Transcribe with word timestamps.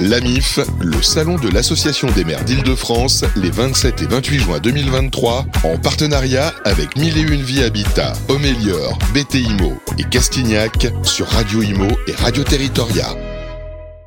L'AMIF, 0.00 0.58
le 0.82 1.00
salon 1.02 1.36
de 1.36 1.48
l'Association 1.48 2.08
des 2.16 2.24
maires 2.24 2.42
d'Île-de-France, 2.44 3.24
les 3.36 3.50
27 3.50 4.02
et 4.02 4.06
28 4.06 4.38
juin 4.40 4.58
2023, 4.58 5.44
en 5.62 5.78
partenariat 5.78 6.52
avec 6.64 6.96
Mille 6.96 7.16
et 7.16 7.20
Une 7.20 7.42
Vie 7.42 7.62
Habitat, 7.62 8.12
Homélior, 8.28 8.98
BTIMO 9.14 9.74
et 9.98 10.02
Castignac 10.10 10.88
sur 11.04 11.28
Radio 11.28 11.62
Imo 11.62 11.86
et 12.08 12.12
Radio 12.12 12.42
Territoria. 12.42 13.06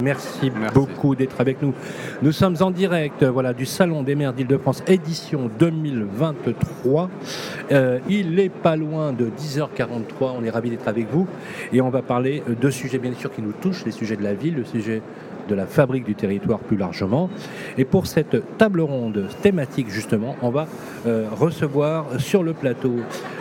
Merci, 0.04 0.52
beaucoup 0.76 1.16
d'être 1.16 1.42
avec 1.42 1.62
nous. 1.62 1.74
Nous 2.22 2.32
sommes 2.32 2.58
en 2.60 2.70
direct 2.70 3.24
voilà, 3.24 3.54
du 3.54 3.66
Salon 3.66 4.04
des 4.04 4.14
maires 4.14 4.34
d'Île-de-France, 4.34 4.84
édition 4.88 5.50
2023. 5.58 7.10
Euh, 7.72 7.98
il 8.08 8.36
n'est 8.36 8.50
pas 8.50 8.76
loin 8.76 9.12
de 9.12 9.26
10h43. 9.26 10.36
On 10.38 10.44
est 10.44 10.52
ravis 10.52 10.70
d'être 10.70 10.88
avec 10.88 11.10
vous. 11.10 11.28
Et 11.74 11.82
on 11.82 11.90
va 11.90 12.04
parler 12.04 12.44
de 12.48 12.70
sujets, 12.70 13.00
bien 13.00 13.14
sûr, 13.16 13.32
qui 13.32 13.42
nous 13.42 13.54
touchent, 13.54 13.86
les 13.86 13.92
sujets 13.92 14.18
de 14.18 14.24
la 14.24 14.36
ville, 14.36 14.56
le 14.58 14.66
sujet 14.66 15.02
de 15.48 15.56
la 15.56 15.66
fabrique 15.66 16.06
du 16.06 16.16
territoire 16.16 16.60
plus 16.60 16.78
largement. 16.78 17.30
Et 17.78 17.86
pour 17.86 18.08
cette 18.08 18.58
table 18.58 18.82
ronde 18.82 19.28
thématique, 19.42 19.90
justement, 19.90 20.36
on 20.42 20.50
va 20.50 20.68
euh, 21.06 21.28
recevoir 21.32 22.20
sur 22.20 22.44
le 22.44 22.54
plateau 22.54 22.96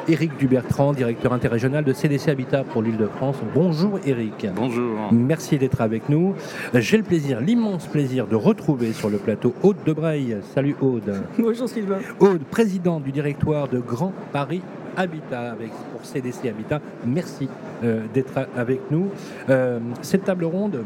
Éric 0.09 0.37
Dubertrand, 0.39 0.93
directeur 0.93 1.33
interrégional 1.33 1.85
de 1.85 1.93
CDC 1.93 2.29
Habitat 2.29 2.65
pour 2.65 2.83
l'Île-de-France. 2.83 3.37
Bonjour 3.55 3.99
Éric. 4.05 4.47
Bonjour. 4.55 5.13
Merci 5.13 5.59
d'être 5.59 5.81
avec 5.81 6.09
nous. 6.09 6.35
J'ai 6.75 6.97
le 6.97 7.03
plaisir, 7.03 7.41
l'immense 7.41 7.87
plaisir 7.87 8.27
de 8.27 8.37
retrouver 8.37 8.93
sur 8.93 9.11
le 9.11 9.19
plateau 9.19 9.55
Aude 9.63 9.77
Debreil. 9.85 10.37
Salut 10.55 10.77
Aude. 10.81 11.23
Bonjour 11.39 11.69
Sylvain. 11.69 11.99
Aude, 12.21 12.45
président 12.45 13.01
du 13.01 13.13
directoire 13.13 13.69
de 13.69 13.79
Grand 13.79 14.13
Paris 14.33 14.63
Habitat 14.97 15.53
avec, 15.53 15.71
pour 15.93 16.05
CDC 16.05 16.49
Habitat. 16.49 16.81
Merci 17.05 17.49
euh, 17.85 18.03
d'être 18.13 18.49
avec 18.57 18.81
nous. 18.91 19.11
Euh, 19.49 19.79
cette 20.03 20.25
table 20.25 20.45
ronde, 20.45 20.85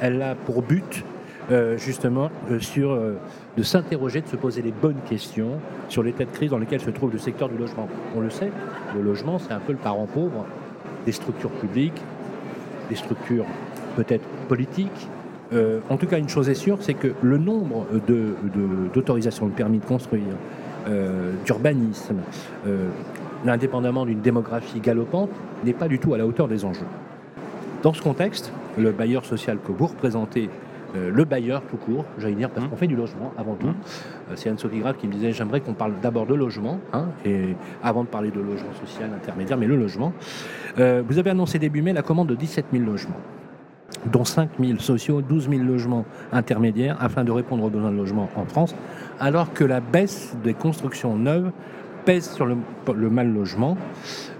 elle 0.00 0.22
a 0.22 0.34
pour 0.34 0.62
but 0.62 1.04
euh, 1.50 1.76
justement 1.76 2.30
euh, 2.50 2.60
euh, 2.78 3.14
de 3.56 3.62
s'interroger, 3.62 4.20
de 4.20 4.28
se 4.28 4.36
poser 4.36 4.62
les 4.62 4.70
bonnes 4.70 5.00
questions 5.08 5.58
sur 5.88 6.02
l'état 6.02 6.24
de 6.24 6.30
crise 6.30 6.50
dans 6.50 6.58
lequel 6.58 6.80
se 6.80 6.90
trouve 6.90 7.12
le 7.12 7.18
secteur 7.18 7.48
du 7.48 7.58
logement. 7.58 7.88
On 8.16 8.20
le 8.20 8.30
sait, 8.30 8.50
le 8.94 9.02
logement, 9.02 9.38
c'est 9.38 9.52
un 9.52 9.58
peu 9.58 9.72
le 9.72 9.78
parent 9.78 10.06
pauvre 10.06 10.46
des 11.06 11.12
structures 11.12 11.50
publiques, 11.50 12.00
des 12.88 12.94
structures 12.94 13.46
peut-être 13.96 14.24
politiques. 14.48 15.08
en 15.88 15.96
tout 15.96 16.06
cas, 16.06 16.18
une 16.18 16.28
chose 16.28 16.48
est 16.48 16.54
sûre, 16.54 16.78
c'est 16.80 16.94
que 16.94 17.12
le 17.22 17.38
nombre 17.38 17.86
d'autorisations 18.94 19.46
de, 19.46 19.52
permis 19.52 19.78
de 19.78 19.84
construire, 19.84 20.36
d'urbanisme, 21.44 22.18
indépendamment 23.46 24.04
d'une 24.06 24.20
démographie 24.20 24.80
galopante, 24.80 25.30
n'est 25.64 25.72
pas 25.72 25.88
du 25.88 25.98
tout 25.98 26.14
à 26.14 26.18
la 26.18 26.26
hauteur 26.26 26.46
des 26.46 26.64
enjeux. 26.64 26.86
Dans 27.82 27.94
ce 27.94 28.02
contexte, 28.02 28.52
le 28.76 28.92
bailleur 28.92 29.24
social 29.24 29.58
que 29.58 29.72
vous 29.72 29.86
représentez, 29.86 30.50
euh, 30.96 31.10
le 31.10 31.24
bailleur 31.24 31.62
tout 31.62 31.78
court, 31.78 32.04
j'allais 32.18 32.34
dire, 32.34 32.50
parce 32.50 32.66
mmh. 32.66 32.70
qu'on 32.70 32.76
fait 32.76 32.86
du 32.86 32.96
logement 32.96 33.32
avant 33.38 33.54
tout. 33.54 33.68
Mmh. 33.68 33.74
Euh, 34.30 34.32
c'est 34.34 34.50
Anne-Sophie 34.50 34.80
Grave 34.80 34.96
qui 34.98 35.06
me 35.06 35.12
disait 35.12 35.32
j'aimerais 35.32 35.60
qu'on 35.60 35.72
parle 35.72 35.94
d'abord 36.02 36.26
de 36.26 36.34
logement, 36.34 36.78
hein, 36.92 37.06
et 37.24 37.56
avant 37.82 38.04
de 38.04 38.08
parler 38.08 38.30
de 38.30 38.40
logement 38.40 38.72
social 38.84 39.10
intermédiaire, 39.14 39.56
mais 39.56 39.66
le 39.66 39.76
logement. 39.76 40.12
Euh, 40.78 41.02
vous 41.06 41.18
avez 41.18 41.30
annoncé 41.30 41.58
début 41.58 41.80
mai 41.80 41.94
la 41.94 42.02
commande 42.02 42.28
de 42.28 42.34
17 42.34 42.66
000 42.72 42.84
logements 42.84 43.16
dont 44.06 44.24
5 44.24 44.50
000 44.60 44.78
sociaux, 44.78 45.20
12 45.20 45.48
000 45.48 45.62
logements 45.62 46.04
intermédiaires, 46.32 46.96
afin 47.00 47.24
de 47.24 47.32
répondre 47.32 47.64
aux 47.64 47.70
besoins 47.70 47.90
de 47.90 47.96
logement 47.96 48.28
en 48.36 48.44
France, 48.44 48.74
alors 49.18 49.52
que 49.52 49.64
la 49.64 49.80
baisse 49.80 50.36
des 50.44 50.54
constructions 50.54 51.16
neuves 51.16 51.50
pèse 52.04 52.30
sur 52.30 52.46
le, 52.46 52.56
mal 53.10 53.32
logement. 53.32 53.76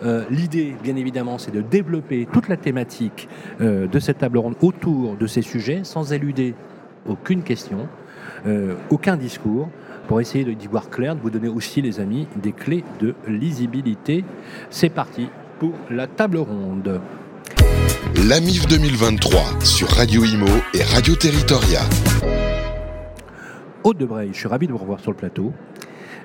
Euh, 0.02 0.24
l'idée, 0.30 0.74
bien 0.82 0.96
évidemment, 0.96 1.38
c'est 1.38 1.50
de 1.50 1.60
développer 1.60 2.26
toute 2.32 2.48
la 2.48 2.56
thématique 2.56 3.28
euh, 3.60 3.86
de 3.86 3.98
cette 3.98 4.18
table 4.18 4.38
ronde 4.38 4.56
autour 4.62 5.16
de 5.16 5.26
ces 5.26 5.42
sujets, 5.42 5.80
sans 5.84 6.12
éluder 6.12 6.54
aucune 7.08 7.42
question, 7.42 7.88
euh, 8.46 8.74
aucun 8.90 9.16
discours, 9.16 9.68
pour 10.08 10.20
essayer 10.20 10.44
d'y 10.54 10.66
voir 10.66 10.90
clair, 10.90 11.14
de 11.14 11.20
vous 11.20 11.30
donner 11.30 11.48
aussi, 11.48 11.82
les 11.82 12.00
amis, 12.00 12.26
des 12.36 12.52
clés 12.52 12.84
de 12.98 13.14
lisibilité. 13.28 14.24
C'est 14.68 14.88
parti 14.88 15.28
pour 15.58 15.72
la 15.90 16.06
table 16.06 16.38
ronde. 16.38 17.00
L'AMIF 18.28 18.66
2023 18.66 19.60
sur 19.62 19.88
Radio 19.88 20.24
Imo 20.24 20.46
et 20.74 20.82
Radio 20.82 21.14
Territoria. 21.14 21.80
Aude 23.84 23.98
Debray, 23.98 24.28
je 24.32 24.38
suis 24.38 24.48
ravi 24.48 24.66
de 24.66 24.72
vous 24.72 24.78
revoir 24.78 25.00
sur 25.00 25.10
le 25.10 25.16
plateau. 25.16 25.52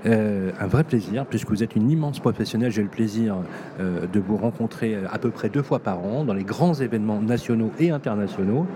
Euh, 0.06 0.52
un 0.60 0.68
vrai 0.68 0.84
plaisir, 0.84 1.26
puisque 1.26 1.50
vous 1.50 1.64
êtes 1.64 1.76
une 1.76 1.90
immense 1.90 2.20
professionnelle. 2.20 2.72
J'ai 2.72 2.84
le 2.84 2.90
plaisir 2.90 3.38
euh, 3.80 4.06
de 4.06 4.20
vous 4.20 4.38
rencontrer 4.38 4.96
euh, 4.96 5.08
à 5.12 5.18
peu 5.18 5.32
près 5.32 5.50
deux 5.50 5.64
fois 5.64 5.80
par 5.80 6.04
an 6.04 6.24
dans 6.24 6.34
les 6.34 6.44
grands 6.44 6.76
événements 6.76 7.22
nationaux 7.22 7.72
et 7.80 7.90
internationaux. 7.90 8.68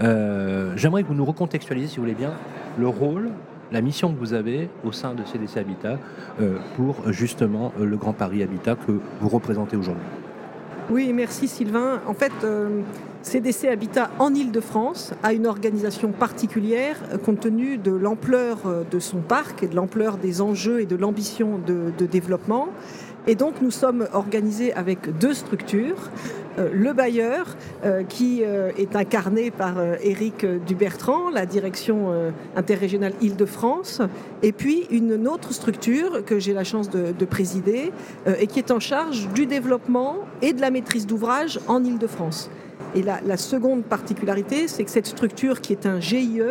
J'aimerais 0.00 1.02
que 1.02 1.08
vous 1.08 1.14
nous 1.14 1.24
recontextualisiez, 1.24 1.88
si 1.88 1.96
vous 1.96 2.02
voulez 2.02 2.14
bien, 2.14 2.32
le 2.78 2.88
rôle, 2.88 3.30
la 3.72 3.80
mission 3.82 4.12
que 4.12 4.18
vous 4.18 4.32
avez 4.32 4.70
au 4.84 4.92
sein 4.92 5.14
de 5.14 5.24
CDC 5.24 5.58
Habitat 5.58 5.98
pour 6.76 7.12
justement 7.12 7.72
le 7.78 7.96
Grand 7.96 8.12
Paris 8.12 8.42
Habitat 8.42 8.74
que 8.74 8.92
vous 9.20 9.28
représentez 9.28 9.76
aujourd'hui. 9.76 10.04
Oui, 10.90 11.12
merci 11.12 11.46
Sylvain. 11.46 12.00
En 12.06 12.14
fait, 12.14 12.32
CDC 13.22 13.68
Habitat 13.68 14.10
en 14.18 14.34
Ile-de-France 14.34 15.12
a 15.22 15.34
une 15.34 15.46
organisation 15.46 16.10
particulière 16.10 16.96
euh, 17.12 17.18
compte 17.18 17.40
tenu 17.40 17.76
de 17.76 17.90
l'ampleur 17.90 18.60
euh, 18.64 18.82
de 18.90 18.98
son 18.98 19.18
parc 19.18 19.62
et 19.62 19.68
de 19.68 19.76
l'ampleur 19.76 20.16
des 20.16 20.40
enjeux 20.40 20.80
et 20.80 20.86
de 20.86 20.96
l'ambition 20.96 21.58
de, 21.58 21.92
développement. 22.06 22.68
Et 23.26 23.34
donc 23.34 23.60
nous 23.60 23.70
sommes 23.70 24.08
organisés 24.14 24.72
avec 24.72 25.18
deux 25.18 25.34
structures. 25.34 26.08
Euh, 26.58 26.70
le 26.72 26.94
bailleur, 26.94 27.56
qui 28.08 28.42
est 28.42 28.96
incarné 28.96 29.50
par 29.50 29.74
Éric 30.02 30.44
Dubertrand, 30.66 31.30
la 31.30 31.46
direction 31.46 32.12
interrégionale 32.56 33.12
Île-de-France, 33.20 34.02
et 34.42 34.52
puis 34.52 34.86
une 34.90 35.28
autre 35.28 35.52
structure 35.52 36.24
que 36.24 36.38
j'ai 36.38 36.52
la 36.52 36.64
chance 36.64 36.90
de, 36.90 37.12
de 37.12 37.24
présider 37.24 37.92
et 38.38 38.46
qui 38.46 38.58
est 38.58 38.70
en 38.70 38.80
charge 38.80 39.28
du 39.28 39.46
développement 39.46 40.16
et 40.42 40.52
de 40.52 40.60
la 40.60 40.70
maîtrise 40.70 41.06
d'ouvrage 41.06 41.58
en 41.68 41.82
Île-de-France. 41.84 42.50
Et 42.94 43.02
la, 43.02 43.36
seconde 43.36 43.84
particularité, 43.84 44.68
c'est 44.68 44.84
que 44.84 44.90
cette 44.90 45.06
structure, 45.06 45.60
qui 45.60 45.72
est 45.72 45.86
un 45.86 46.00
GIE, 46.00 46.42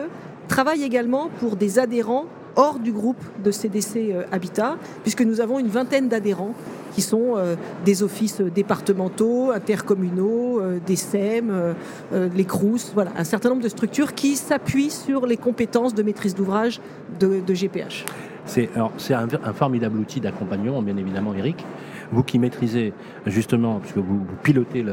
travaille 0.47 0.83
également 0.83 1.29
pour 1.39 1.55
des 1.55 1.79
adhérents 1.79 2.25
hors 2.55 2.79
du 2.79 2.91
groupe 2.91 3.21
de 3.43 3.51
CDC 3.51 4.11
euh, 4.11 4.23
Habitat, 4.31 4.77
puisque 5.03 5.21
nous 5.21 5.39
avons 5.39 5.59
une 5.59 5.67
vingtaine 5.67 6.09
d'adhérents 6.09 6.53
qui 6.93 7.01
sont 7.01 7.35
euh, 7.37 7.55
des 7.85 8.03
offices 8.03 8.41
départementaux, 8.41 9.51
intercommunaux, 9.51 10.59
euh, 10.59 10.79
des 10.85 10.95
SEM, 10.95 11.75
les 12.11 12.45
CRUS, 12.45 12.91
voilà, 12.93 13.11
un 13.15 13.23
certain 13.23 13.49
nombre 13.49 13.61
de 13.61 13.69
structures 13.69 14.13
qui 14.13 14.35
s'appuient 14.35 14.89
sur 14.89 15.25
les 15.25 15.37
compétences 15.37 15.93
de 15.93 16.03
maîtrise 16.03 16.35
d'ouvrage 16.35 16.81
de, 17.19 17.53
GPH. 17.53 18.05
C'est 18.45 18.69
un, 18.75 19.27
un 19.43 19.53
formidable 19.53 19.99
outil 19.99 20.19
d'accompagnement, 20.19 20.81
bien 20.81 20.97
évidemment, 20.97 21.33
Eric 21.35 21.63
vous 22.11 22.23
qui 22.23 22.39
maîtrisez 22.39 22.93
justement, 23.25 23.79
puisque 23.79 23.97
vous, 23.97 24.19
vous 24.19 24.35
pilotez 24.43 24.83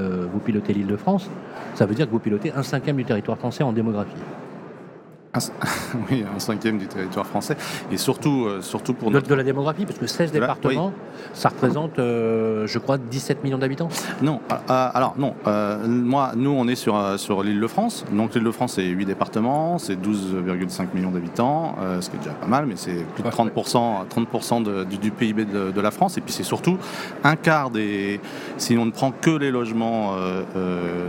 l'île 0.74 0.86
de 0.86 0.96
France, 0.96 1.30
ça 1.74 1.86
veut 1.86 1.94
dire 1.94 2.06
que 2.06 2.12
vous 2.12 2.18
pilotez 2.18 2.52
un 2.52 2.62
cinquième 2.62 2.96
du 2.96 3.04
territoire 3.04 3.38
français 3.38 3.62
en 3.62 3.72
démographie. 3.72 4.16
oui, 6.10 6.24
un 6.34 6.38
cinquième 6.38 6.78
du 6.78 6.86
territoire 6.86 7.26
français. 7.26 7.56
Et 7.90 7.96
surtout, 7.96 8.46
euh, 8.46 8.60
surtout 8.62 8.94
pour 8.94 9.10
notre... 9.10 9.28
De 9.28 9.34
la 9.34 9.42
démographie, 9.42 9.84
parce 9.84 9.98
que 9.98 10.06
16 10.06 10.32
départements, 10.32 10.92
ça 11.32 11.48
représente, 11.48 11.98
euh, 11.98 12.66
je 12.66 12.78
crois, 12.78 12.98
17 12.98 13.44
millions 13.44 13.58
d'habitants 13.58 13.88
Non, 14.22 14.40
euh, 14.50 14.88
alors 14.94 15.14
non. 15.18 15.34
moi, 15.86 16.32
nous, 16.36 16.50
on 16.50 16.68
est 16.68 16.74
sur, 16.74 17.18
sur 17.18 17.42
l'île 17.42 17.60
de 17.60 17.66
France. 17.66 18.04
Donc 18.12 18.34
l'île 18.34 18.44
de 18.44 18.50
France, 18.50 18.74
c'est 18.74 18.84
8 18.84 19.04
départements, 19.04 19.78
c'est 19.78 19.96
12,5 19.96 20.88
millions 20.94 21.10
d'habitants, 21.10 21.76
ce 22.00 22.08
qui 22.08 22.16
est 22.16 22.20
déjà 22.20 22.32
pas 22.32 22.46
mal, 22.46 22.66
mais 22.66 22.76
c'est 22.76 23.04
plus 23.14 23.22
de 23.22 23.28
30%, 23.28 24.08
30 24.08 24.88
du, 24.88 25.10
PIB 25.10 25.44
de, 25.44 25.80
la 25.80 25.90
France. 25.90 26.18
Et 26.18 26.20
puis 26.20 26.32
c'est 26.32 26.42
surtout 26.42 26.78
un 27.24 27.36
quart 27.36 27.70
des... 27.70 28.20
Si 28.56 28.76
on 28.78 28.86
ne 28.86 28.90
prend 28.90 29.10
que 29.12 29.30
les 29.30 29.50
logements 29.50 30.14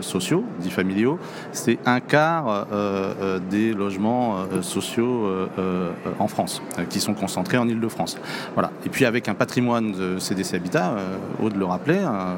sociaux, 0.02 0.44
dits 0.60 0.72
familiaux, 0.72 1.20
c'est 1.52 1.78
un 1.86 2.00
quart 2.00 2.68
des 3.50 3.74
logements 3.74 4.17
euh, 4.18 4.62
sociaux 4.62 5.26
euh, 5.26 5.48
euh, 5.60 5.92
en 6.20 6.28
France, 6.28 6.62
qui 6.90 7.00
sont 7.00 7.14
concentrés 7.14 7.58
en 7.58 7.68
Ile-de-France. 7.68 8.18
Voilà. 8.54 8.72
Et 8.86 8.90
puis 8.90 9.06
avec 9.06 9.28
un 9.28 9.34
patrimoine 9.34 9.92
de 9.92 10.20
CDC 10.20 10.56
Habitat, 10.56 10.96
Aude 11.42 11.56
le 11.56 11.66
rappelait, 11.66 12.00
hein, 12.00 12.38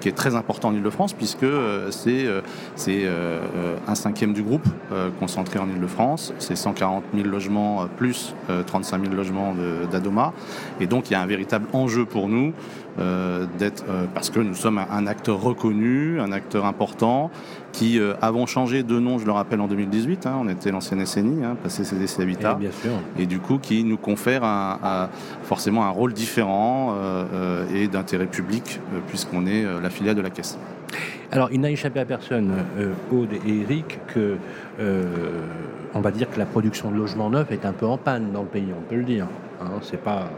qui 0.00 0.08
est 0.08 0.16
très 0.16 0.34
important 0.34 0.68
en 0.68 0.74
Ile-de-France, 0.74 1.12
puisque 1.12 1.46
c'est 1.90 2.26
un 3.86 3.94
cinquième 3.94 4.32
du 4.32 4.42
groupe 4.42 4.66
concentré 5.20 5.58
en 5.58 5.68
Ile-de-France. 5.68 6.32
C'est 6.38 6.56
140 6.56 7.04
000 7.14 7.28
logements 7.28 7.86
plus 7.96 8.34
35 8.66 9.02
000 9.02 9.14
logements 9.14 9.54
d'Adoma. 9.90 10.32
Et 10.80 10.86
donc 10.86 11.10
il 11.10 11.12
y 11.12 11.16
a 11.16 11.20
un 11.20 11.26
véritable 11.26 11.66
enjeu 11.72 12.04
pour 12.04 12.28
nous 12.28 12.52
d'être 13.58 13.84
euh, 13.88 14.04
parce 14.12 14.30
que 14.30 14.40
nous 14.40 14.54
sommes 14.54 14.78
un, 14.78 15.06
acteur 15.06 15.40
reconnu, 15.40 16.20
un 16.20 16.32
acteur 16.32 16.66
important, 16.66 17.30
qui 17.72 17.98
euh, 17.98 18.14
avons 18.22 18.46
changé 18.46 18.82
de 18.82 18.98
nom, 18.98 19.18
je 19.18 19.26
le 19.26 19.32
rappelle, 19.32 19.60
en 19.60 19.68
2018. 19.68 20.26
Hein, 20.26 20.38
on 20.40 20.48
était 20.48 20.70
l'ancienne 20.70 21.04
SNI, 21.04 21.44
hein, 21.44 21.56
passé 21.62 21.84
CDC 21.84 22.20
Habitat, 22.20 22.58
et, 23.18 23.26
du 23.26 23.38
coup 23.38 23.58
qui 23.58 23.84
nous 23.84 23.98
confère 23.98 24.44
un, 24.44 25.08
forcément 25.42 25.84
un 25.84 25.90
rôle 25.90 26.12
différent 26.12 26.94
et 27.74 27.88
d'intérêt 27.88 28.26
public 28.26 28.80
puisqu'on 29.08 29.46
est 29.46 29.64
la 29.80 29.90
filiale 29.90 30.16
de 30.16 30.22
la 30.22 30.30
Caisse. 30.30 30.58
Alors, 31.30 31.50
il 31.52 31.60
n'a 31.60 31.70
échappé 31.70 32.00
à 32.00 32.06
personne, 32.06 32.52
euh, 32.78 32.92
Aude 33.12 33.34
et 33.46 33.60
Eric, 33.60 33.98
que 34.06 34.36
euh, 34.80 35.04
on 35.94 36.00
va 36.00 36.10
dire 36.10 36.30
que 36.30 36.38
la 36.38 36.46
production 36.46 36.90
de 36.90 36.96
logements 36.96 37.28
neufs 37.28 37.50
est 37.52 37.66
un 37.66 37.72
peu 37.72 37.86
en 37.86 37.98
panne 37.98 38.32
dans 38.32 38.42
le 38.42 38.48
pays, 38.48 38.68
on 38.76 38.88
peut 38.88 38.96
le 38.96 39.04
dire. 39.04 39.26
Hein, 39.60 39.70
c'est 39.82 40.02
pas, 40.02 40.30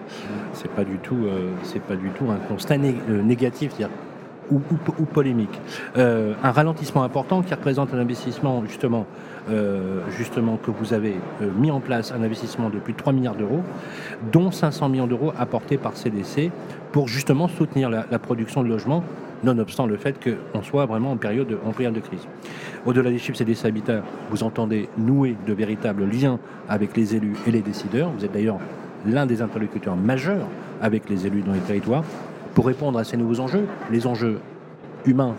c'est 0.52 0.70
pas 0.70 0.84
du 0.84 0.96
tout, 0.98 1.26
euh, 1.26 1.50
c'est 1.62 1.82
pas 1.82 1.96
du 1.96 2.08
tout 2.10 2.26
un 2.30 2.36
constat 2.48 2.78
négatif, 2.78 3.76
dire 3.76 3.88
ou, 4.50 4.58
polémique. 5.04 5.60
un 5.94 6.50
ralentissement 6.50 7.04
important 7.04 7.40
qui 7.40 7.54
représente 7.54 7.94
un 7.94 7.98
investissement 7.98 8.64
justement, 8.66 9.06
justement 10.18 10.56
que 10.56 10.72
vous 10.72 10.92
avez 10.92 11.14
mis 11.56 11.70
en 11.70 11.78
place, 11.78 12.10
un 12.10 12.20
investissement 12.24 12.68
de 12.68 12.80
plus 12.80 12.94
de 12.94 12.98
3 12.98 13.12
milliards 13.12 13.36
d'euros, 13.36 13.62
dont 14.32 14.50
500 14.50 14.88
millions 14.88 15.06
d'euros 15.06 15.32
apportés 15.38 15.78
par 15.78 15.96
CDC 15.96 16.50
pour 16.90 17.06
justement 17.06 17.46
soutenir 17.46 17.90
la, 17.90 18.18
production 18.18 18.64
de 18.64 18.68
logements 18.68 19.04
nonobstant 19.44 19.86
le 19.86 19.96
fait 19.96 20.18
qu'on 20.22 20.62
soit 20.62 20.86
vraiment 20.86 21.12
en 21.12 21.16
période, 21.16 21.48
de, 21.48 21.58
en 21.64 21.72
période 21.72 21.94
de 21.94 22.00
crise. 22.00 22.26
Au-delà 22.86 23.10
des 23.10 23.18
chiffres 23.18 23.40
et 23.40 23.44
des 23.44 23.66
habitats, 23.66 24.02
vous 24.30 24.42
entendez 24.42 24.88
nouer 24.98 25.36
de 25.46 25.52
véritables 25.52 26.04
liens 26.04 26.38
avec 26.68 26.96
les 26.96 27.14
élus 27.14 27.36
et 27.46 27.50
les 27.50 27.62
décideurs. 27.62 28.10
Vous 28.10 28.24
êtes 28.24 28.32
d'ailleurs 28.32 28.58
l'un 29.06 29.26
des 29.26 29.42
interlocuteurs 29.42 29.96
majeurs 29.96 30.46
avec 30.80 31.08
les 31.08 31.26
élus 31.26 31.42
dans 31.42 31.52
les 31.52 31.60
territoires 31.60 32.04
pour 32.54 32.66
répondre 32.66 32.98
à 32.98 33.04
ces 33.04 33.16
nouveaux 33.16 33.40
enjeux, 33.40 33.66
les 33.90 34.06
enjeux 34.06 34.40
humains, 35.06 35.34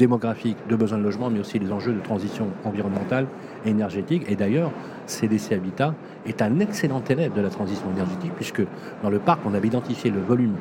démographiques, 0.00 0.56
de 0.68 0.76
besoin 0.76 0.96
de 0.96 1.02
logement, 1.02 1.28
mais 1.28 1.40
aussi 1.40 1.58
les 1.58 1.70
enjeux 1.70 1.92
de 1.92 2.00
transition 2.00 2.46
environnementale 2.64 3.26
et 3.66 3.70
énergétique. 3.70 4.24
Et 4.28 4.34
d'ailleurs, 4.34 4.70
CDC 5.04 5.52
Habitat 5.52 5.94
est 6.26 6.40
un 6.40 6.58
excellent 6.58 7.02
élève 7.10 7.34
de 7.34 7.42
la 7.42 7.50
transition 7.50 7.86
énergétique, 7.94 8.32
puisque 8.34 8.62
dans 9.02 9.10
le 9.10 9.18
parc, 9.18 9.40
on 9.44 9.52
avait 9.52 9.68
identifié 9.68 10.10
le 10.10 10.20
volume 10.20 10.54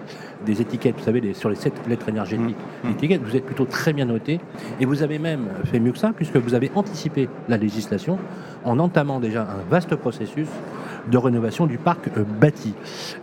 des 0.45 0.61
étiquettes, 0.61 0.95
vous 0.97 1.05
savez, 1.05 1.33
sur 1.33 1.49
les 1.49 1.55
sept 1.55 1.73
lettres 1.87 2.09
énergétiques, 2.09 2.57
mmh. 2.83 2.87
l'étiquette, 2.89 3.21
vous 3.23 3.35
êtes 3.37 3.45
plutôt 3.45 3.63
très 3.65 3.93
bien 3.93 4.05
noté, 4.05 4.41
et 4.81 4.85
vous 4.85 5.03
avez 5.03 5.19
même 5.19 5.47
fait 5.63 5.79
mieux 5.79 5.93
que 5.93 5.99
ça, 5.99 6.11
puisque 6.13 6.35
vous 6.35 6.53
avez 6.53 6.69
anticipé 6.75 7.29
la 7.47 7.55
législation 7.55 8.19
en 8.65 8.77
entamant 8.77 9.21
déjà 9.21 9.43
un 9.43 9.69
vaste 9.69 9.95
processus 9.95 10.49
de 11.11 11.17
rénovation 11.17 11.65
du 11.65 11.77
parc 11.77 12.09
euh, 12.17 12.23
bâti. 12.23 12.73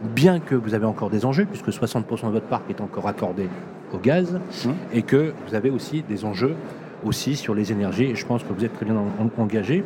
Bien 0.03 0.41
que 0.41 0.55
vous 0.55 0.75
avez 0.75 0.87
encore 0.87 1.11
des 1.11 1.25
enjeux, 1.25 1.45
puisque 1.45 1.69
60% 1.69 2.27
de 2.27 2.33
votre 2.33 2.47
parc 2.47 2.69
est 2.71 2.81
encore 2.81 3.09
accordé 3.09 3.49
au 3.93 3.99
gaz, 3.99 4.41
mmh. 4.65 4.71
et 4.93 5.03
que 5.03 5.33
vous 5.47 5.55
avez 5.55 5.71
aussi 5.71 6.03
des 6.03 6.25
enjeux 6.25 6.55
aussi 7.05 7.37
sur 7.37 7.55
les 7.55 7.73
énergies, 7.73 8.05
et 8.05 8.15
je 8.15 8.27
pense 8.27 8.43
que 8.43 8.53
vous 8.53 8.65
êtes 8.65 8.75
très 8.75 8.85
bien 8.85 8.97
engagé. 9.39 9.85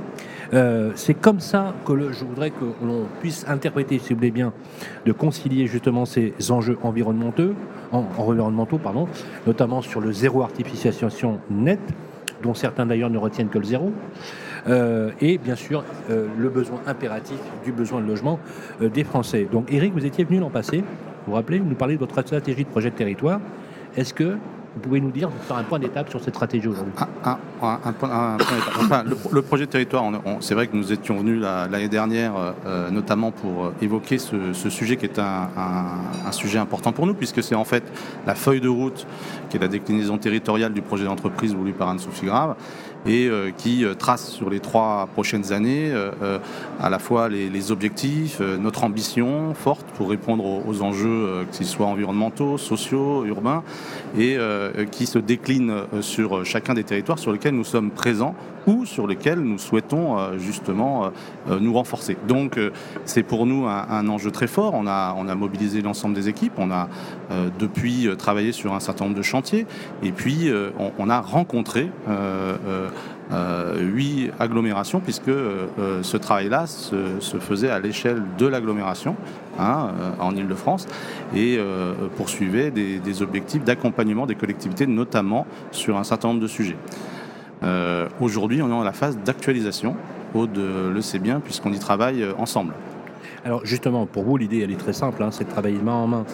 Euh, 0.53 0.93
c'est 0.95 1.15
comme 1.15 1.41
ça 1.41 1.75
que 1.85 2.13
je 2.13 2.25
voudrais 2.25 2.51
que 2.51 2.65
l'on 2.83 3.07
puisse 3.21 3.45
interpréter, 3.49 3.99
si 3.99 4.11
vous 4.11 4.19
voulez 4.19 4.31
bien, 4.31 4.53
de 5.07 5.13
concilier 5.13 5.67
justement 5.67 6.05
ces 6.05 6.35
enjeux 6.51 6.79
environnementaux, 6.83 7.55
environnementaux 7.93 8.79
pardon, 8.79 9.09
notamment 9.47 9.83
sur 9.83 10.01
le 10.01 10.13
zéro 10.13 10.43
artificialisation 10.43 11.41
net, 11.51 11.81
dont 12.43 12.55
certains 12.55 12.87
d'ailleurs 12.87 13.11
ne 13.11 13.19
retiennent 13.19 13.49
que 13.49 13.59
le 13.59 13.65
zéro. 13.65 13.93
Euh, 14.69 15.11
et 15.21 15.39
bien 15.39 15.57
sûr 15.57 15.85
euh, 16.11 16.27
le 16.37 16.49
besoin 16.49 16.81
impératif 16.87 17.39
du 17.65 17.73
besoin 17.73 18.01
de 18.01 18.07
logement 18.07 18.39
des 18.81 19.05
Français. 19.05 19.49
Donc 19.51 19.73
Eric, 19.73 19.93
vous 19.93 20.05
étiez 20.05 20.25
venu 20.25 20.39
l'an 20.39 20.51
passé, 20.51 20.79
vous 20.79 20.85
vous 21.29 21.35
rappelez, 21.35 21.59
vous 21.59 21.69
nous 21.69 21.75
parlez 21.75 21.95
de 21.95 22.01
votre 22.01 22.21
stratégie 22.21 22.65
de 22.65 22.69
projet 22.69 22.91
de 22.91 22.97
territoire. 22.97 23.41
Est-ce 23.97 24.15
que 24.15 24.37
vous 24.75 24.81
pouvez 24.81 25.01
nous 25.01 25.11
dire, 25.11 25.31
faire 25.49 25.57
un 25.57 25.65
point 25.65 25.81
d'étape 25.81 26.11
sur 26.11 26.23
cette 26.23 26.35
stratégie 26.35 26.69
aujourd'hui? 26.69 26.93
Le, 29.33 29.43
projet 29.43 29.67
de 29.67 29.71
territoire, 29.71 30.05
c'est 30.41 30.55
vrai 30.55 30.69
que 30.69 30.77
nous 30.77 30.93
étions 30.93 31.19
venus 31.19 31.41
l'année 31.41 31.89
dernière, 31.89 32.35
euh, 32.67 32.89
notamment 32.91 33.33
pour 33.33 33.67
euh, 33.67 33.75
évoquer 33.83 34.19
ce, 34.19 34.53
sujet 34.53 34.97
qui 34.97 35.07
est 35.07 35.19
un, 35.19 36.31
sujet 36.31 36.59
important 36.59 36.93
pour 36.93 37.07
nous, 37.07 37.15
puisque 37.15 37.43
c'est 37.43 37.57
en 37.57 37.65
fait 37.65 37.83
la 38.27 38.35
feuille 38.37 38.61
de 38.61 38.69
route 38.69 39.07
qui 39.49 39.57
est 39.57 39.61
la 39.61 39.69
déclinaison 39.69 40.19
territoriale 40.19 40.73
du 40.73 40.83
projet 40.83 41.05
d'entreprise 41.05 41.55
voulu 41.55 41.73
par 41.73 41.89
Anne-Sophie 41.89 42.27
Grave 42.27 42.55
et 43.07 43.29
euh, 43.29 43.51
qui 43.57 43.85
euh, 43.85 43.95
trace 43.95 44.31
sur 44.31 44.51
les 44.51 44.61
trois 44.61 45.09
prochaines 45.15 45.53
années 45.53 45.91
euh, 45.93 46.39
à 46.81 46.91
la 46.91 46.99
fois 46.99 47.29
les, 47.29 47.73
objectifs, 47.73 48.41
notre 48.41 48.85
ambition 48.85 49.55
forte 49.55 49.87
pour 49.97 50.09
répondre 50.09 50.45
aux, 50.67 50.83
enjeux, 50.83 51.47
qu'ils 51.53 51.67
soient 51.67 51.87
environnementaux, 51.87 52.57
sociaux, 52.57 53.25
urbains, 53.27 53.63
et 54.19 54.39
qui 54.91 55.05
se 55.07 55.19
déclinent 55.19 55.83
sur 56.01 56.45
chacun 56.47 56.73
des 56.73 56.85
territoires 56.85 57.19
sur 57.19 57.33
lesquels 57.33 57.55
nous 57.55 57.65
sommes 57.65 57.91
présents 57.91 58.35
ou 58.67 58.87
sur 58.87 59.07
lesquels 59.07 59.41
nous 59.41 59.59
souhaitons 59.59 60.17
justement 60.39 61.11
nous 61.49 61.75
renforcer. 61.75 62.17
Donc 62.29 62.59
c'est 63.05 63.23
pour 63.23 63.45
nous 63.45 63.67
un, 63.67 64.09
enjeu 64.09 64.31
très 64.31 64.47
fort. 64.47 64.73
On 64.75 64.87
a, 64.87 65.35
mobilisé 65.35 65.83
l'ensemble 65.83 66.15
des 66.15 66.29
équipes, 66.29 66.55
on 66.57 66.71
a 66.71 66.89
depuis 67.59 68.09
travaillé 68.17 68.53
sur 68.53 68.75
un 68.75 68.81
certain 68.81 69.05
nombre 69.05 69.19
de 69.19 69.23
chantiers, 69.23 69.67
et 70.03 70.13
puis 70.13 70.51
on, 70.99 71.11
a 71.11 71.21
rencontré 71.21 71.91
huit 73.79 74.31
agglomérations, 74.39 75.01
puisque 75.01 75.29
euh, 75.29 76.03
ce 76.03 76.17
travail-là 76.17 76.67
se, 76.67 77.19
faisait 77.39 77.71
à 77.71 77.79
l'échelle 77.79 78.23
de 78.39 78.47
l'agglomération 78.47 79.17
hein, 79.59 79.91
euh, 80.01 80.11
en 80.21 80.35
Ile-de-France 80.35 80.87
et 81.35 81.59
poursuivait 82.17 82.71
des, 82.71 83.23
objectifs 83.23 83.65
d'accompagnement 83.65 84.27
des 84.27 84.35
collectivités, 84.35 84.87
notamment 84.87 85.47
sur 85.71 85.97
un 85.97 86.05
certain 86.05 86.29
nombre 86.29 86.41
de 86.41 86.47
sujets. 86.47 86.77
Aujourd'hui, 88.21 88.63
on 88.63 88.67
est 88.67 88.71
dans 88.71 88.83
la 88.83 88.93
phase 88.93 89.19
d'actualisation. 89.19 89.97
Aude 90.35 90.57
le 90.57 91.01
sait 91.01 91.19
bien, 91.19 91.41
puisqu'on 91.41 91.73
y 91.73 91.79
travaille 91.79 92.25
ensemble. 92.39 92.73
Alors 93.45 93.65
justement, 93.65 94.07
pour 94.07 94.25
vous, 94.25 94.37
l'idée, 94.37 94.61
elle 94.61 94.71
est 94.71 94.79
très 94.81 94.93
simple, 94.93 95.23
hein, 95.23 95.31
c'est 95.31 95.45
de 95.45 95.51
travailler 95.51 95.79
main 95.79 95.93
en 95.93 96.07
main 96.07 96.25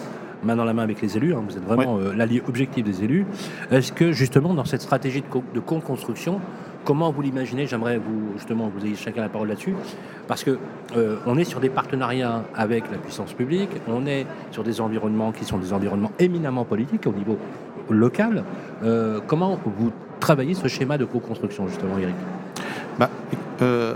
main 0.43 0.55
dans 0.55 0.65
la 0.65 0.73
main 0.73 0.83
avec 0.83 1.01
les 1.01 1.17
élus, 1.17 1.33
hein. 1.33 1.43
vous 1.49 1.57
êtes 1.57 1.63
vraiment 1.63 1.97
l'allié 2.15 2.43
objectif 2.47 2.83
des 2.83 3.03
élus. 3.03 3.25
Est-ce 3.71 3.91
que 3.91 4.11
justement 4.11 4.53
dans 4.53 4.65
cette 4.65 4.83
stratégie 4.83 5.21
de, 5.21 5.27
de 5.55 5.59
co-construction, 5.59 6.39
Comment 6.87 7.11
vous 7.11 7.21
l'imaginez 7.21 7.67
J'aimerais 7.67 7.97
vous 7.97 8.31
justement 8.37 8.71
vous 8.73 8.85
ayez 8.85 8.95
chacun 8.95 9.19
la 9.19 9.27
parole 9.27 9.49
là-dessus, 9.49 9.75
parce 10.25 10.45
que 10.45 10.57
euh, 10.95 11.17
on 11.25 11.37
est 11.37 11.43
sur 11.43 11.59
des 11.59 11.67
partenariats 11.67 12.45
avec 12.55 12.89
la 12.89 12.97
puissance 12.97 13.33
publique, 13.33 13.71
on 13.89 14.05
est 14.05 14.25
sur 14.51 14.63
des 14.63 14.79
environnements 14.79 15.33
qui 15.33 15.43
sont 15.43 15.57
des 15.57 15.73
environnements 15.73 16.13
éminemment 16.17 16.63
politiques 16.63 17.05
au 17.05 17.11
niveau 17.11 17.37
local. 17.89 18.45
Euh, 18.83 19.19
comment 19.27 19.59
vous 19.65 19.91
travaillez 20.21 20.53
ce 20.53 20.69
schéma 20.69 20.97
de 20.97 21.03
co-construction 21.03 21.67
justement, 21.67 21.97
Eric 21.97 22.15
bah, 22.97 23.09
euh, 23.61 23.95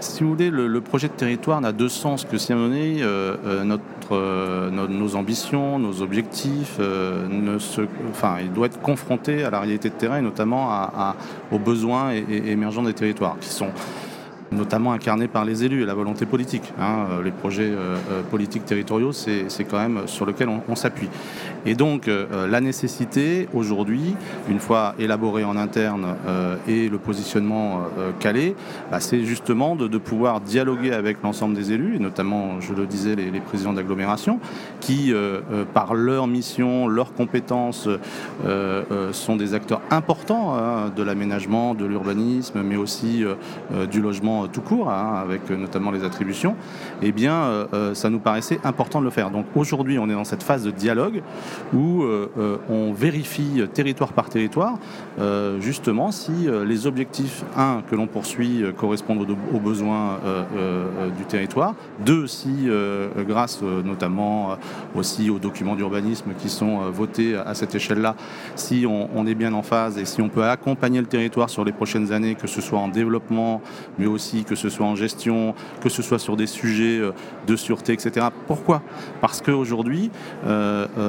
si 0.00 0.22
vous 0.22 0.30
voulez, 0.30 0.50
le, 0.50 0.80
projet 0.80 1.08
de 1.08 1.14
territoire 1.14 1.60
n'a 1.60 1.72
deux 1.72 1.88
sens 1.88 2.24
que 2.24 2.38
si 2.38 2.52
à 2.52 2.56
un 2.56 2.70
euh, 2.70 3.36
euh, 3.44 3.64
notre, 4.10 4.92
nos 4.92 5.16
ambitions, 5.16 5.78
nos 5.78 6.02
objectifs, 6.02 6.76
se, 6.76 7.80
enfin, 8.10 8.36
il 8.40 8.52
doit 8.52 8.66
être 8.66 8.80
confronté 8.80 9.44
à 9.44 9.50
la 9.50 9.60
réalité 9.60 9.88
de 9.88 9.94
terrain 9.94 10.18
et 10.18 10.22
notamment 10.22 10.68
aux 11.52 11.58
besoins 11.58 12.12
émergents 12.12 12.82
des 12.82 12.94
territoires 12.94 13.36
qui 13.40 13.48
sont 13.48 13.70
notamment 14.52 14.92
incarné 14.92 15.28
par 15.28 15.44
les 15.44 15.64
élus 15.64 15.82
et 15.82 15.86
la 15.86 15.94
volonté 15.94 16.26
politique. 16.26 16.72
Hein. 16.78 17.06
Euh, 17.10 17.22
les 17.22 17.30
projets 17.30 17.70
euh, 17.70 17.96
euh, 18.10 18.22
politiques 18.22 18.64
territoriaux, 18.64 19.12
c'est 19.12 19.46
quand 19.68 19.78
même 19.78 20.02
sur 20.06 20.26
lequel 20.26 20.48
on, 20.68 20.74
s'appuie. 20.76 21.08
Et 21.64 21.74
donc, 21.74 22.06
la 22.06 22.60
nécessité 22.60 23.48
aujourd'hui, 23.54 24.14
une 24.48 24.60
fois 24.60 24.94
élaboré 24.98 25.42
en 25.42 25.56
interne 25.56 26.14
et 26.68 26.88
le 26.88 26.98
positionnement 26.98 27.84
calé, 28.20 28.54
bah, 28.90 29.00
c'est 29.00 29.24
justement 29.24 29.74
de, 29.74 29.98
pouvoir 29.98 30.40
dialoguer 30.42 30.92
avec 30.92 31.22
l'ensemble 31.22 31.54
des 31.54 31.72
élus, 31.72 31.96
et 31.96 31.98
notamment, 31.98 32.60
je 32.60 32.74
le 32.74 32.86
disais, 32.86 33.16
les, 33.16 33.40
présidents 33.40 33.72
d'agglomération, 33.72 34.38
qui, 34.80 35.12
par 35.72 35.94
leur 35.94 36.26
mission, 36.26 36.86
leurs 36.86 37.14
compétences, 37.14 37.88
sont 39.12 39.36
des 39.36 39.54
acteurs 39.54 39.80
importants 39.90 40.54
hein, 40.54 40.92
de 40.94 41.02
l'aménagement, 41.02 41.74
de 41.74 41.86
l'urbanisme, 41.86 42.62
mais 42.62 42.76
aussi 42.76 43.24
du 43.90 44.00
logement 44.02 44.35
tout 44.52 44.60
court, 44.60 44.90
hein, 44.90 45.22
avec 45.22 45.48
notamment 45.50 45.90
les 45.90 46.04
attributions, 46.04 46.56
eh 47.02 47.12
bien, 47.12 47.34
euh, 47.34 47.66
euh, 47.72 47.94
ça 47.94 48.10
nous 48.10 48.18
paraissait 48.18 48.60
important 48.64 49.00
de 49.00 49.04
le 49.04 49.10
faire. 49.10 49.30
Donc 49.30 49.46
aujourd'hui, 49.54 49.98
on 49.98 50.08
est 50.08 50.14
dans 50.14 50.24
cette 50.24 50.42
phase 50.42 50.64
de 50.64 50.70
dialogue 50.70 51.22
où 51.74 52.02
euh, 52.02 52.28
on 52.68 52.92
vérifie 52.92 53.62
territoire 53.72 54.12
par 54.12 54.28
territoire, 54.28 54.78
justement, 55.60 56.10
si 56.10 56.48
les 56.66 56.86
objectifs, 56.86 57.44
un, 57.56 57.82
que 57.88 57.94
l'on 57.94 58.06
poursuit 58.06 58.64
correspondent 58.76 59.26
aux, 59.52 59.60
besoins 59.60 60.18
du 61.16 61.24
territoire, 61.24 61.74
deux, 62.04 62.26
si, 62.26 62.68
grâce 63.26 63.62
notamment 63.62 64.56
aussi 64.94 65.30
aux 65.30 65.38
documents 65.38 65.76
d'urbanisme 65.76 66.32
qui 66.38 66.48
sont 66.48 66.90
votés 66.90 67.36
à 67.36 67.54
cette 67.54 67.74
échelle-là, 67.74 68.14
si 68.54 68.86
on 68.86 69.26
est 69.26 69.34
bien 69.34 69.52
en 69.52 69.62
phase 69.62 69.98
et 69.98 70.04
si 70.04 70.20
on 70.20 70.28
peut 70.28 70.44
accompagner 70.44 71.00
le 71.00 71.06
territoire 71.06 71.50
sur 71.50 71.64
les 71.64 71.72
prochaines 71.72 72.12
années, 72.12 72.34
que 72.34 72.46
ce 72.46 72.60
soit 72.60 72.78
en 72.78 72.88
développement, 72.88 73.60
mais 73.98 74.06
aussi 74.06 74.25
que 74.46 74.54
ce 74.54 74.68
soit 74.68 74.86
en 74.86 74.96
gestion, 74.96 75.54
que 75.80 75.88
ce 75.88 76.02
soit 76.02 76.18
sur 76.18 76.36
des 76.36 76.46
sujets 76.46 77.00
de 77.46 77.56
sûreté, 77.56 77.92
etc. 77.92 78.26
Pourquoi? 78.46 78.82
Parce 79.20 79.40
qu'aujourd'hui, 79.40 80.10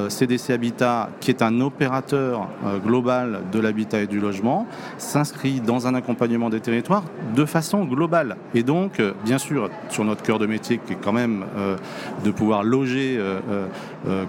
CDC 0.08 0.50
Habitat, 0.50 1.10
qui 1.20 1.30
est 1.30 1.42
un 1.42 1.60
opérateur 1.60 2.48
global 2.84 3.42
de 3.52 3.58
l'habitat 3.58 4.00
et 4.00 4.06
du 4.06 4.20
logement, 4.20 4.66
s'inscrit 4.98 5.60
dans 5.60 5.86
un 5.86 5.94
accompagnement 5.94 6.50
des 6.50 6.60
territoires 6.60 7.04
de 7.34 7.44
façon 7.44 7.84
globale. 7.84 8.36
Et 8.54 8.62
donc, 8.62 9.02
bien 9.24 9.38
sûr, 9.38 9.70
sur 9.88 10.04
notre 10.04 10.22
cœur 10.22 10.38
de 10.38 10.46
métier, 10.46 10.80
qui 10.84 10.94
est 10.94 10.98
quand 11.02 11.12
même 11.12 11.44
de 12.24 12.30
pouvoir 12.30 12.62
loger 12.62 13.20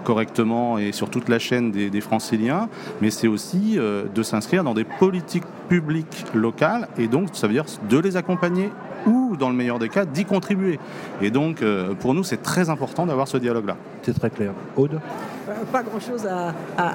correctement 0.04 0.78
et 0.78 0.92
sur 0.92 1.10
toute 1.10 1.28
la 1.28 1.38
chaîne 1.38 1.70
des, 1.70 1.90
des 1.90 2.00
franciliens, 2.00 2.68
mais 3.00 3.10
c'est 3.10 3.28
aussi 3.28 3.78
de 3.78 4.22
s'inscrire 4.22 4.64
dans 4.64 4.74
des 4.74 4.84
politiques 4.84 5.44
publiques 5.68 6.24
locales 6.34 6.88
et 6.98 7.08
donc 7.08 7.28
ça 7.32 7.46
veut 7.46 7.52
dire 7.52 7.66
de 7.88 7.98
les 7.98 8.16
accompagner 8.16 8.70
ou, 9.06 9.36
dans 9.38 9.48
le 9.48 9.54
meilleur 9.54 9.78
des 9.78 9.88
cas, 9.88 10.04
d'y 10.04 10.24
contribuer. 10.24 10.78
Et 11.20 11.30
donc, 11.30 11.62
euh, 11.62 11.94
pour 11.94 12.14
nous, 12.14 12.24
c'est 12.24 12.42
très 12.42 12.70
important 12.70 13.06
d'avoir 13.06 13.28
ce 13.28 13.36
dialogue-là. 13.36 13.76
C'est 14.02 14.18
très 14.18 14.30
clair. 14.30 14.52
Aude? 14.76 15.00
Euh, 15.48 15.52
Pas 15.72 15.82
grand-chose 15.82 16.26
à, 16.26 16.54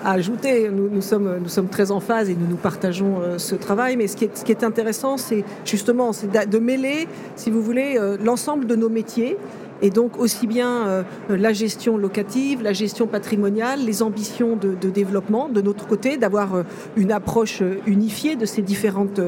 ajouter. 0.10 0.70
Nous, 0.70 1.02
sommes, 1.02 1.38
nous 1.42 1.50
sommes 1.50 1.68
très 1.68 1.92
en 1.92 2.00
phase 2.00 2.30
et 2.30 2.36
nous 2.36 2.48
nous 2.48 2.56
partageons 2.56 3.22
euh, 3.22 3.38
ce 3.38 3.56
travail. 3.56 3.98
Mais 3.98 4.08
ce 4.08 4.16
qui 4.16 4.26
est, 4.26 4.38
ce 4.38 4.44
qui 4.44 4.52
est 4.52 4.64
intéressant, 4.64 5.18
c'est 5.18 5.44
justement 5.64 6.12
de 6.12 6.60
mêler, 6.60 7.08
si 7.36 7.52
vous 7.52 7.62
voulez, 7.62 8.00
l'ensemble 8.24 8.68
de 8.68 8.76
nos 8.76 8.90
métiers 8.90 9.38
et 9.86 9.92
donc 9.92 10.18
aussi 10.18 10.48
bien 10.48 10.88
euh, 10.88 11.04
la 11.30 11.54
gestion 11.54 11.96
locative, 11.96 12.64
la 12.64 12.74
gestion 12.74 13.06
patrimoniale, 13.06 13.86
les 13.86 14.02
ambitions 14.02 14.56
de, 14.56 14.74
développement 14.90 15.48
de 15.48 15.62
notre 15.62 15.86
côté, 15.86 16.18
d'avoir 16.18 16.56
euh, 16.56 16.64
une 16.96 17.12
approche 17.12 17.62
euh, 17.62 17.76
unifiée 17.86 18.36
de 18.36 18.48
ces 18.48 18.64
différentes 18.64 19.22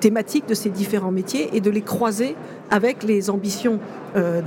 thématiques, 0.00 0.48
de 0.48 0.54
ces 0.54 0.70
différents 0.70 1.12
métiers 1.12 1.50
et 1.56 1.60
de 1.60 1.70
les 1.70 1.82
croiser 1.82 2.34
avec 2.70 3.04
les 3.04 3.30
ambitions 3.30 3.78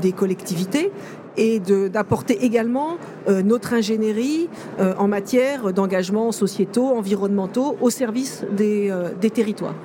des 0.02 0.12
collectivités 0.12 0.92
et 1.38 1.60
d'apporter 1.60 2.44
également 2.44 2.98
notre 3.28 3.74
ingénierie 3.74 4.50
en 4.98 5.08
matière 5.08 5.74
d'engagement 5.74 6.32
sociétaux, 6.32 6.90
environnementaux 6.90 7.78
au 7.82 7.90
service 7.90 8.46
des, 8.52 8.94
des 9.20 9.30
territoires. 9.30 9.76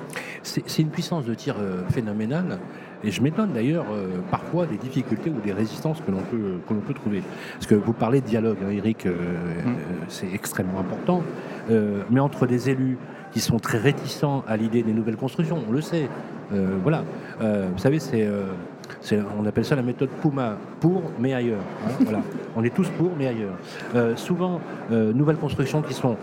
C'est 0.43 0.79
une 0.79 0.89
puissance 0.89 1.25
de 1.25 1.33
tir 1.33 1.55
phénoménale. 1.89 2.59
Et 3.03 3.11
je 3.11 3.21
m'étonne 3.21 3.53
d'ailleurs 3.53 3.85
euh, 3.91 4.07
parfois 4.29 4.65
des 4.65 4.77
difficultés 4.77 5.29
ou 5.29 5.39
des 5.39 5.53
résistances 5.53 6.01
que 6.01 6.11
l'on 6.11 6.19
peut, 6.19 6.59
que 6.67 6.73
l'on 6.73 6.81
peut 6.81 6.93
trouver. 6.93 7.23
Parce 7.53 7.67
que 7.67 7.75
vous 7.75 7.93
parlez 7.93 8.19
de 8.21 8.25
dialogue, 8.25 8.57
hein, 8.63 8.71
Eric, 8.71 9.05
euh, 9.05 9.11
mm. 9.11 9.15
euh, 9.15 9.71
c'est 10.07 10.33
extrêmement 10.33 10.79
important. 10.79 11.23
mais 12.09 12.19
entre 12.19 12.47
des 12.47 12.69
élus 12.69 12.97
qui 13.31 13.39
sont 13.39 13.59
très 13.59 13.77
réticents 13.77 14.43
à 14.47 14.57
l'idée 14.57 14.81
des 14.81 14.93
nouvelles 14.93 15.17
constructions, 15.17 15.59
on 15.67 15.71
le 15.71 15.81
sait. 15.81 16.09
voilà. 16.83 17.03
vous 17.39 17.77
savez, 17.77 17.99
c'est, 17.99 18.27
on 19.39 19.45
appelle 19.45 19.65
ça 19.65 19.75
la 19.75 19.83
méthode 19.83 20.09
Puma, 20.21 20.57
pour 20.79 21.03
mais 21.19 21.35
ailleurs. 21.35 21.61
Hein, 21.85 21.91
voilà. 22.03 22.21
On 22.55 22.63
est 22.63 22.73
tous 22.73 22.89
pour 22.97 23.11
mais 23.17 23.27
ailleurs. 23.27 23.55
souvent, 24.17 24.59
nouvelles 24.89 25.37
constructions 25.37 25.83
qui 25.83 25.93
sont 25.93 26.17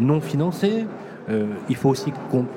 non 0.00 0.20
financées. 0.20 0.84
il 1.68 1.76
faut 1.76 1.90
aussi 1.90 2.12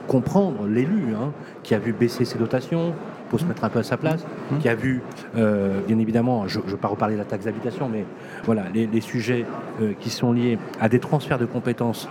comprendre 0.08 0.66
l'élu 0.66 1.14
hein, 1.14 1.32
qui 1.62 1.76
a 1.76 1.80
vu 1.80 1.94
baisser 1.94 2.26
ses 2.26 2.40
dotations, 2.40 2.96
faut 3.29 3.38
se 3.38 3.46
mettre 3.46 3.63
un 3.63 3.70
peu 3.70 3.79
à 3.79 3.84
sa 3.84 3.98
place, 3.98 4.25
mmh. 4.51 4.58
qui 4.60 4.70
a 4.70 4.75
vu, 4.75 5.01
euh, 5.36 5.82
bien 5.88 6.00
évidemment, 6.00 6.48
je 6.48 6.60
ne 6.60 6.65
veux 6.65 6.77
pas 6.77 6.88
reparler 6.88 7.15
de 7.15 7.20
la 7.20 7.25
taxe 7.25 7.46
d'habitation, 7.46 7.89
mais 7.89 8.05
voilà, 8.46 8.63
les, 8.74 9.01
sujets 9.01 9.46
euh, 9.82 9.94
qui 10.00 10.10
sont 10.10 10.32
liés 10.32 10.58
à 10.79 10.89
des 10.89 11.00
transferts 11.00 11.39
de 11.39 11.46
compétences 11.46 12.08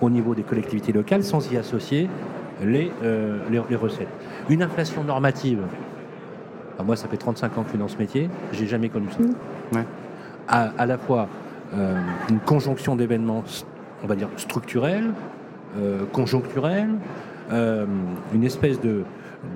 au 0.00 0.10
niveau 0.10 0.34
des 0.34 0.42
collectivités 0.42 0.92
locales 0.92 1.22
sans 1.22 1.50
y 1.52 1.56
associer 1.56 2.08
les, 2.62 2.90
euh, 3.02 3.38
les, 3.50 3.76
recettes. 3.76 4.08
Une 4.48 4.62
inflation 4.62 5.04
normative, 5.04 5.60
moi 6.84 6.96
ça 6.96 7.08
fait 7.08 7.16
35 7.16 7.58
ans 7.58 7.60
que 7.62 7.66
je 7.66 7.70
suis 7.70 7.78
dans 7.78 7.88
ce 7.88 7.98
métier, 7.98 8.30
j'ai 8.52 8.66
jamais 8.66 8.88
connu 8.88 9.08
ça. 9.10 9.22
Mmh. 9.22 9.84
À, 10.48 10.70
à, 10.78 10.86
la 10.86 10.98
fois 10.98 11.28
une 12.28 12.40
conjonction 12.40 12.96
d'événements, 12.96 13.44
on 14.02 14.06
va 14.06 14.16
dire 14.16 14.28
structurels, 14.36 15.12
conjoncturels, 16.12 16.94
une 17.52 18.44
espèce 18.44 18.80
de, 18.80 19.04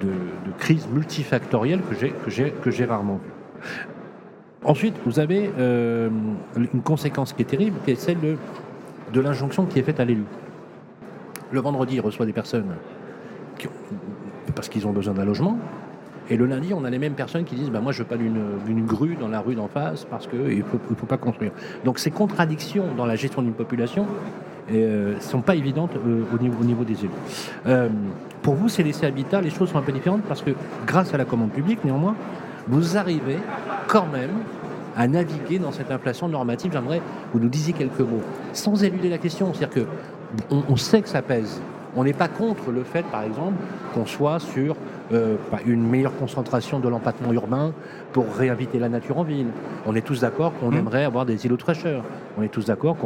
de, 0.01 0.13
crise 0.59 0.87
multifactorielle 0.89 1.81
que 2.63 2.71
j'ai 2.71 2.85
rarement 2.85 3.17
vue. 3.17 3.31
Ensuite, 4.65 4.95
vous 5.05 5.19
avez 5.19 5.51
euh, 5.59 6.09
une 6.57 6.81
conséquence 6.83 7.35
qui 7.35 7.43
est 7.43 7.47
terrible, 7.47 7.77
qui 7.85 7.91
est 7.91 7.97
celle 7.97 8.19
de, 8.21 8.37
de 9.13 9.21
l'injonction 9.21 9.67
qui 9.67 9.79
est 9.79 9.83
faite 9.83 10.01
à 10.01 10.05
l'élu. 10.05 10.25
Le 11.51 11.61
vendredi, 11.61 11.97
il 11.97 12.01
reçoit 12.01 12.25
des 12.25 12.33
personnes 12.33 12.75
parce 14.55 14.69
qu'ils 14.69 14.87
ont 14.87 14.93
besoin 14.93 15.15
d'un 15.15 15.25
logement. 15.25 15.59
Et 16.31 16.39
le 16.39 16.47
lundi, 16.47 16.73
on 16.73 16.85
a 16.85 16.91
les 16.91 16.99
mêmes 16.99 17.15
personnes 17.15 17.45
qui 17.45 17.55
disent 17.55 17.71
bah, 17.71 17.81
Moi, 17.81 17.93
je 17.93 17.99
veux 17.99 18.09
pas 18.09 18.17
d'une 18.17 18.87
grue 18.87 19.17
dans 19.17 19.29
la 19.29 19.41
rue 19.41 19.55
d'en 19.55 19.69
face 19.69 20.07
parce 20.07 20.27
qu'il 20.27 20.59
ne 20.59 20.63
faut, 20.63 21.07
pas 21.07 21.19
construire. 21.19 21.53
Donc, 21.85 21.99
ces 21.99 22.11
contradictions 22.11 22.95
dans 22.97 23.05
la 23.05 23.17
gestion 23.17 23.43
d'une 23.43 23.53
population, 23.53 24.07
ne 24.71 24.77
euh, 24.77 25.21
sont 25.21 25.41
pas 25.41 25.55
évidentes 25.55 25.93
euh, 25.97 26.23
au, 26.35 26.39
niveau, 26.39 26.57
au, 26.61 26.65
niveau, 26.65 26.85
des 26.85 26.99
élus. 27.01 27.11
Euh, 27.67 27.89
pour 28.43 28.55
vous, 28.55 28.69
c'est 28.69 28.83
laissé 28.83 29.07
habitat, 29.07 29.41
les 29.41 29.51
choses 29.51 29.71
sont 29.71 29.79
un 29.79 29.83
peu 29.83 29.93
différentes 29.93 30.23
parce 30.23 30.43
que 30.43 30.51
grâce 30.87 31.15
à 31.15 31.19
la 31.19 31.25
commande 31.25 31.51
publique, 31.51 31.85
néanmoins, 31.85 32.15
vous 32.69 32.97
arrivez 32.97 33.39
quand 33.87 34.07
même 34.07 34.31
à 34.97 35.07
naviguer 35.09 35.59
dans 35.59 35.73
cette 35.73 35.91
inflation 35.91 36.29
normative. 36.29 36.73
J'aimerais 36.73 36.99
que 36.99 37.05
vous 37.35 37.41
nous 37.41 37.49
disiez 37.49 37.73
quelques 37.73 38.01
mots, 38.01 38.23
sans 38.53 38.83
éluder 38.85 39.09
la 39.09 39.19
question. 39.19 39.53
C'est-à-dire 39.53 39.85
qu'on 40.51 40.65
on 40.69 40.77
sait 40.77 41.03
que 41.03 41.09
ça 41.09 41.23
pèse. 41.23 41.61
On 41.97 42.05
n'est 42.05 42.13
pas 42.13 42.29
contre 42.29 42.71
le 42.71 42.83
fait, 42.83 43.05
par 43.05 43.23
exemple, 43.23 43.55
qu'on 43.95 44.07
soit 44.07 44.41
sur 44.41 44.77
euh, 45.13 45.37
une 45.67 45.87
meilleure 45.87 46.17
concentration 46.17 46.81
de 46.81 46.89
l'empattement 46.89 47.33
urbain 47.33 47.73
pour 48.13 48.27
réinviter 48.35 48.79
la 48.79 48.89
nature 48.89 49.19
en 49.19 49.23
ville. 49.23 49.49
On 49.87 49.95
est 49.95 50.01
tous 50.01 50.21
d'accord 50.21 50.53
qu'on 50.59 50.71
mmh. 50.71 50.77
aimerait 50.77 51.05
avoir 51.05 51.25
des 51.25 51.47
îlots 51.47 51.57
de 51.57 51.63
fraîcheur. 51.63 52.03
On 52.37 52.43
est 52.43 52.49
tous 52.49 52.67
d'accord 52.67 52.97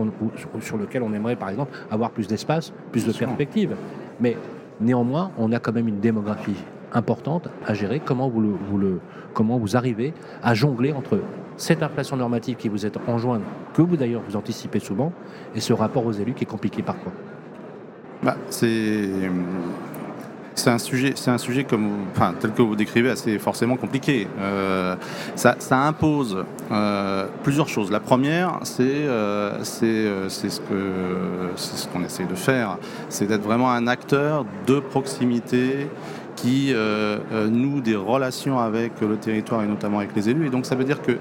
sur, 0.61 0.77
lequel 0.77 1.03
on 1.03 1.13
aimerait, 1.13 1.37
par 1.37 1.51
exemple, 1.51 1.77
avoir 1.91 2.11
plus 2.11 2.27
d'espace, 2.27 2.73
plus 2.93 3.07
de 3.07 3.13
perspectives. 3.13 3.77
Mais 4.21 4.37
néanmoins, 4.81 5.33
on 5.39 5.53
a 5.53 5.59
quand 5.59 5.73
même 5.73 5.89
une 5.89 6.01
démographie 6.01 6.57
importante 6.93 7.49
à 7.67 7.75
gérer. 7.75 8.01
Comment 8.01 8.29
vous, 8.29 8.57
vous 8.71 8.79
le, 8.79 9.01
comment 9.35 9.59
vous 9.59 9.77
arrivez 9.77 10.15
à 10.43 10.55
jongler 10.55 10.93
entre 10.93 11.21
cette 11.57 11.83
inflation 11.83 12.17
normative 12.17 12.57
qui 12.57 12.69
vous 12.69 12.87
est 12.87 12.97
enjointe, 13.09 13.43
que 13.75 13.83
vous 13.83 13.97
d'ailleurs 13.97 14.23
vous 14.27 14.37
anticipez 14.37 14.79
souvent, 14.79 15.13
et 15.55 15.61
ce 15.61 15.73
rapport 15.73 16.07
aux 16.07 16.13
élus 16.13 16.35
qui 16.35 16.45
est 16.45 16.47
compliqué 16.47 16.83
parfois 16.83 17.13
bah, 18.23 18.37
C'est 18.51 19.09
c'est 20.59 20.71
un 20.71 20.79
sujet, 20.79 21.13
c'est 21.15 21.31
un 21.31 21.39
sujet 21.39 21.65
tel 21.65 22.53
que 22.53 22.63
vous 22.63 22.75
décrivez, 22.75 23.11
assez 23.11 23.39
forcément 23.39 23.77
compliqué. 23.77 24.27
Euh, 24.41 24.97
ça, 25.37 25.55
impose 25.71 26.45
euh, 26.71 27.27
plusieurs 27.43 27.69
choses. 27.69 27.91
La 27.91 28.01
première, 28.01 28.59
c'est 28.65 28.83
euh, 28.83 29.63
ce 29.63 30.59
qu'on 31.93 32.05
essaie 32.05 32.25
de 32.25 32.35
faire, 32.35 32.79
c'est 33.09 33.27
d'être 33.27 33.45
vraiment 33.45 33.71
un 33.71 33.87
acteur 33.87 34.45
de 34.67 34.81
proximité 34.81 35.89
qui 36.37 36.75
noue 37.51 37.81
des 37.81 37.97
relations 37.97 38.59
avec 38.59 39.01
le 39.01 39.17
territoire 39.17 39.63
et 39.63 39.67
notamment 39.67 39.99
avec 39.99 40.15
les 40.15 40.29
élus. 40.29 40.47
Et 40.47 40.51
donc, 40.51 40.67
ça 40.67 40.75
veut 40.77 40.85
dire 40.85 41.03
que 41.03 41.19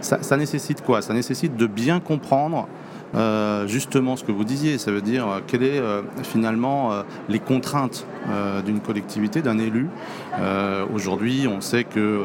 ça, 0.00 0.36
nécessite 0.36 0.82
quoi? 0.82 1.02
Ça 1.02 1.14
nécessite 1.14 1.56
de 1.56 1.66
bien 1.66 2.00
comprendre 2.00 2.66
euh, 2.66 2.66
justement 3.66 4.16
ce 4.16 4.24
que 4.24 4.32
vous 4.32 4.44
disiez, 4.44 4.78
ça 4.78 4.90
veut 4.90 5.02
dire 5.02 5.28
euh, 5.28 5.40
quelles 5.46 5.60
sont 5.60 5.82
euh, 5.82 6.02
finalement 6.22 6.90
les 7.28 7.38
contraintes 7.38 8.06
d'une 8.64 8.80
collectivité, 8.80 9.40
d'un 9.40 9.58
élu. 9.58 9.88
Aujourd'hui, 10.94 11.46
on 11.48 11.60
sait 11.60 11.84
que 11.84 12.22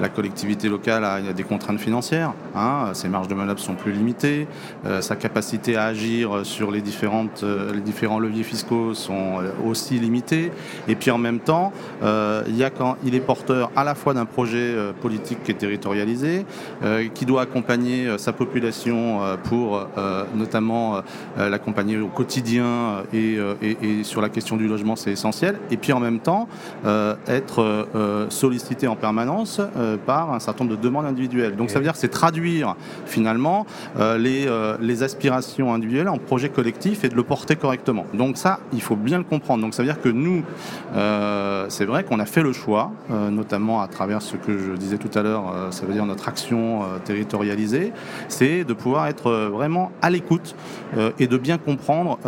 la 0.00 0.08
collectivité 0.08 0.68
locale 0.68 1.04
a, 1.04 1.32
des 1.32 1.42
contraintes 1.42 1.80
financières, 1.80 2.32
hein, 2.54 2.90
ses 2.92 3.08
marges 3.08 3.28
de 3.28 3.34
manœuvre 3.34 3.58
sont 3.58 3.74
plus 3.74 3.92
limitées, 3.92 4.46
sa 5.00 5.16
capacité 5.16 5.76
à 5.76 5.84
agir 5.84 6.44
sur 6.44 6.70
les, 6.70 6.80
différents 6.80 7.28
leviers 8.18 8.42
fiscaux 8.42 8.94
sont 8.94 9.40
aussi 9.66 9.98
limitées, 9.98 10.52
et 10.88 10.94
puis 10.94 11.10
en 11.10 11.18
même 11.18 11.40
temps, 11.40 11.72
il, 12.02 13.14
est 13.14 13.20
porteur 13.20 13.70
à 13.76 13.84
la 13.84 13.94
fois 13.94 14.14
d'un 14.14 14.26
projet 14.26 14.74
politique 15.00 15.42
qui 15.42 15.50
est 15.50 15.54
territorialisé, 15.54 16.44
qui 17.14 17.26
doit 17.26 17.42
accompagner 17.42 18.18
sa 18.18 18.32
population 18.32 19.20
pour 19.44 19.88
euh, 19.96 20.24
notamment 20.34 21.02
euh, 21.38 21.48
l'accompagner 21.48 21.98
au 21.98 22.08
quotidien 22.08 23.04
et, 23.12 23.38
sur 24.02 24.20
la 24.20 24.28
question 24.28 24.56
du 24.56 24.68
logement, 24.68 24.96
c'est 24.96 25.12
essentiel. 25.12 25.58
Et 25.70 25.76
puis 25.76 25.92
en 25.92 26.00
même 26.00 26.20
temps, 26.20 26.48
euh, 26.84 27.13
être 27.26 27.88
sollicité 28.28 28.86
en 28.86 28.96
permanence 28.96 29.60
par 30.06 30.32
un 30.32 30.38
certain 30.38 30.64
nombre 30.64 30.76
de 30.76 30.82
demandes 30.82 31.06
individuelles. 31.06 31.56
Donc 31.56 31.70
ça 31.70 31.78
veut 31.78 31.84
dire 31.84 31.94
que 31.94 31.98
c'est 31.98 32.08
traduire 32.08 32.76
finalement 33.06 33.66
les, 33.98 34.46
les 34.80 35.02
aspirations 35.02 35.72
individuelles 35.72 36.08
en 36.08 36.18
projet 36.18 36.48
collectif 36.48 37.04
et 37.04 37.08
de 37.08 37.14
le 37.14 37.22
porter 37.22 37.56
correctement. 37.56 38.06
Donc 38.14 38.36
ça, 38.36 38.60
il 38.72 38.82
faut 38.82 38.96
bien 38.96 39.18
le 39.18 39.24
comprendre. 39.24 39.62
Donc 39.62 39.74
ça 39.74 39.82
veut 39.82 39.88
dire 39.88 40.00
que 40.00 40.08
nous, 40.08 40.44
c'est 41.68 41.84
vrai 41.84 42.04
qu'on 42.04 42.20
a 42.20 42.26
fait 42.26 42.42
le 42.42 42.52
choix, 42.52 42.92
notamment 43.10 43.82
à 43.82 43.88
travers 43.88 44.22
ce 44.22 44.36
que 44.36 44.56
je 44.56 44.72
disais 44.72 44.98
tout 44.98 45.18
à 45.18 45.22
l'heure, 45.22 45.52
ça 45.70 45.84
veut 45.84 45.92
dire 45.92 46.06
notre 46.06 46.28
action 46.28 46.82
territorialisée, 47.04 47.92
c'est 48.28 48.64
de 48.64 48.72
pouvoir 48.72 49.08
être 49.08 49.30
vraiment 49.30 49.64
vraiment 49.64 49.92
à 50.02 50.10
l'écoute 50.10 50.54
et 51.18 51.26
de 51.26 51.38
bien 51.38 51.56
comprendre 51.56 52.18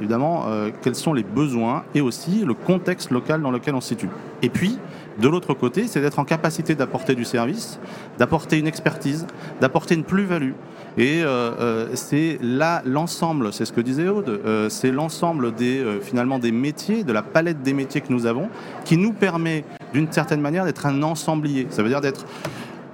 évidemment 0.00 0.46
quels 0.80 0.94
sont 0.94 1.12
les 1.12 1.22
besoins 1.22 1.84
et 1.94 2.00
aussi 2.00 2.42
le 2.42 2.54
contexte 2.54 3.10
local 3.10 3.42
dans 3.42 3.50
lequel 3.50 3.74
on 3.74 3.82
se 3.82 3.88
situe. 3.88 4.08
Et 4.42 4.48
puis, 4.48 4.78
de 5.20 5.28
l'autre 5.28 5.54
côté, 5.54 5.86
c'est 5.86 6.00
d'être 6.00 6.18
en 6.18 6.24
capacité 6.24 6.74
d'apporter 6.74 7.14
du 7.14 7.24
service, 7.24 7.78
d'apporter 8.18 8.58
une 8.58 8.66
expertise, 8.66 9.26
d'apporter 9.60 9.94
une 9.94 10.04
plus-value. 10.04 10.52
Et 10.98 11.22
euh, 11.22 11.52
euh, 11.60 11.88
c'est 11.94 12.38
là 12.42 12.82
l'ensemble, 12.84 13.52
c'est 13.52 13.64
ce 13.64 13.72
que 13.72 13.80
disait 13.80 14.08
Aude, 14.08 14.28
euh, 14.28 14.68
c'est 14.68 14.90
l'ensemble 14.90 15.54
des 15.54 15.84
finalement 16.02 16.38
des 16.38 16.52
métiers, 16.52 17.04
de 17.04 17.12
la 17.12 17.22
palette 17.22 17.62
des 17.62 17.74
métiers 17.74 18.00
que 18.00 18.12
nous 18.12 18.26
avons, 18.26 18.48
qui 18.84 18.96
nous 18.96 19.12
permet 19.12 19.64
d'une 19.92 20.10
certaine 20.10 20.40
manière 20.40 20.64
d'être 20.64 20.86
un 20.86 21.02
ensemblier. 21.02 21.66
Ça 21.70 21.82
veut 21.82 21.88
dire 21.88 22.00
d'être 22.00 22.26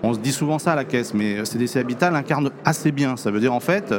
on 0.04 0.14
se 0.14 0.18
dit 0.18 0.32
souvent 0.32 0.58
ça 0.58 0.72
à 0.72 0.74
la 0.74 0.82
caisse, 0.82 1.14
mais 1.14 1.44
CDC 1.44 1.76
Habitat 1.76 2.10
l'incarne 2.10 2.50
assez 2.64 2.90
bien. 2.90 3.16
Ça 3.16 3.30
veut 3.30 3.38
dire 3.38 3.54
en 3.54 3.60
fait, 3.60 3.94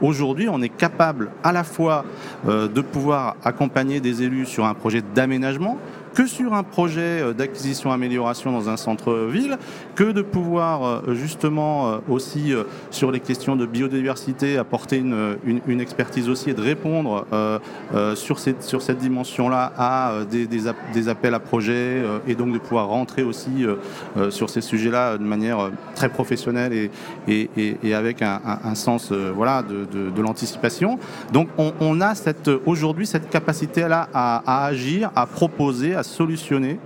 aujourd'hui, 0.00 0.48
on 0.48 0.62
est 0.62 0.68
capable 0.68 1.32
à 1.42 1.50
la 1.50 1.64
fois 1.64 2.04
de 2.46 2.80
pouvoir 2.80 3.34
accompagner 3.42 3.98
des 3.98 4.22
élus 4.22 4.46
sur 4.46 4.64
un 4.64 4.74
projet 4.74 5.02
d'aménagement, 5.12 5.76
que 6.14 6.26
sur 6.26 6.54
un 6.54 6.62
projet 6.62 7.20
euh, 7.20 7.32
d'acquisition-amélioration 7.32 8.52
dans 8.52 8.68
un 8.68 8.76
centre-ville, 8.76 9.58
que 9.94 10.04
de 10.04 10.22
pouvoir 10.22 10.84
euh, 10.84 11.14
justement 11.14 11.88
euh, 11.88 11.98
aussi 12.08 12.52
sur 12.90 13.10
les 13.10 13.20
questions 13.20 13.56
de 13.56 13.66
biodiversité 13.66 14.58
apporter 14.58 14.96
une, 14.98 15.80
expertise 15.80 16.28
aussi 16.28 16.50
et 16.50 16.54
de 16.54 16.60
répondre 16.60 17.26
sur, 18.14 18.38
cette, 18.38 18.62
sur 18.62 18.82
cette 18.82 18.98
dimension-là 18.98 19.72
à 19.78 20.12
des, 20.30 20.46
des, 20.46 21.08
appels 21.08 21.34
à 21.34 21.40
projets 21.40 22.02
et 22.26 22.34
donc 22.34 22.52
de 22.52 22.58
pouvoir 22.58 22.88
rentrer 22.88 23.22
aussi 23.22 23.64
sur 24.30 24.50
ces 24.50 24.60
sujets-là 24.60 25.16
de 25.16 25.22
manière 25.22 25.70
très 25.94 26.08
professionnelle 26.08 26.72
et, 26.72 26.90
et, 27.28 27.78
et 27.82 27.94
avec 27.94 28.22
un, 28.22 28.40
un, 28.64 28.74
sens 28.74 29.12
voilà, 29.12 29.62
de, 29.62 29.84
de, 30.10 30.22
l'anticipation. 30.22 30.98
Donc 31.32 31.48
on, 31.56 31.72
on 31.80 32.00
a 32.00 32.14
aujourd'hui 32.66 33.06
cette 33.06 33.30
capacité-là 33.30 34.08
à, 34.12 34.42
à 34.46 34.66
agir, 34.66 35.10
à 35.16 35.26
proposer, 35.26 35.94
à 36.00 36.02
solutionner. 36.02 36.78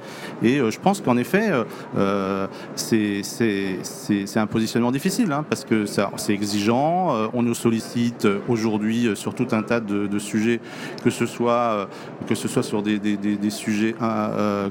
Et 0.42 0.58
euh, 0.58 0.70
je 0.70 0.78
pense 0.78 1.00
qu'en 1.00 1.16
effet, 1.16 1.50
euh, 1.50 1.64
euh, 1.96 2.46
c'est 2.76 4.38
un 4.38 4.46
positionnement 4.46 4.92
difficile, 4.92 5.32
hein, 5.32 5.44
parce 5.48 5.64
que 5.64 5.86
c'est 5.86 6.32
exigeant. 6.32 7.30
on 7.32 7.42
nous 7.42 7.54
sollicite 7.54 8.26
aujourd'hui 8.48 9.10
sur 9.14 9.34
tout 9.34 9.48
un 9.52 9.62
tas 9.62 9.80
de, 9.80 10.18
sujets, 10.18 10.60
que 11.02 11.10
ce 11.10 11.26
soit, 11.26 11.88
que 12.26 12.34
ce 12.34 12.48
soit 12.48 12.62
sur 12.62 12.82
des, 12.82 12.98
des, 12.98 13.50
sujets 13.50 13.94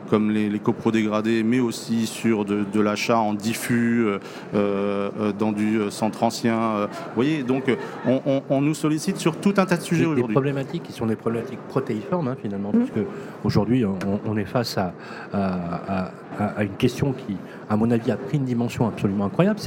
comme 0.10 0.32
les, 0.32 0.50
les 0.50 0.60
coprodégradés, 0.60 1.44
mais 1.44 1.60
aussi 1.60 2.06
sur 2.06 2.46
de, 2.46 2.80
l'achat 2.80 3.18
en 3.18 3.34
diffus 3.34 4.06
dans 4.54 5.52
du 5.52 5.80
centre 5.90 6.24
ancien. 6.24 6.88
vous 6.88 7.16
voyez, 7.16 7.44
donc 7.44 7.76
on, 8.06 8.62
nous 8.62 8.74
sollicite 8.74 9.18
sur 9.18 9.38
tout 9.38 9.54
un 9.58 9.66
tas 9.66 9.78
de 9.78 9.82
sujets 9.82 10.06
aujourd'hui. 10.06 10.28
Des 10.28 10.34
problématiques 10.34 10.84
qui 10.84 10.94
sont 10.94 11.06
des 11.06 11.16
problématiques 11.16 11.62
protéiformes, 11.70 12.28
hein, 12.28 12.38
finalement, 12.42 12.72
mmh. 12.74 12.80
puisque 12.80 13.08
aujourd'hui 13.44 13.86
on, 13.86 13.98
on, 14.26 14.33
est 14.38 14.46
face 14.46 14.78
à, 14.78 16.12
une 16.60 16.76
question 16.78 17.14
qui, 17.14 17.38
à 17.70 17.76
mon 17.76 17.92
avis, 17.92 18.12
a 18.12 18.18
pris 18.18 18.38
une 18.38 18.46
dimension 18.46 18.88
absolument 18.88 19.26
incroyable. 19.26 19.60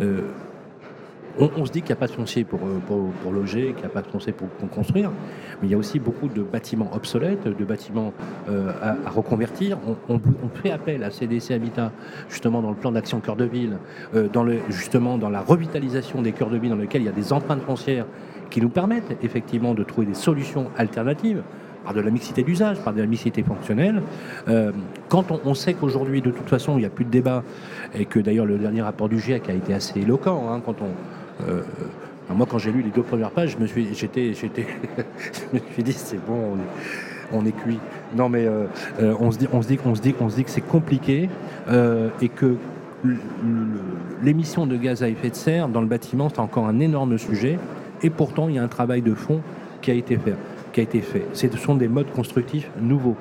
Euh, 0.00 0.20
on, 1.38 1.66
se 1.66 1.72
dit 1.72 1.80
qu'il 1.80 1.88
n'y 1.88 1.92
a 1.92 1.96
pas 1.96 2.06
de 2.06 2.12
foncier 2.12 2.44
pour, 2.44 2.60
euh, 2.60 3.30
loger, 3.30 3.72
qu'il 3.72 3.80
n'y 3.80 3.84
a 3.84 3.90
pas 3.90 4.00
de 4.00 4.06
foncier 4.06 4.32
pour, 4.32 4.48
construire, 4.70 5.10
mais 5.60 5.68
il 5.68 5.70
y 5.70 5.74
a 5.74 5.76
aussi 5.76 5.98
beaucoup 5.98 6.28
de 6.28 6.42
bâtiments 6.42 6.90
obsolètes, 6.94 7.46
de 7.46 7.64
bâtiments 7.64 8.14
euh, 8.48 8.72
à, 8.80 9.10
reconvertir. 9.10 9.76
On, 10.08 10.18
fait 10.54 10.70
appel 10.70 11.04
à 11.04 11.10
CDC 11.10 11.52
Habitat, 11.52 11.92
justement 12.30 12.62
dans 12.62 12.70
le 12.70 12.76
plan 12.76 12.90
d'action 12.90 13.20
cœur 13.20 13.36
de 13.36 13.44
ville, 13.44 13.76
justement 14.70 15.18
dans 15.18 15.28
la 15.28 15.42
revitalisation 15.42 16.22
des 16.22 16.32
cœurs 16.32 16.48
de 16.48 16.56
ville 16.56 16.70
dans 16.70 16.76
lesquels 16.76 17.02
il 17.02 17.06
y 17.06 17.10
a 17.10 17.12
des 17.12 17.34
empreintes 17.34 17.62
foncières 17.62 18.06
qui 18.48 18.60
nous 18.60 18.70
permettent 18.70 19.18
effectivement 19.22 19.74
de 19.74 19.82
trouver 19.82 20.06
des 20.06 20.14
solutions 20.14 20.70
alternatives 20.78 21.42
par 21.86 21.94
de 21.94 22.00
la 22.00 22.10
mixité 22.10 22.42
d'usage, 22.42 22.78
par 22.80 22.92
de 22.92 23.00
la 23.00 23.06
mixité 23.06 23.44
fonctionnelle. 23.44 24.02
Euh, 24.48 24.72
quand 25.08 25.26
on, 25.44 25.54
sait 25.54 25.74
qu'aujourd'hui, 25.74 26.20
de 26.20 26.32
toute 26.32 26.48
façon, 26.48 26.76
il 26.76 26.80
n'y 26.80 26.84
a 26.84 26.90
plus 26.90 27.04
de 27.04 27.10
débat, 27.10 27.44
et 27.94 28.06
que 28.06 28.18
d'ailleurs 28.18 28.44
le 28.44 28.58
dernier 28.58 28.82
rapport 28.82 29.08
du 29.08 29.20
GIEC 29.20 29.48
a 29.48 29.52
été 29.52 29.72
assez 29.72 30.00
éloquent, 30.00 30.50
hein. 30.50 30.60
Euh, 31.46 31.60
moi, 32.34 32.46
quand 32.50 32.58
j'ai 32.58 32.72
lu 32.72 32.82
les 32.82 32.90
deux 32.90 33.02
premières 33.02 33.30
pages, 33.30 33.52
je 33.52 33.58
me 33.58 33.66
suis, 33.66 33.94
j'étais, 33.94 34.34
j'étais, 34.34 34.66
je 34.98 35.58
me 35.58 35.62
suis 35.74 35.82
dit, 35.84 35.92
c'est 35.92 36.18
bon, 36.26 36.56
on 37.32 37.46
est, 37.46 37.52
cuit. 37.52 37.78
Non, 38.16 38.28
mais 38.28 38.46
euh, 38.46 38.66
on 39.20 39.30
se 39.30 39.38
dit, 39.38 39.46
on 39.52 39.62
se 39.62 39.68
dit, 39.68 39.76
qu'on 39.76 39.94
se 39.94 40.02
dit, 40.02 40.12
qu'on 40.12 40.28
se 40.28 40.34
dit 40.34 40.42
que 40.42 40.50
c'est 40.50 40.60
compliqué 40.60 41.28
et 42.20 42.28
que 42.28 42.56
l'émission 44.24 44.66
de 44.66 44.76
gaz 44.76 45.04
à 45.04 45.08
effet 45.08 45.30
de 45.30 45.36
serre 45.36 45.68
dans 45.68 45.82
le 45.82 45.86
bâtiment, 45.86 46.28
c'est 46.28 46.40
encore 46.40 46.66
un 46.66 46.80
énorme 46.80 47.16
sujet. 47.16 47.60
Et 48.02 48.10
pourtant, 48.10 48.48
il 48.48 48.56
y 48.56 48.58
a 48.58 48.62
un 48.64 48.68
travail 48.68 49.02
de 49.02 49.14
fond 49.14 49.40
qui 49.82 49.92
a 49.92 49.94
été 49.94 50.16
fait 50.16 50.34
a 50.80 50.82
été 50.82 51.00
fait. 51.00 51.26
Ce 51.32 51.46
sont 51.56 51.74
des 51.74 51.88
modes 51.88 52.10
constructifs 52.12 52.70
nouveaux. 52.80 53.16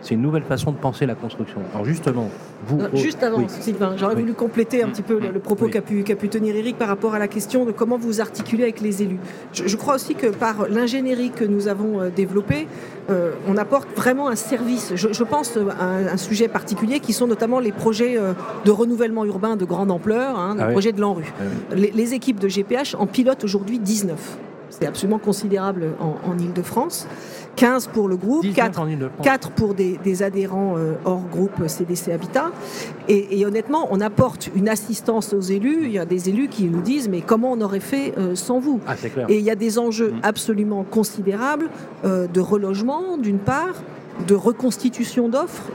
C'est 0.00 0.14
une 0.14 0.22
nouvelle 0.22 0.42
façon 0.42 0.72
de 0.72 0.76
penser 0.76 1.06
la 1.06 1.14
construction. 1.14 1.60
Alors 1.72 1.84
justement, 1.84 2.28
vous... 2.66 2.80
juste 2.94 3.22
avant, 3.22 3.46
Sylvain, 3.48 3.94
j'aurais 3.96 4.14
voulu 4.14 4.34
compléter 4.34 4.82
un 4.82 4.88
petit 4.88 5.02
peu 5.02 5.18
le, 5.18 5.38
propos 5.38 5.68
qu'a 5.68 5.80
pu, 5.80 6.02
pu, 6.02 6.28
tenir 6.28 6.56
Eric 6.56 6.76
par 6.76 6.88
rapport 6.88 7.14
à 7.14 7.18
la 7.18 7.28
question 7.28 7.64
de 7.64 7.72
comment 7.72 7.96
vous 7.96 8.20
articulez 8.20 8.64
avec 8.64 8.80
les 8.80 9.02
élus. 9.02 9.18
Je, 9.52 9.76
crois 9.76 9.94
aussi 9.94 10.14
que 10.14 10.28
par 10.28 10.68
l'ingénierie 10.68 11.30
que 11.30 11.44
nous 11.44 11.68
avons 11.68 12.00
euh, 12.00 12.10
développée, 12.10 12.66
euh, 13.10 13.32
on 13.48 13.56
apporte 13.56 13.88
vraiment 13.96 14.28
un 14.28 14.36
service. 14.36 14.92
Je, 14.94 15.24
pense 15.24 15.56
à 15.56 16.12
un, 16.12 16.16
sujet 16.16 16.48
particulier 16.48 17.00
qui 17.00 17.12
sont 17.12 17.26
notamment 17.26 17.60
les 17.60 17.72
projets 17.72 18.16
euh, 18.16 18.32
de 18.64 18.70
renouvellement 18.70 19.24
urbain 19.24 19.56
de 19.56 19.64
grande 19.64 19.90
ampleur, 19.90 20.38
hein, 20.38 20.54
les 20.56 20.62
ah 20.62 20.68
projets 20.68 20.92
de 20.92 21.00
l'ANRU. 21.00 21.24
Ah 21.40 21.74
les, 21.74 21.90
les 21.90 22.14
équipes 22.14 22.38
de 22.38 22.48
GPH 22.48 22.94
en 22.98 23.06
pilotent 23.06 23.44
aujourd'hui 23.44 23.78
19 23.78 24.38
c'est 24.82 24.88
absolument 24.88 25.18
considérable 25.18 25.90
en, 26.00 26.36
Ile-de-France. 26.38 27.06
15 27.54 27.88
pour 27.88 28.08
le 28.08 28.16
groupe, 28.16 28.46
4, 28.52 29.50
pour 29.50 29.74
des, 29.74 30.22
adhérents 30.22 30.74
euh, 30.76 30.94
hors 31.04 31.22
groupe 31.30 31.68
CDC 31.68 32.10
Habitat. 32.10 32.50
Et, 33.08 33.44
honnêtement, 33.46 33.86
on 33.90 34.00
apporte 34.00 34.50
une 34.56 34.68
assistance 34.68 35.32
aux 35.34 35.40
élus. 35.40 35.82
Il 35.84 35.92
y 35.92 35.98
a 35.98 36.04
des 36.04 36.30
élus 36.30 36.48
qui 36.48 36.64
nous 36.64 36.80
disent 36.80 37.08
mais 37.08 37.20
comment 37.20 37.52
on 37.52 37.60
aurait 37.60 37.78
fait 37.78 38.14
euh, 38.18 38.34
sans 38.34 38.58
vous? 38.58 38.80
Ah, 38.88 38.94
Et 39.28 39.38
il 39.38 39.44
y 39.44 39.50
a 39.50 39.54
des 39.54 39.78
enjeux 39.78 40.12
mm. 40.12 40.20
absolument 40.24 40.82
considérables 40.82 41.68
euh, 42.04 42.26
de 42.26 42.40
relogement 42.40 43.18
d'une 43.18 43.38
part, 43.38 43.82
de 44.26 44.34
reconstitution 44.34 45.28
d'offres 45.28 45.70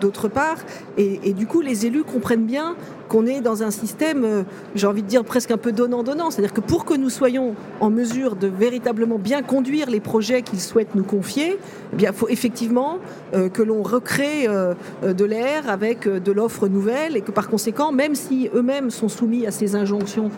d'autre 0.00 0.28
part. 0.28 0.58
et, 0.96 1.32
du 1.32 1.46
coup, 1.46 1.60
les 1.60 1.86
élus 1.86 2.04
comprennent 2.04 2.46
bien 2.46 2.76
qu'on 3.12 3.26
est 3.26 3.42
dans 3.42 3.62
un 3.62 3.70
système, 3.70 4.24
euh, 4.24 4.42
j'ai 4.74 4.86
envie 4.86 5.02
de 5.02 5.06
dire 5.06 5.22
presque 5.22 5.50
un 5.50 5.58
peu 5.58 5.70
donnant-donnant. 5.70 6.30
C'est-à-dire 6.30 6.54
que 6.54 6.62
pour 6.62 6.86
que 6.86 6.94
nous 6.94 7.10
soyons 7.10 7.54
en 7.80 7.90
mesure 7.90 8.36
de 8.36 8.46
véritablement 8.46 9.18
bien 9.18 9.42
conduire 9.42 9.90
les 9.90 10.00
projets 10.00 10.40
qu'ils 10.40 10.62
souhaitent 10.62 10.94
nous 10.94 11.04
confier, 11.04 11.58
eh 11.92 12.02
il 12.02 12.12
faut 12.14 12.30
effectivement 12.30 12.96
euh, 13.34 13.50
que 13.50 13.60
l'on 13.60 13.82
recrée 13.82 14.46
euh, 14.48 14.72
de 15.02 15.24
l'air 15.26 15.68
avec 15.68 16.08
de 16.08 16.32
l'offre 16.32 16.68
nouvelle 16.68 17.14
et 17.14 17.20
que 17.20 17.32
par 17.32 17.50
conséquent, 17.50 17.92
même 17.92 18.14
si 18.14 18.48
eux-mêmes 18.54 18.90
sont 18.90 19.10
soumis 19.10 19.46
à 19.46 19.50
ces 19.50 19.76
injonctions 19.76 20.30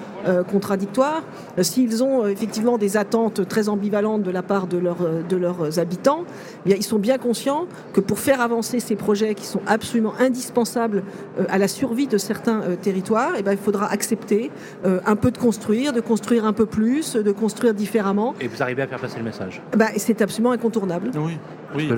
contradictoires, 0.51 1.23
s'ils 1.61 2.03
ont 2.03 2.27
effectivement 2.27 2.79
des 2.79 2.97
attentes 2.97 3.47
très 3.47 3.69
ambivalentes 3.69 4.23
de 4.23 4.31
la 4.31 4.43
part 4.43 4.67
de, 4.67 4.81
de 5.29 5.37
leurs 5.37 5.79
habitants, 5.79 6.25
eh 6.65 6.71
bien, 6.71 6.77
ils 6.77 6.83
sont 6.83 6.99
bien 6.99 7.19
conscients 7.19 7.67
que 7.93 8.01
pour 8.01 8.19
faire 8.19 8.41
avancer 8.41 8.81
ces 8.81 8.97
projets 8.97 9.35
qui 9.35 9.47
sont 9.47 9.61
absolument 9.67 10.15
indispensables 10.19 11.03
à 11.49 11.59
la 11.59 11.69
survie 11.69 12.07
de 12.07 12.19
certains 12.19 12.64
euh, 12.65 12.77
territoire, 12.77 13.35
et 13.35 13.41
eh 13.41 13.43
ben, 13.43 13.53
il 13.53 13.59
faudra 13.59 13.91
accepter 13.91 14.51
euh, 14.85 15.01
un 15.07 15.17
peu 15.17 15.31
de 15.31 15.39
construire, 15.39 15.93
de 15.93 16.01
construire 16.01 16.45
un 16.45 16.53
peu 16.53 16.67
plus, 16.67 17.15
de 17.17 17.33
construire 17.33 17.75
différemment. 17.75 18.35
Et 18.41 18.49
vous 18.49 18.63
arrivez 18.63 18.83
à 18.83 18.87
faire 18.87 18.99
passer 18.99 19.19
le 19.19 19.25
message? 19.25 19.61
Bah, 19.77 19.87
C'est 19.97 20.23
absolument 20.23 20.53
incontournable. 20.53 21.11
Oui. 21.15 21.39
oui 21.75 21.89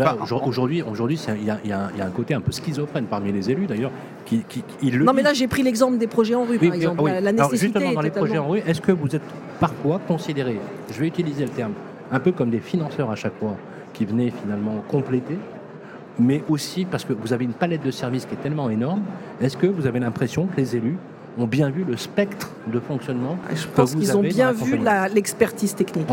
aujourd'hui, 0.40 0.82
aujourd'hui, 0.82 1.20
il 1.28 1.44
y, 1.44 1.68
y, 1.68 1.72
a 1.72 1.90
un 1.98 2.10
côté 2.10 2.34
un 2.34 2.40
peu 2.40 2.52
schizophrène 2.52 3.06
parmi 3.06 3.32
les 3.32 3.50
élus 3.50 3.66
d'ailleurs. 3.66 3.92
Qui, 4.24 4.42
qui, 4.48 4.64
non, 4.98 5.12
mais 5.12 5.22
là, 5.22 5.32
j'ai 5.32 5.46
pris 5.46 5.62
l'exemple 5.62 5.98
des 5.98 6.08
projets 6.08 6.34
en 6.34 6.44
rue, 6.44 6.58
par 6.58 6.74
exemple. 6.74 7.04
La, 7.04 7.32
nécessité 7.32 7.56
justement, 7.58 7.92
dans 7.92 8.00
les 8.00 8.10
projets 8.10 8.38
en 8.38 8.48
rue, 8.48 8.62
est-ce 8.66 8.80
que 8.80 8.92
vous 8.92 9.14
êtes 9.14 9.22
parfois 9.60 10.00
considéré, 10.06 10.58
je 10.92 11.00
vais 11.00 11.06
utiliser 11.06 11.44
le 11.44 11.50
terme, 11.50 11.72
un 12.10 12.20
peu 12.20 12.32
comme 12.32 12.50
des 12.50 12.60
financeurs 12.60 13.10
à 13.10 13.14
chaque 13.14 13.38
fois, 13.38 13.56
qui 13.92 14.04
venaient 14.04 14.32
finalement 14.42 14.82
compléter 14.88 15.38
mais 16.18 16.42
aussi 16.48 16.84
parce 16.84 17.04
que 17.04 17.12
vous 17.12 17.32
avez 17.32 17.44
une 17.44 17.52
palette 17.52 17.84
de 17.84 17.90
services 17.90 18.26
qui 18.26 18.34
est 18.34 18.42
tellement 18.42 18.70
énorme. 18.70 19.02
Est-ce 19.40 19.56
que 19.56 19.66
vous 19.66 19.86
avez 19.86 20.00
l'impression 20.00 20.46
que 20.46 20.56
les 20.56 20.76
élus 20.76 20.96
ont 21.38 21.46
bien 21.46 21.70
vu 21.70 21.84
le 21.84 21.96
spectre 21.96 22.50
de 22.66 22.80
fonctionnement. 22.80 23.36
Je 23.54 23.66
pense 23.74 23.94
qu'ils 23.94 24.16
ont 24.16 24.22
bien 24.22 24.52
vu 24.52 24.78
l'expertise 25.14 25.74
technique. 25.74 26.06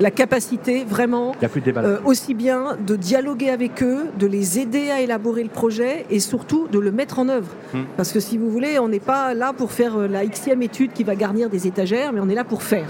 La 0.00 0.10
capacité 0.10 0.84
vraiment 0.84 1.34
euh, 1.76 1.98
aussi 2.04 2.34
bien 2.34 2.76
de 2.84 2.96
dialoguer 2.96 3.50
avec 3.50 3.82
eux, 3.82 4.06
de 4.18 4.26
les 4.26 4.58
aider 4.58 4.90
à 4.90 5.00
élaborer 5.00 5.42
le 5.42 5.48
projet 5.48 6.06
et 6.10 6.20
surtout 6.20 6.68
de 6.68 6.78
le 6.78 6.90
mettre 6.90 7.18
en 7.18 7.28
œuvre. 7.28 7.48
Hmm. 7.74 7.82
Parce 7.96 8.12
que 8.12 8.20
si 8.20 8.38
vous 8.38 8.50
voulez, 8.50 8.78
on 8.78 8.88
n'est 8.88 9.00
pas 9.00 9.34
là 9.34 9.52
pour 9.52 9.72
faire 9.72 9.96
euh, 9.96 10.08
la 10.08 10.24
xème 10.26 10.62
étude 10.62 10.92
qui 10.92 11.04
va 11.04 11.14
garnir 11.14 11.50
des 11.50 11.66
étagères, 11.66 12.12
mais 12.12 12.20
on 12.20 12.28
est 12.28 12.34
là 12.34 12.44
pour 12.44 12.62
faire. 12.62 12.86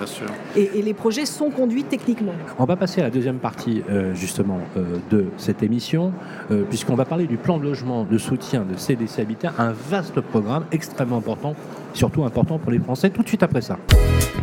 Et, 0.56 0.82
les 0.82 0.94
projets 0.94 1.26
sont 1.26 1.50
conduits 1.50 1.84
techniquement. 1.84 2.32
On 2.58 2.64
va 2.64 2.76
passer 2.76 3.00
à 3.00 3.04
la 3.04 3.10
deuxième 3.10 3.38
partie 3.38 3.82
euh, 3.88 4.14
justement 4.14 4.58
de 5.10 5.26
cette 5.36 5.62
émission, 5.62 6.12
puisqu'on 6.68 6.94
va 6.94 7.04
parler 7.04 7.26
du 7.26 7.36
plan 7.36 7.58
de 7.58 7.64
logement 7.64 8.04
de 8.04 8.18
soutien 8.18 8.64
de 8.68 8.76
CDC 8.76 9.20
Habitat, 9.20 9.52
un 9.58 9.72
vaste 9.72 10.20
programme 10.20 10.64
extrêmement 10.72 11.18
important 11.18 11.54
surtout 11.94 12.24
important 12.24 12.58
pour 12.58 12.70
les 12.70 12.78
Français 12.78 13.10
tout 13.10 13.22
de 13.22 13.28
suite 13.28 13.42
après 13.42 13.60
ça. 13.60 13.78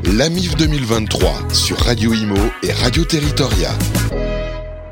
l'AMIF 0.04 0.56
2023 0.56 1.50
sur 1.54 1.78
Radio 1.78 2.14
Imo 2.14 2.36
et 2.64 2.72
Radio 2.72 3.04
Territoria. 3.04 3.70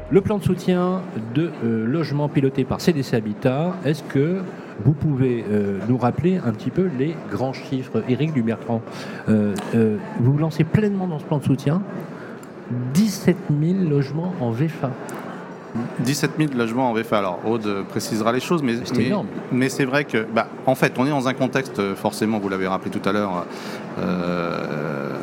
Le 0.09 0.21
plan 0.21 0.37
de 0.37 0.43
soutien 0.43 1.01
de 1.35 1.51
euh, 1.63 1.85
logement 1.85 2.29
piloté 2.29 2.63
par 2.63 2.79
CDC 2.79 3.13
Habitat, 3.13 3.75
est-ce 3.83 4.03
que 4.03 4.41
vous 4.83 4.93
pouvez 4.93 5.43
euh, 5.49 5.79
nous 5.87 5.97
rappeler 5.97 6.37
un 6.37 6.51
petit 6.51 6.69
peu 6.69 6.89
les 6.97 7.15
grands 7.31 7.53
chiffres 7.53 8.03
Éric 8.07 8.33
Dubertrand, 8.33 8.81
euh, 9.29 9.53
euh, 9.75 9.97
vous 10.19 10.33
vous 10.33 10.37
lancez 10.37 10.63
pleinement 10.63 11.07
dans 11.07 11.19
ce 11.19 11.25
plan 11.25 11.39
de 11.39 11.43
soutien 11.43 11.81
17 12.93 13.37
000 13.61 13.89
logements 13.89 14.33
en 14.39 14.51
VFA. 14.51 14.91
17 15.99 16.31
000 16.37 16.51
logements 16.55 16.89
en 16.89 16.93
VFA. 16.93 17.19
Alors, 17.19 17.39
Aude 17.45 17.83
précisera 17.89 18.31
les 18.31 18.39
choses, 18.39 18.63
mais, 18.63 18.75
C'est 18.83 18.97
mais, 18.97 19.05
énorme. 19.05 19.27
mais 19.51 19.69
c'est 19.69 19.85
vrai 19.85 20.05
que, 20.05 20.23
bah, 20.23 20.47
en 20.65 20.75
fait, 20.75 20.93
on 20.97 21.05
est 21.05 21.09
dans 21.09 21.27
un 21.27 21.33
contexte, 21.33 21.79
euh, 21.79 21.95
forcément, 21.95 22.39
vous 22.39 22.49
l'avez 22.49 22.67
rappelé 22.67 22.91
tout 22.91 23.07
à 23.07 23.11
l'heure, 23.11 23.45
euh, 23.99 25.13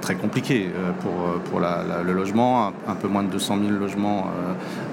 très, 0.00 0.14
compliqué 0.14 0.68
euh, 0.76 0.90
pour, 1.00 1.12
euh, 1.12 1.38
pour 1.50 1.60
la- 1.60 1.82
le 2.04 2.12
logement. 2.12 2.68
Un, 2.88 2.94
peu 2.94 3.08
moins 3.08 3.22
de 3.24 3.28
200 3.28 3.58
000 3.66 3.78
logements 3.78 4.28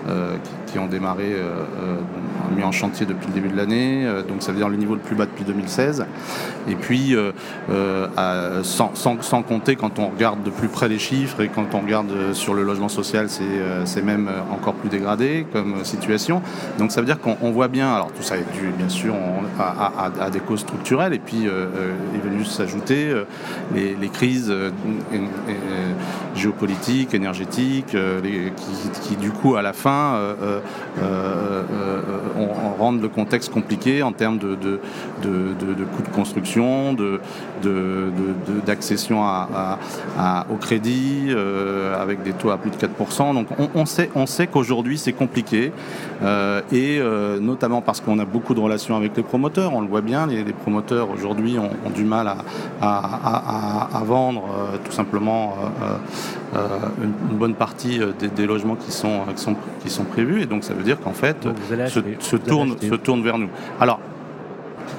euh, 0.10 0.36
qui, 0.68 0.80
ont 0.80 0.88
démarré, 0.88 1.36
mis 2.56 2.64
en 2.64 2.72
chantier 2.72 3.06
depuis 3.06 3.28
le 3.28 3.34
début 3.34 3.50
de 3.50 3.58
l'année. 3.58 4.08
Donc, 4.28 4.42
ça 4.44 4.52
veut 4.52 4.58
dire 4.58 4.70
le 4.70 4.76
niveau 4.78 4.94
le 4.94 5.00
plus 5.00 5.16
bas 5.16 5.26
depuis 5.26 5.44
2016. 5.44 6.06
Et 6.70 6.76
puis, 6.76 7.16
sans, 8.64 8.92
sans- 8.96 9.22
sans 9.22 9.42
compter 9.42 9.76
quand 9.76 9.98
on 10.00 10.08
regarde 10.10 10.44
de 10.44 10.50
plus 10.52 10.68
près 10.68 10.88
les 10.88 11.00
chiffres 11.00 11.42
et 11.42 11.48
quand 11.50 11.74
on 11.74 11.80
regarde 11.82 12.12
sur 12.34 12.54
le 12.54 12.64
logement 12.64 12.88
social, 12.90 13.28
c'est 13.30 14.02
même 14.04 14.30
encore 14.52 14.74
plus 14.76 14.90
dégradé 14.90 15.46
comme 15.52 15.84
situation. 15.84 16.42
Donc 16.78 16.92
ça 16.92 17.02
veut 17.02 17.08
dire 17.08 17.20
qu'on 17.20 17.38
on 17.42 17.52
voit 17.52 17.68
bien, 17.68 17.92
alors 17.94 18.12
tout 18.12 18.24
ça 18.24 18.38
est 18.38 18.46
dû 18.54 18.70
bien 18.78 18.90
sûr 18.90 19.14
on- 19.16 19.62
à, 19.62 20.30
des 20.30 20.40
causes 20.40 20.62
structurelles 20.62 21.14
et 21.14 21.20
puis 21.20 21.46
est 21.46 22.24
venu 22.28 22.46
s'ajouter 22.46 23.12
les, 23.74 23.96
les 23.96 24.10
crises 24.10 24.54
euh, 24.86 25.16
é- 25.16 25.52
é- 25.52 26.38
géopolitiques, 26.40 27.14
énergétiques, 27.14 27.96
euh, 27.96 28.20
qui, 29.04 29.16
du 29.16 29.32
coup 29.32 29.56
à 29.56 29.62
la 29.62 29.74
fin 29.74 30.16
euh, 30.16 30.60
rendent 32.78 33.02
le 33.02 33.10
contexte 33.10 33.52
compliqué 33.52 34.04
en 34.04 34.12
termes 34.12 34.38
de, 34.38 34.56
de, 34.56 34.80
coûts 35.96 36.04
de 36.04 36.16
construction, 36.16 36.94
de- 36.94 37.20
d'accession 38.66 39.24
à, 39.24 39.48
à- 39.54 39.80
à- 40.42 40.46
au 40.52 40.56
crédit, 40.56 41.28
euh, 41.30 42.02
avec 42.02 42.24
des 42.24 42.34
taux 42.34 42.50
à 42.52 42.58
plus 42.58 42.72
de 42.72 42.76
4%. 42.76 43.34
Donc 43.34 43.48
on, 43.58 43.70
on 43.76 43.86
sait, 43.86 44.10
on 44.16 44.26
sait 44.26 44.48
qu'aujourd'hui 44.48 44.98
c'est 44.98 45.14
compliqué, 45.14 45.72
euh, 46.24 46.62
et 46.72 47.00
euh, 47.00 47.40
notamment 47.40 47.82
parce 47.82 48.02
qu'on 48.02 48.20
a 48.20 48.26
beaucoup 48.26 48.54
de 48.54 48.60
relations 48.60 48.96
avec 48.96 49.16
les 49.16 49.24
promoteurs, 49.24 49.74
on 49.74 49.82
le 49.82 49.88
voit 49.88 50.02
bien, 50.02 50.28
les, 50.28 50.44
les 50.44 50.54
promoteurs 50.54 51.10
aujourd'hui 51.12 51.58
ont, 51.60 51.70
ont 51.86 51.90
du 51.90 52.04
mal 52.04 52.28
à, 52.82 54.04
vendre 54.06 54.44
tout 54.84 54.92
simplement 54.92 55.56
une, 56.54 57.14
une 57.32 57.38
bonne 57.38 57.54
partie 57.54 58.00
des, 58.20 58.28
des 58.28 58.46
logements 58.48 58.76
qui 58.76 58.92
sont, 58.92 59.22
qui, 59.36 59.42
sont, 59.42 59.56
qui 59.84 59.90
sont 59.90 60.04
prévus, 60.04 60.42
et 60.42 60.46
donc 60.46 60.64
ça 60.64 60.74
veut 60.74 60.84
dire 60.84 61.00
qu'en 61.00 61.14
fait 61.14 61.48
se, 61.90 62.00
se 62.20 62.36
tourne, 62.38 62.76
se 62.90 62.96
tourne 62.96 63.22
vers 63.24 63.38
nous. 63.38 63.50
Alors, 63.80 64.00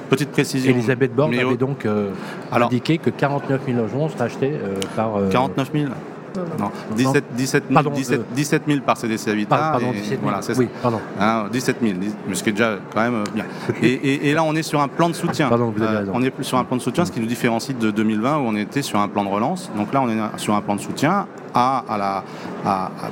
petite 0.09 0.31
précision. 0.31 0.71
Elisabeth 0.71 1.13
Borne 1.15 1.33
avait 1.35 1.57
donc 1.57 1.85
euh, 1.85 2.09
Alors- 2.51 2.67
indiqué 2.67 2.97
que 2.97 3.09
49 3.09 3.61
000 3.65 3.77
logements 3.77 4.09
seraient 4.09 4.23
achetés 4.25 4.51
euh, 4.53 4.75
par... 4.95 5.15
euh, 5.17 5.29
49 5.29 5.71
000 5.73 5.85
Non, 5.85 6.41
non. 6.57 6.65
Non, 6.65 6.71
17, 6.95 7.23
17, 7.35 7.63
000, 7.69 7.73
Pardon, 7.73 7.89
17, 7.91 8.19
euh, 8.19 8.23
17 8.33 8.61
000 8.67 8.79
par 8.85 8.95
CDC 8.97 9.27
Habitat. 9.31 9.49
par- 9.57 9.71
pardon, 9.73 9.87
et 9.91 9.95
17 9.95 10.09
000. 10.09 10.19
Voilà, 10.23 10.41
c'est 10.41 10.53
ça. 10.53 10.59
oui, 10.61 10.69
pardon. 10.81 10.99
Hein, 11.19 11.45
17 11.51 11.75
000, 11.81 11.93
mais 12.27 12.35
ce 12.35 12.43
qui 12.43 12.49
est 12.49 12.53
déjà 12.53 12.77
quand 12.93 13.01
même 13.01 13.15
euh, 13.15 13.23
bien. 13.35 13.43
Et, 13.81 13.87
et- 13.87 14.29
et 14.29 14.33
là, 14.33 14.43
on 14.43 14.55
est 14.55 14.63
sur 14.63 14.79
un 14.81 14.87
plan 14.87 15.09
de 15.09 15.13
soutien. 15.13 15.49
Pardon, 15.49 15.73
vous 15.75 15.83
avez 15.83 15.95
Euh, 15.95 15.99
raison. 15.99 16.11
on 16.15 16.21
est 16.23 16.29
plus 16.31 16.45
sur 16.45 16.57
un 16.57 16.63
plan 16.63 16.77
de 16.77 16.81
soutien, 16.81 17.03
ce 17.03 17.11
qui 17.11 17.19
nous 17.19 17.25
différencie 17.25 17.77
de 17.77 17.91
2020 17.91 18.37
où 18.37 18.41
on 18.47 18.55
était 18.55 18.81
sur 18.81 18.99
un 18.99 19.09
plan 19.09 19.25
de 19.25 19.29
relance. 19.29 19.69
Donc 19.75 19.93
là, 19.93 20.01
on 20.01 20.09
est 20.09 20.17
sur 20.37 20.55
un 20.55 20.61
plan 20.61 20.75
de 20.75 20.81
soutien 20.81 21.27
à, 21.53 21.83
la, 21.97 22.23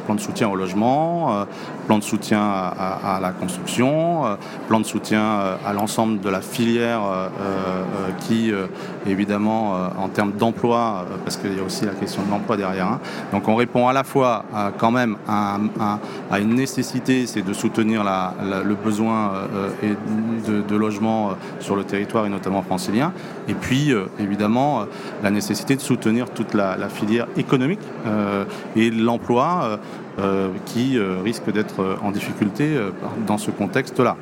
plan 0.05 0.15
de 0.15 0.19
soutien 0.19 0.49
au 0.49 0.55
logement, 0.55 1.33
euh, 1.33 1.45
plan 1.87 1.97
de 1.97 2.03
soutien 2.03 2.39
à, 2.39 3.19
la 3.21 3.31
construction, 3.31 4.25
euh, 4.25 4.35
plan 4.67 4.79
de 4.79 4.85
soutien 4.85 5.21
euh, 5.21 5.55
à 5.65 5.73
l'ensemble 5.73 6.19
de 6.19 6.29
la 6.29 6.41
filière 6.41 7.01
qui, 8.19 8.51
évidemment, 9.07 9.73
en 9.97 10.07
termes 10.09 10.33
d'emploi, 10.33 11.05
parce 11.23 11.37
qu'il 11.37 11.55
y 11.55 11.59
a 11.59 11.63
aussi 11.63 11.85
la 11.85 11.93
question 11.93 12.21
de 12.23 12.29
l'emploi 12.29 12.57
derrière. 12.57 12.87
hein. 12.87 12.99
Donc 13.31 13.47
on 13.47 13.55
répond 13.55 13.87
à 13.87 13.93
la 13.93 14.03
fois 14.03 14.45
quand 14.77 14.91
même 14.91 15.17
à, 15.27 15.55
un- 15.55 15.99
à 16.31 16.39
une 16.39 16.53
nécessité, 16.55 17.25
c'est 17.27 17.41
de 17.41 17.53
soutenir 17.53 18.03
le 18.03 18.75
besoin 18.75 19.31
de, 19.81 20.75
logement 20.75 21.31
sur 21.59 21.75
le 21.75 21.83
territoire 21.83 22.25
et 22.25 22.29
notamment 22.29 22.61
francilien, 22.61 23.11
et 23.47 23.53
puis 23.53 23.93
évidemment 24.19 24.85
la 25.23 25.31
nécessité 25.31 25.75
de 25.75 25.81
soutenir 25.81 26.29
toute 26.29 26.53
la, 26.53 26.77
filière 26.89 27.27
économique 27.37 27.81
et 28.75 28.91
l'emploi 28.91 29.61
euh, 29.63 29.77
euh, 30.19 30.49
qui 30.65 30.97
euh, 30.97 31.21
risque 31.23 31.49
d'être 31.51 31.81
euh, 31.81 31.95
en 32.03 32.11
difficulté 32.11 32.75
euh, 32.75 32.91
dans 33.25 33.37
ce 33.37 33.51
contexte-là. 33.51 34.17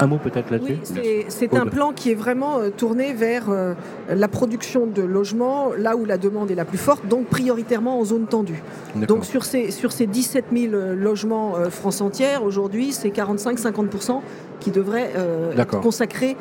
Un 0.00 0.06
mot 0.06 0.18
peut-être 0.18 0.50
là-dessus 0.50 0.76
Oui, 0.94 1.24
c'est- 1.28 1.54
un 1.54 1.66
plan 1.66 1.92
qui 1.92 2.10
est 2.10 2.14
vraiment 2.14 2.58
euh, 2.58 2.70
tourné 2.70 3.12
vers 3.14 3.50
euh, 3.50 3.74
la 4.08 4.28
production 4.28 4.86
de 4.86 5.02
logements 5.02 5.68
là 5.76 5.96
où 5.96 6.04
la 6.04 6.18
demande 6.18 6.50
est 6.50 6.54
la 6.54 6.64
plus 6.64 6.78
forte, 6.78 7.06
donc 7.08 7.26
prioritairement 7.26 7.98
en 7.98 8.04
zone 8.04 8.26
tendue. 8.26 8.62
Donc 9.08 9.24
sur 9.24 9.44
ces, 9.44 9.70
sur 9.70 9.92
ces 9.92 10.06
17 10.06 10.46
000 10.52 10.74
euh, 10.74 10.94
logements 10.94 11.54
France 11.70 12.00
entière, 12.00 12.44
aujourd'hui, 12.44 12.92
c'est 12.92 13.08
45-50% 13.10 14.20
qui 14.60 14.70
devraient 14.72 15.10
euh, 15.16 15.52
être 15.56 15.80
consacrés 15.80 16.36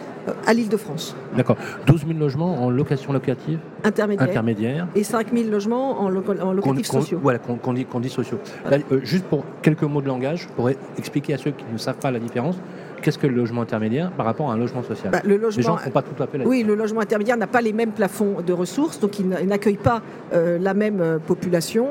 à 0.47 0.53
l'île 0.53 0.69
de 0.69 0.77
France, 0.77 1.15
D'accord. 1.35 1.55
12 1.85 2.05
000 2.07 2.19
logements 2.19 2.63
en 2.63 2.69
location 2.71 3.13
locative 3.13 3.59
intermédiaire, 3.83 4.27
intermédiaire. 4.27 4.87
et 4.95 5.03
5 5.03 5.27
000 5.33 5.49
logements 5.51 6.01
en, 6.01 6.09
loco- 6.09 6.33
en 6.41 6.51
locatifs 6.53 6.87
sociaux. 6.87 7.19
Voilà, 7.21 7.37
qu'on 7.39 7.73
dit, 7.73 8.09
sociaux. 8.09 8.39
Là, 8.69 8.77
euh, 8.91 8.99
juste 9.03 9.25
pour 9.25 9.43
quelques 9.61 9.83
mots 9.83 10.01
de 10.01 10.07
langage, 10.07 10.47
pour 10.55 10.69
expliquer 10.97 11.35
à 11.35 11.37
ceux 11.37 11.51
qui 11.51 11.63
ne 11.71 11.77
savent 11.77 11.97
pas 11.99 12.09
la 12.11 12.19
différence, 12.19 12.55
qu'est-ce 13.01 13.17
que 13.17 13.27
le 13.27 13.35
logement 13.35 13.61
intermédiaire 13.61 14.11
par 14.11 14.25
rapport 14.25 14.49
à 14.49 14.53
un 14.53 14.57
logement 14.57 14.83
social 14.83 15.11
Bah, 15.11 15.21
le 15.23 15.37
Les 15.55 15.61
gens 15.61 15.77
font 15.77 15.89
pas 15.89 16.01
tout 16.01 16.21
à 16.21 16.27
fait 16.27 16.37
la 16.37 16.45
Oui, 16.45 16.63
le 16.63 16.75
logement 16.75 17.01
intermédiaire 17.01 17.37
n'a 17.37 17.47
pas 17.47 17.61
les 17.61 17.73
mêmes 17.73 17.91
plafonds 17.91 18.37
de 18.45 18.53
ressources, 18.53 18.99
donc 18.99 19.19
il 19.19 19.29
n'a- 19.29 19.41
il 19.41 19.47
n'accueille 19.47 19.77
pas 19.77 20.01
euh, 20.33 20.57
la 20.59 20.73
même 20.73 20.99
euh, 21.01 21.17
population. 21.19 21.87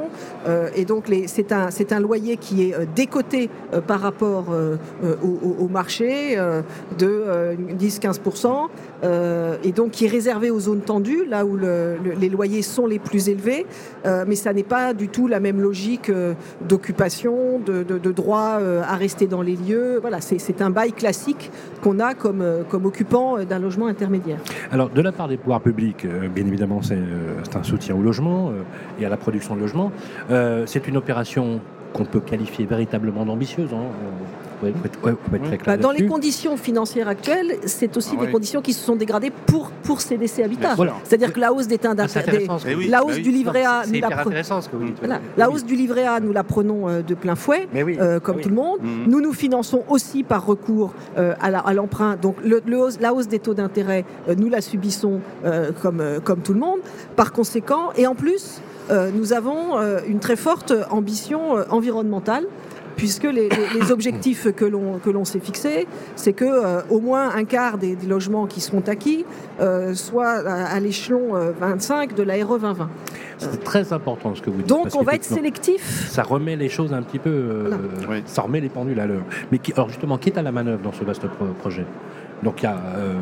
Euh, 0.46 0.68
et 0.74 0.84
donc 0.84 1.04
c'est 1.26 1.52
un, 1.52 1.70
c'est 1.70 1.92
un 1.92 2.00
loyer 2.00 2.36
qui 2.36 2.70
est 2.70 2.74
décoté 2.94 3.48
euh, 3.74 3.80
par 3.80 4.00
rapport 4.00 4.46
au, 5.22 5.68
marché 5.68 6.36
de 6.36 7.06
euh, 7.06 7.54
10-15%, 7.78 8.68
euh, 9.04 9.56
et 9.64 9.72
donc 9.72 9.90
qui 9.92 10.04
est 10.06 10.08
réservé 10.08 10.50
aux 10.50 10.60
zones 10.60 10.80
tendues, 10.80 11.24
là 11.28 11.44
où 11.44 11.56
le- 11.56 11.96
le- 12.04 12.12
les 12.18 12.28
loyers 12.28 12.62
sont 12.62 12.86
les 12.86 12.98
plus 12.98 13.28
élevés. 13.28 13.66
Mais 14.26 14.36
ça 14.36 14.52
n'est 14.52 14.62
pas 14.62 14.94
du 14.94 15.08
tout 15.08 15.26
la 15.26 15.40
même 15.40 15.60
logique 15.60 16.10
d'occupation, 16.68 17.58
de, 17.64 17.82
de- 17.82 17.98
de 17.98 18.12
droit 18.12 18.60
à 18.86 18.94
rester 18.96 19.26
dans 19.26 19.42
les 19.42 19.56
lieux. 19.56 19.98
Voilà, 20.00 20.20
c'est 20.20 20.38
c'est 20.38 20.62
un 20.62 20.70
bail 20.70 20.92
classique 20.96 21.50
qu'on 21.82 22.00
a 22.00 22.14
comme, 22.14 22.40
euh, 22.40 22.62
occupant 22.84 23.38
euh, 23.38 23.44
d'un 23.44 23.58
logement 23.58 23.86
intermédiaire. 23.86 24.38
Alors, 24.72 24.90
de 24.90 25.00
la 25.00 25.12
part 25.12 25.28
des 25.28 25.36
pouvoirs 25.36 25.60
publics, 25.60 26.04
euh, 26.04 26.28
bien 26.28 26.46
évidemment, 26.46 26.82
c'est 26.82 26.96
un 27.54 27.62
soutien 27.62 27.94
au 27.94 28.02
logement 28.02 28.52
et 29.00 29.06
à 29.06 29.08
la 29.08 29.16
production 29.16 29.54
de 29.54 29.60
logements. 29.60 29.92
C'est 30.66 30.88
une 30.88 30.96
opération 30.96 31.60
qu'on 31.92 32.04
peut 32.04 32.20
qualifier 32.20 32.66
véritablement 32.66 33.24
d'ambitieuse. 33.24 33.70
Hein. 33.72 33.86
Être, 34.64 35.04
ouais, 35.04 35.12
être 35.34 35.58
très 35.58 35.58
Bah, 35.66 35.76
dans 35.76 35.90
les 35.90 36.06
conditions 36.06 36.56
financières 36.56 37.08
actuelles, 37.08 37.56
c'est 37.66 37.96
aussi 37.96 38.10
Ah 38.14 38.20
des 38.20 38.26
oui. 38.26 38.32
conditions 38.32 38.62
qui 38.62 38.72
se 38.72 38.84
sont 38.84 38.96
dégradées 38.96 39.30
pour, 39.46 39.70
pour 39.82 40.00
CDC 40.00 40.42
Habitat. 40.42 40.74
Bien 40.74 40.84
sûr. 40.84 40.94
C'est-à-dire 41.04 41.32
que 41.32 41.40
la 41.40 41.52
hausse 41.52 41.66
des 41.66 41.78
teintes 41.78 41.98
Ah, 42.00 42.06
d'intérêt, 42.06 42.46
oui. 42.76 42.88
la 42.88 43.00
bah 43.00 43.04
hausse 43.06 43.16
oui. 43.16 43.22
du 43.22 43.30
livret 43.30 43.64
A, 43.64 43.82
nous 43.86 44.00
la, 44.00 44.08
voilà. 44.08 45.50
Hausse 45.50 45.64
du 45.64 45.74
livret 45.76 46.06
A, 46.06 46.20
nous 46.20 46.32
prenons 46.48 46.88
euh, 46.88 47.02
de 47.02 47.14
plein 47.14 47.34
fouet. 47.34 47.68
Mais 47.72 47.82
oui. 47.82 47.96
euh, 48.00 48.20
comme 48.20 48.40
tout 48.40 48.48
le 48.48 48.54
monde. 48.54 48.78
Mhm. 48.82 49.04
Nous 49.08 49.20
nous 49.20 49.32
finançons 49.32 49.82
aussi 49.88 50.22
par 50.22 50.44
recours 50.46 50.94
euh, 51.18 51.34
à 51.40 51.74
l'emprunt. 51.74 52.16
Donc 52.16 52.36
le- 52.44 52.62
le 52.66 52.78
hausse- 52.78 53.00
la 53.00 53.12
hausse 53.14 53.28
des 53.28 53.38
taux 53.38 53.54
d'intérêt, 53.54 54.04
euh, 54.28 54.34
nous 54.36 54.48
la 54.48 54.60
subissons 54.60 55.20
euh, 55.44 55.70
comme, 55.82 56.00
euh, 56.00 56.20
comme 56.20 56.40
tout 56.40 56.52
le 56.54 56.60
monde. 56.60 56.78
Par 57.16 57.32
conséquent, 57.32 57.90
et 57.96 58.06
en 58.06 58.14
plus, 58.14 58.60
euh, 58.90 59.10
nous 59.14 59.32
avons 59.32 59.78
euh, 59.78 60.00
une 60.06 60.18
très 60.20 60.36
forte 60.36 60.72
ambition 60.90 61.56
euh, 61.56 61.64
environnementale. 61.70 62.44
Puisque 62.96 63.24
les, 63.24 63.48
les- 63.48 63.80
les 63.80 63.92
objectifs 63.92 64.50
que 64.54 64.64
l'on 64.64 64.98
que 64.98 65.10
l'on 65.10 65.24
s'est 65.24 65.40
fixés, 65.40 65.86
c'est 66.16 66.32
que 66.32 66.44
euh, 66.46 66.80
au 66.90 67.00
moins 67.00 67.30
un 67.34 67.44
quart 67.44 67.76
des, 67.78 67.94
des 67.94 68.06
logements 68.06 68.46
qui 68.46 68.60
seront 68.60 68.82
acquis 68.86 69.24
euh, 69.60 69.94
soient 69.94 70.26
à, 70.46 70.64
à 70.74 70.80
l'échelon 70.80 71.36
euh, 71.36 71.52
25 71.60 72.14
de 72.14 72.22
la 72.22 72.34
RE 72.44 72.58
2020. 72.58 72.88
C'est 73.38 73.62
très 73.62 73.92
important 73.92 74.34
ce 74.34 74.40
que 74.40 74.48
vous 74.48 74.58
dites. 74.58 74.66
Donc 74.66 74.84
parce 74.84 74.94
on 74.94 75.02
va 75.02 75.12
être 75.14 75.24
sélectif. 75.24 76.08
Ça 76.10 76.22
remet 76.22 76.56
les 76.56 76.70
choses 76.70 76.94
un 76.94 77.02
petit 77.02 77.18
peu. 77.18 77.28
euh. 77.30 77.70
Oui. 78.08 78.22
Ça 78.24 78.40
remet 78.42 78.60
les 78.60 78.70
pendules 78.70 78.98
à 78.98 79.06
l'heure. 79.06 79.24
Mais 79.52 79.58
qui, 79.58 79.72
alors 79.74 79.88
justement, 79.90 80.16
qui 80.16 80.30
est 80.30 80.38
à 80.38 80.42
la 80.42 80.52
manœuvre 80.52 80.80
dans 80.82 80.92
ce 80.92 81.04
vaste 81.04 81.26
pro- 81.28 81.44
projet? 81.60 81.84
Donc 82.42 82.62
il 82.62 82.64
y 82.64 82.66
a 82.66 82.72
euh, 82.96 83.14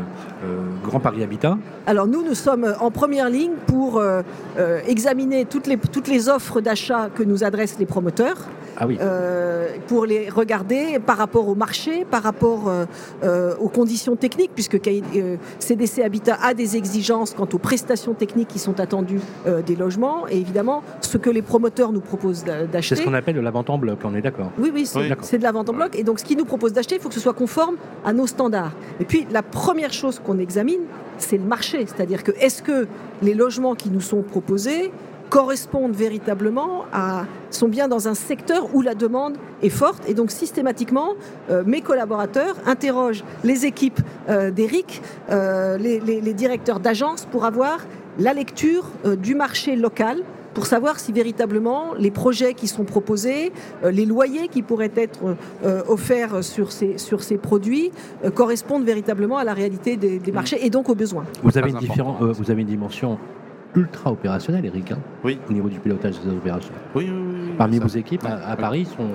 euh, 0.44 0.56
Grand 0.84 0.98
Paris 1.00 1.22
Habitat. 1.22 1.56
Alors 1.87 2.06
nous, 2.06 2.24
nous 2.24 2.34
sommes 2.34 2.74
en 2.80 2.90
première 2.92 3.28
ligne 3.30 3.52
pour 3.66 3.98
euh, 3.98 4.22
euh, 4.58 4.80
examiner 4.88 5.44
toutes 5.44 5.66
les, 5.68 5.76
toutes 5.76 6.08
les 6.08 6.28
offres 6.28 6.60
d'achat 6.60 7.08
que 7.14 7.22
nous 7.24 7.42
adressent 7.44 7.76
les 7.78 7.87
promoteurs 7.87 8.38
Ah 8.76 8.87
oui. 8.87 8.98
euh, 9.00 9.68
pour 9.88 10.06
les 10.06 10.28
regarder 10.28 10.98
par 11.04 11.16
rapport 11.16 11.48
au 11.48 11.54
marché, 11.54 12.04
par 12.10 12.22
rapport 12.22 12.68
euh, 12.68 12.84
euh, 13.22 13.54
aux 13.60 13.68
conditions 13.68 14.16
techniques, 14.16 14.50
puisque 14.54 14.78
CDC 15.58 16.02
Habitat 16.02 16.37
a 16.42 16.54
des 16.54 16.76
exigences 16.76 17.34
quant 17.34 17.48
aux 17.52 17.58
prestations 17.58 18.14
techniques 18.14 18.48
qui 18.48 18.58
sont 18.58 18.80
attendues 18.80 19.20
des 19.66 19.76
logements, 19.76 20.26
et 20.28 20.38
évidemment 20.38 20.82
ce 21.00 21.18
que 21.18 21.30
les 21.30 21.42
promoteurs 21.42 21.92
nous 21.92 22.00
proposent 22.00 22.44
d'a- 22.44 22.60
C'est 22.60 22.70
d'acheter. 22.70 22.96
ce 22.96 23.02
qu'on 23.02 23.14
appelle 23.14 23.34
de 23.37 23.40
la 23.40 23.50
vente 23.50 23.70
en 23.70 23.78
bloc, 23.78 23.98
on 24.04 24.14
est 24.14 24.22
d'accord. 24.22 24.50
Oui, 24.58 24.70
oui, 24.74 24.87
c'est 24.87 24.98
Oui. 24.98 25.12
c'est 25.22 25.38
de 25.38 25.42
la 25.42 25.52
vente 25.52 25.68
en 25.70 25.72
bloc. 25.74 25.96
Et 25.98 26.02
donc, 26.04 26.18
ce 26.18 26.24
qu'ils 26.24 26.38
nous 26.38 26.44
proposent 26.44 26.72
d'acheter, 26.72 26.96
il 26.96 27.00
faut 27.00 27.08
que 27.08 27.14
ce 27.14 27.20
soit 27.20 27.32
conforme 27.34 27.76
à 28.04 28.12
nos 28.12 28.26
standards. 28.26 28.72
Et 29.00 29.04
puis, 29.04 29.26
la 29.30 29.42
première 29.42 29.92
chose 29.92 30.20
qu'on 30.24 30.38
examine, 30.38 30.80
c'est 31.18 31.37
le 31.38 31.44
marché. 31.44 31.87
C'est-à-dire 31.87 32.22
que 32.24 32.32
est-ce 32.40 32.62
que 32.62 32.87
les 33.22 33.34
logements 33.34 33.74
qui 33.74 33.90
nous 33.90 34.00
sont 34.00 34.22
proposés 34.22 34.92
correspondent 35.30 35.94
véritablement 35.94 36.84
à 36.92 37.24
sont 37.50 37.68
bien 37.68 37.88
dans 37.88 38.08
un 38.08 38.14
secteur 38.14 38.68
où 38.74 38.82
la 38.82 38.94
demande 38.94 39.37
est 39.62 39.68
forte. 39.68 40.08
Et 40.08 40.14
donc 40.14 40.30
systématiquement 40.30 41.10
euh, 41.50 41.62
mes 41.66 41.80
collaborateurs 41.80 42.56
interrogent 42.66 43.24
les 43.44 43.64
équipes 43.66 44.00
euh, 44.28 44.50
d'Eric, 44.50 45.02
euh, 45.30 45.76
les, 45.78 46.00
les- 46.00 46.20
les 46.20 46.34
directeurs 46.34 46.80
d'agence 46.80 47.26
pour 47.30 47.44
avoir 47.44 47.78
la 48.18 48.32
lecture 48.32 48.84
euh, 49.04 49.16
du 49.16 49.34
marché 49.34 49.76
local 49.76 50.18
pour 50.52 50.66
savoir 50.66 51.00
si 51.00 51.10
véritablement 51.10 51.94
les 51.98 52.12
projets 52.12 52.54
qui 52.54 52.68
sont 52.68 52.84
proposés, 52.84 53.50
euh, 53.84 53.90
les 53.90 54.06
loyers 54.06 54.46
qui 54.46 54.62
pourraient 54.62 54.92
être 54.94 55.18
euh, 55.64 55.82
offerts 55.88 56.44
sur 56.44 56.70
ces, 56.70 56.96
sur 56.98 57.24
ces 57.24 57.38
produits 57.38 57.90
euh, 58.24 58.30
correspondent 58.30 58.84
véritablement 58.84 59.37
à 59.37 59.42
la 59.42 59.52
réalité 59.52 59.96
des, 59.96 60.20
des 60.20 60.30
marchés 60.32 60.64
et 60.64 60.70
donc 60.70 60.88
aux 60.88 60.94
besoins. 60.94 61.24
Vous 61.42 61.58
avez, 61.58 61.70
une 61.70 61.78
différen- 61.78 62.18
euh, 62.22 62.32
vous 62.32 62.52
avez 62.52 62.62
une 62.62 62.68
dimension 62.68 63.18
ultra 63.76 64.12
opérationnelle, 64.12 64.66
Eric, 64.66 64.92
hein, 64.92 64.98
Oui. 65.24 65.38
au 65.48 65.52
niveau 65.52 65.68
du 65.68 65.78
pilotage 65.80 66.20
des 66.20 66.30
opérations. 66.30 66.72
Oui, 66.94 67.08
oui, 67.10 67.22
oui, 67.48 67.52
Parmi 67.58 67.78
vos 67.78 67.88
équipes 67.88 68.24
à, 68.24 68.50
à. 68.50 68.56
Paris, 68.56 68.87
sont, 68.87 69.06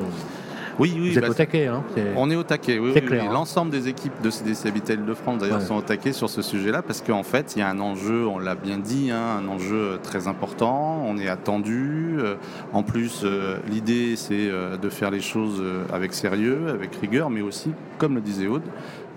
Oui, 0.79 0.93
oui. 0.95 1.09
vous 1.11 1.17
êtes 1.17 1.23
bah, 1.25 1.29
au 1.29 1.33
taquet. 1.33 1.67
Hein, 1.67 1.83
On 2.15 2.29
est 2.31 2.35
au 2.35 2.43
taquet, 2.43 2.79
oui. 2.79 2.91
Oui, 2.95 3.17
hein. 3.19 3.29
L'ensemble 3.31 3.71
des 3.71 3.87
équipes 3.89 4.13
de 4.23 4.29
CDC 4.29 4.65
Habitat 4.67 4.95
de 4.95 5.13
France, 5.13 5.39
d'ailleurs, 5.39 5.59
Ouais. 5.59 5.65
sont 5.65 5.75
au 5.75 5.81
taquet 5.81 6.13
sur 6.13 6.29
ce 6.29 6.41
sujet-là 6.41 6.81
parce 6.81 7.01
qu'en 7.01 7.23
fait, 7.23 7.53
il 7.55 7.59
y 7.59 7.61
a 7.61 7.69
un 7.69 7.79
enjeu, 7.79 8.25
on 8.27 8.39
l'a 8.39 8.55
bien 8.55 8.77
dit, 8.77 9.11
hein, 9.11 9.39
un 9.43 9.47
enjeu 9.49 9.99
très 10.03 10.27
important. 10.27 11.03
On 11.05 11.17
est 11.17 11.27
attendu. 11.29 12.15
Euh, 12.19 12.35
En 12.73 12.83
plus, 12.83 13.21
euh, 13.23 13.57
l'idée, 13.69 14.15
c'est 14.15 14.49
euh, 14.49 14.77
de 14.77 14.89
faire 14.89 15.11
les 15.11 15.21
choses 15.21 15.61
avec 15.91 16.13
sérieux, 16.13 16.69
avec 16.69 16.95
rigueur, 16.95 17.29
mais 17.29 17.41
aussi, 17.41 17.71
comme 17.97 18.15
le 18.15 18.21
disait 18.21 18.47
Aude, 18.47 18.63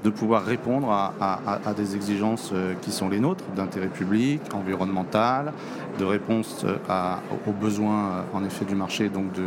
de 0.04 0.10
pouvoir 0.10 0.44
répondre 0.44 0.90
à, 0.90 1.74
des 1.76 1.94
exigences 1.94 2.50
euh, 2.52 2.74
qui 2.82 2.90
sont 2.90 3.08
les 3.08 3.20
nôtres, 3.20 3.44
d'intérêt 3.54 3.86
public, 3.86 4.40
environnemental, 4.52 5.52
de 5.98 6.04
réponse 6.04 6.64
euh, 6.64 7.14
aux 7.46 7.52
besoins, 7.52 8.04
euh, 8.04 8.22
en 8.36 8.44
effet, 8.44 8.64
du 8.64 8.74
marché, 8.74 9.08
donc 9.08 9.32
de, 9.32 9.42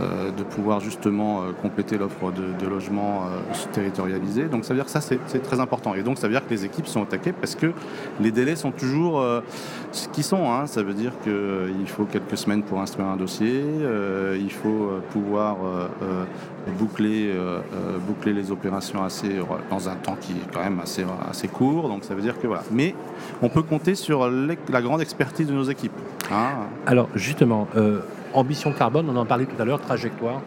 de 0.00 0.42
pouvoir 0.42 0.80
justement 0.80 1.42
euh, 1.42 1.52
compléter 1.60 1.98
l'offre 1.98 2.32
de, 2.32 2.42
de 2.64 2.68
logements 2.68 3.24
euh, 3.26 3.54
territorialisés. 3.72 4.44
Donc 4.44 4.64
ça 4.64 4.72
veut 4.72 4.78
dire 4.78 4.86
que 4.86 4.90
ça, 4.90 5.00
c'est 5.00 5.42
très 5.42 5.60
important. 5.60 5.94
Et 5.94 6.02
donc 6.02 6.18
ça 6.18 6.26
veut 6.28 6.32
dire 6.32 6.44
que 6.46 6.50
les 6.50 6.64
équipes 6.64 6.86
sont 6.86 7.00
au 7.02 7.04
taquet 7.04 7.32
parce 7.32 7.54
que 7.54 7.72
les 8.20 8.30
délais 8.32 8.56
sont 8.56 8.70
toujours 8.70 9.20
euh, 9.20 9.40
ce 9.92 10.08
qu'ils 10.08 10.24
sont. 10.24 10.50
hein. 10.50 10.66
Ça 10.66 10.82
veut 10.82 10.94
dire 10.94 11.12
qu'il 11.22 11.86
faut 11.88 12.04
quelques 12.04 12.38
semaines 12.38 12.62
pour 12.62 12.80
instruire 12.80 13.08
un 13.08 13.16
dossier, 13.16 13.62
euh, 13.64 14.38
il 14.40 14.50
faut 14.50 14.68
euh, 14.68 15.00
pouvoir 15.12 15.56
euh, 15.64 15.86
euh, 16.02 16.24
boucler, 16.78 17.30
euh, 17.30 17.58
euh, 17.74 17.98
boucler 17.98 18.32
les 18.32 18.50
opérations 18.50 19.02
assez, 19.04 19.36
euh, 19.38 19.42
dans 19.70 19.88
un 19.88 19.94
temps 19.96 20.16
qui 20.20 20.32
est 20.32 20.52
quand 20.54 20.62
même 20.62 20.80
assez, 20.80 21.04
assez 21.28 21.48
court. 21.48 21.88
Donc 21.88 22.04
ça 22.04 22.14
veut 22.14 22.22
dire 22.22 22.40
que 22.40 22.46
voilà. 22.46 22.62
Mais 22.70 22.94
on 23.42 23.48
peut 23.48 23.62
compter 23.62 23.94
sur 23.94 24.28
la 24.30 24.82
grande 24.82 25.00
expertise 25.00 25.46
de 25.48 25.52
nos 25.54 25.64
équipes. 25.64 25.92
hein. 26.30 26.50
Alors 26.86 27.08
justement, 27.14 27.68
euh, 27.76 28.00
ambition 28.34 28.72
carbone, 28.72 29.08
on 29.10 29.16
en 29.16 29.26
parlait 29.26 29.46
tout 29.46 29.60
à 29.60 29.64
l'heure, 29.64 29.80
trajectoire, 29.80 30.40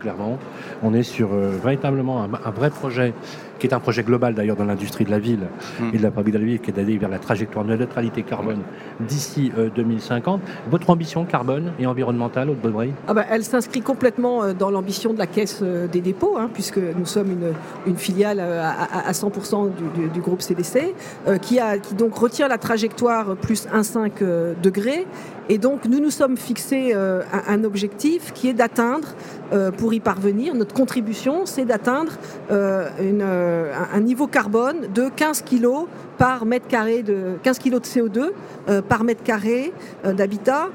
clairement. 0.00 0.38
On 0.82 0.94
est 0.94 1.02
sur 1.02 1.32
euh, 1.32 1.50
véritablement 1.62 2.22
un, 2.22 2.30
un 2.32 2.50
vrai 2.50 2.70
projet, 2.70 3.14
qui 3.58 3.66
est 3.66 3.74
un 3.74 3.80
projet 3.80 4.02
global 4.02 4.34
d'ailleurs 4.34 4.56
dans 4.56 4.64
l'industrie 4.64 5.04
de 5.04 5.10
la 5.10 5.18
ville 5.18 5.46
Mm. 5.80 5.90
et 5.94 5.98
de 5.98 6.02
la 6.02 6.10
fabrique 6.10 6.34
de 6.34 6.38
la 6.38 6.44
ville, 6.44 6.60
qui 6.60 6.70
est 6.70 6.74
d'aller 6.74 6.98
vers 6.98 7.08
la 7.08 7.18
trajectoire 7.18 7.64
de 7.64 7.74
neutralité 7.76 8.22
carbone 8.22 8.60
d'ici 9.00 9.52
euh, 9.58 9.68
2050. 9.74 10.40
Votre 10.70 10.90
ambition 10.90 11.24
carbone 11.24 11.72
et 11.78 11.86
environnementale, 11.86 12.50
Aude 12.50 12.60
Baudry 12.60 12.92
Ah 13.08 13.14
bah, 13.14 13.24
elle 13.30 13.44
s'inscrit 13.44 13.80
complètement 13.82 14.42
euh, 14.42 14.52
dans 14.52 14.70
l'ambition 14.70 15.12
de 15.12 15.18
la 15.18 15.26
Caisse 15.26 15.60
euh, 15.62 15.86
des 15.86 16.00
dépôts, 16.00 16.36
hein, 16.38 16.48
puisque 16.52 16.78
nous 16.78 17.06
sommes 17.06 17.30
une, 17.32 17.52
une 17.86 17.96
filiale 17.96 18.38
euh, 18.40 18.62
à, 18.62 18.70
à- 18.70 19.08
à 19.08 19.12
100% 19.12 19.70
du, 19.74 20.02
du- 20.02 20.08
du 20.08 20.20
groupe 20.20 20.42
CDC, 20.42 20.94
euh, 21.28 21.38
qui, 21.38 21.58
a, 21.58 21.78
qui 21.78 21.94
donc 21.94 22.14
retient 22.16 22.48
la 22.48 22.58
trajectoire 22.58 23.36
plus 23.36 23.66
1,5 23.68 24.10
euh, 24.22 24.54
degrés. 24.62 25.06
Et 25.48 25.58
donc 25.58 25.84
nous 25.84 26.00
nous 26.00 26.10
sommes 26.10 26.36
fixés 26.36 26.90
euh, 26.94 27.22
un, 27.46 27.62
objectif 27.62 28.32
qui 28.32 28.48
est 28.48 28.52
d'atteindre, 28.52 29.08
euh, 29.52 29.70
pour 29.70 29.94
y 29.94 30.00
parvenir, 30.00 30.54
notre 30.56 30.74
contribution, 30.74 31.46
c'est 31.46 31.64
d'atteindre 31.64 32.12
euh, 32.50 32.88
une, 33.00 33.22
euh, 33.46 33.72
un- 33.94 34.00
niveau 34.00 34.26
carbone 34.26 34.88
de 34.94 35.08
15 35.14 35.42
kg 35.42 35.86
par 36.18 36.46
mètre 36.46 36.66
carré 36.66 37.02
de 37.02 37.36
15 37.42 37.58
kg 37.58 37.74
de 37.74 37.78
CO2 37.80 38.30
euh, 38.68 38.82
par 38.82 39.04
mètre 39.04 39.22
carré 39.22 39.72
euh, 40.04 40.12
d'habitat 40.12 40.68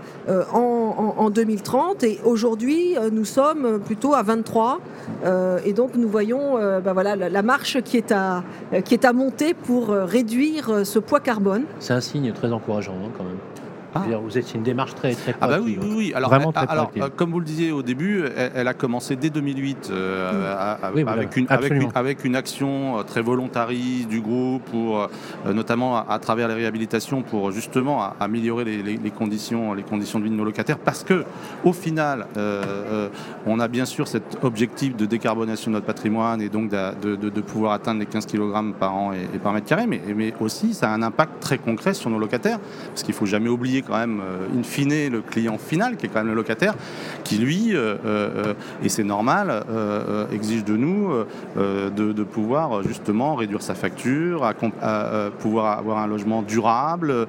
en, 0.54 0.58
en- 0.58 1.16
en 1.24 1.30
2030 1.30 2.04
et 2.04 2.20
aujourd'hui 2.26 2.96
nous 3.12 3.26
sommes 3.26 3.80
plutôt 3.80 4.14
à 4.14 4.22
23 4.24 4.80
euh, 5.26 5.60
et 5.66 5.74
donc 5.74 5.96
nous 5.96 6.08
voyons 6.08 6.56
ben 6.84 6.94
voilà, 6.94 7.16
la, 7.16 7.42
marche 7.42 7.82
qui 7.82 7.98
est, 7.98 8.12
à, 8.12 8.44
qui 8.86 8.94
est 8.94 9.06
à 9.06 9.14
monter 9.14 9.54
pour 9.54 9.88
réduire 9.90 10.86
ce 10.86 11.00
poids 11.00 11.20
carbone. 11.20 11.64
C'est 11.80 11.94
un 11.94 12.02
signe 12.02 12.32
très 12.34 12.52
encourageant 12.52 12.94
hein, 13.04 13.10
quand 13.18 13.24
même. 13.24 13.38
Ah. 13.94 14.04
Vous 14.24 14.38
êtes 14.38 14.54
une 14.54 14.64
démarche 14.64 14.96
très 14.96 15.14
très 15.14 15.36
Ah 15.42 15.48
bah 15.48 15.58
oui, 15.62 15.78
oui, 15.82 15.94
oui. 15.96 16.14
Alors, 16.16 16.30
Vraiment 16.30 16.52
très 16.54 16.66
alors 16.68 16.92
euh, 16.98 17.10
comme 17.16 17.32
vous 17.32 17.40
le 17.40 17.46
disiez 17.46 17.72
au 17.72 17.82
début, 17.84 18.24
elle, 18.38 18.52
elle 18.56 18.68
a 18.68 18.74
commencé 18.74 19.16
dès 19.16 19.30
2008 19.30 19.90
euh, 19.92 20.56
à- 20.58 20.92
Oui, 20.96 21.04
avec, 21.08 21.36
une, 21.36 21.46
avec, 21.50 21.66
absolument. 21.66 21.90
une, 21.90 21.92
avec 21.98 22.24
une 22.26 22.36
action 22.36 23.00
euh, 23.00 23.04
très 23.04 23.22
volontariste 23.22 24.08
du 24.08 24.22
groupe, 24.22 24.64
pour, 24.72 25.02
euh, 25.02 25.54
notamment 25.54 25.98
à, 25.98 26.06
à 26.10 26.20
travers 26.20 26.48
les 26.48 26.54
réhabilitations, 26.54 27.22
pour 27.22 27.52
justement 27.52 28.02
à- 28.02 28.16
améliorer 28.20 28.64
les, 28.64 28.82
les- 28.82 28.98
les 28.98 29.12
conditions, 29.12 29.74
les 29.74 29.84
conditions 29.84 30.20
de 30.20 30.24
vie 30.26 30.30
de 30.30 30.36
nos 30.36 30.46
locataires. 30.46 30.78
Parce 30.80 31.04
que 31.04 31.26
au 31.66 31.74
final, 31.74 32.28
euh, 32.38 33.10
on 33.46 33.60
a 33.60 33.68
bien 33.68 33.86
sûr 33.86 34.08
cet 34.08 34.38
objectif 34.44 34.96
de 34.96 35.06
décarbonation 35.06 35.70
de 35.72 35.76
notre 35.76 35.86
patrimoine 35.88 36.42
et 36.42 36.50
donc 36.50 36.70
de, 36.70 37.16
de- 37.16 37.30
de 37.30 37.42
pouvoir 37.42 37.74
atteindre 37.74 38.00
les 38.00 38.06
15 38.06 38.26
kg 38.26 38.74
par 38.80 38.96
an 38.96 39.12
et, 39.14 39.24
et 39.36 39.40
par 39.40 39.52
mètre 39.54 39.68
carré, 39.68 39.86
mais, 39.88 40.02
mais 40.16 40.34
aussi 40.40 40.74
ça 40.74 40.90
a 40.90 40.94
un 40.94 41.02
impact 41.04 41.42
très 41.42 41.58
concret 41.58 41.94
sur 41.94 42.10
nos 42.10 42.20
locataires, 42.20 42.60
parce 42.88 43.04
qu'il 43.04 43.14
faut 43.14 43.26
jamais 43.26 43.50
oublier 43.50 43.81
quand 43.82 43.98
même, 43.98 44.22
euh, 44.22 44.60
in 44.60 44.64
fine, 44.64 45.10
le 45.10 45.22
client 45.22 45.58
final, 45.58 45.98
qui 45.98 46.06
est 46.06 46.10
quand 46.10 46.20
même 46.20 46.28
le 46.28 46.34
locataire, 46.34 46.76
qui 47.24 47.38
lui, 47.38 47.76
euh, 47.76 47.96
euh, 48.06 48.54
et 48.84 48.90
c'est 48.90 49.04
normal, 49.04 49.64
exige 50.32 50.64
de 50.64 50.76
nous 50.76 51.10
de, 51.56 52.14
de 52.14 52.24
pouvoir 52.24 52.84
justement 52.84 53.36
réduire 53.36 53.62
sa 53.62 53.76
facture, 53.76 54.44
à, 54.44 55.30
pouvoir 55.40 55.80
avoir 55.80 55.98
un 56.00 56.08
logement 56.08 56.42
durable 56.42 57.28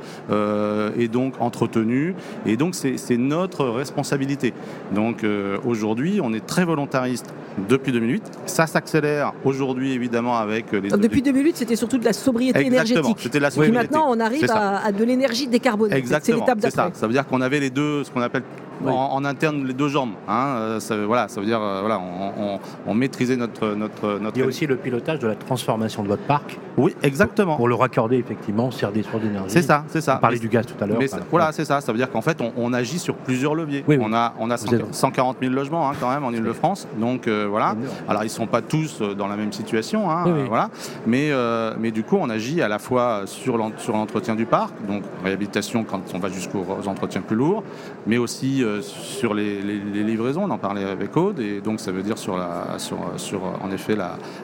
et 0.99 1.09
donc 1.09 1.35
entretenu. 1.41 2.15
Et 2.47 2.57
donc 2.57 2.75
c'est 2.75 3.17
notre 3.17 3.67
responsabilité. 3.67 4.53
Donc 4.95 5.25
aujourd'hui, 5.65 6.21
on 6.23 6.33
est 6.33 6.45
très 6.47 6.65
volontariste 6.65 7.33
depuis 7.69 7.93
2008. 7.93 8.23
Ça 8.47 8.67
s'accélère 8.67 9.33
aujourd'hui 9.45 9.93
évidemment 9.93 10.38
avec 10.38 10.73
les 10.73 10.91
Depuis 10.91 11.23
2008, 11.23 11.57
c'était 11.57 11.77
surtout 11.77 11.99
de 11.99 12.05
la 12.05 12.12
sobriété 12.12 12.61
Exactement, 12.61 13.01
énergétique. 13.01 13.23
c'était 13.23 13.41
la 13.41 13.49
Puis 13.49 13.57
sobriété. 13.57 13.79
maintenant, 13.79 14.07
on 14.09 14.21
arrive 14.21 14.51
à, 14.51 14.85
à 14.85 14.93
de 14.93 15.05
l'énergie 15.05 15.47
décarbonée. 15.47 15.95
Exactement, 15.95 16.41
l'étape 16.42 16.59
c'est 16.61 16.70
ça. 16.70 16.90
Ça 16.92 17.07
veut 17.07 17.12
dire 17.12 17.26
qu'on 17.26 17.40
avait 17.40 17.61
les 17.61 17.70
deux, 17.70 18.05
ce 18.05 18.11
qu'on 18.11 18.20
appelle 18.20 18.42
Oui. 18.85 18.90
en, 18.92 19.12
en 19.14 19.25
interne 19.25 19.66
les 19.66 19.73
deux 19.75 19.88
jambes. 19.88 20.12
hein. 20.29 20.55
Euh, 20.57 20.81
ça, 20.81 20.97
voilà, 21.07 21.29
ça 21.29 21.40
veut 21.40 21.47
dire 21.47 21.61
euh, 21.61 21.81
voilà, 21.81 21.99
on, 22.01 22.42
on- 22.55 22.61
on 22.87 22.95
maîtrisait 22.95 23.37
notre 23.37 23.75
notre 23.75 24.18
notre. 24.18 24.37
Il 24.37 24.40
y 24.40 24.42
a 24.42 24.47
aussi 24.47 24.66
le 24.66 24.77
pilotage 24.77 25.18
de 25.21 25.27
la 25.29 25.35
transformation 25.35 26.03
de 26.03 26.09
votre 26.09 26.23
parc 26.25 26.59
Oui, 26.77 26.95
exactement. 27.03 27.57
pour 27.57 27.68
le 27.68 27.75
raccorder 27.75 28.16
effectivement 28.16 28.71
sur 28.71 28.90
des 28.92 29.03
sources 29.03 29.23
d'énergie. 29.23 29.51
C'est 29.51 29.62
ça, 29.62 29.85
c'est 29.88 30.01
ça. 30.01 30.16
On 30.16 30.21
parlait 30.21 30.38
du 30.38 30.49
gaz 30.49 30.66
tout 30.66 30.83
à 30.83 30.87
l'heure. 30.87 30.99
Voilà, 31.31 31.53
c'est 31.53 31.64
ça. 31.64 31.81
Ça 31.81 31.92
veut 31.92 31.99
dire 31.99 32.11
qu'en 32.11 32.23
fait, 32.23 32.40
on, 32.40 32.53
on 32.57 32.73
agit 32.73 32.99
sur 32.99 33.14
plusieurs 33.14 33.55
leviers. 33.55 33.85
Oui, 33.87 33.97
oui. 33.97 34.05
On 34.07 34.12
a, 34.12 34.35
on 34.38 34.51
a 34.51 34.57
Vous 34.57 34.66
100 34.66 34.73
êtes- 34.75 34.95
140 34.95 35.37
000 35.40 35.53
logements 35.53 35.88
hein, 35.90 35.95
quand 36.01 36.11
même 36.11 36.25
en 36.25 36.31
Ile-de-France. 36.33 36.88
Donc 36.99 37.29
euh, 37.29 37.47
voilà. 37.49 37.75
Alors 38.09 38.25
ils 38.25 38.31
sont 38.31 38.47
pas 38.47 38.62
tous 38.62 39.01
dans 39.03 39.29
la 39.29 39.37
même 39.37 39.53
situation, 39.53 40.11
hein, 40.11 40.25
voilà. 40.49 40.71
Mais 41.07 41.31
euh, 41.31 41.75
mais 41.79 41.90
du 41.90 42.03
coup, 42.03 42.16
on 42.21 42.29
agit 42.31 42.62
à 42.62 42.68
la 42.68 42.79
fois 42.79 43.23
sur 43.27 43.57
l'en- 43.57 43.73
sur 43.79 43.92
l'entretien 43.95 44.35
du 44.35 44.47
parc, 44.47 44.73
donc 44.88 45.03
réhabilitation 45.25 45.85
quand 45.85 46.01
on 46.14 46.18
va 46.18 46.29
jusqu'aux 46.29 46.64
entretiens 46.87 47.21
plus 47.23 47.37
lourds, 47.37 47.62
mais 48.07 48.18
aussi 48.18 48.62
sur 48.81 49.35
les, 49.35 49.61
livraisons. 49.61 50.45
On 50.45 50.51
en 50.51 50.59
parlait 50.59 50.85
avec 50.85 51.17
Aude, 51.17 51.41
et 51.41 51.61
donc 51.61 51.81
ça 51.81 51.93
veut 51.93 52.03
dire 52.03 52.19
sur 52.19 52.37
la 52.37 52.79
sur 52.79 53.43
en 53.63 53.71
effet 53.71 53.97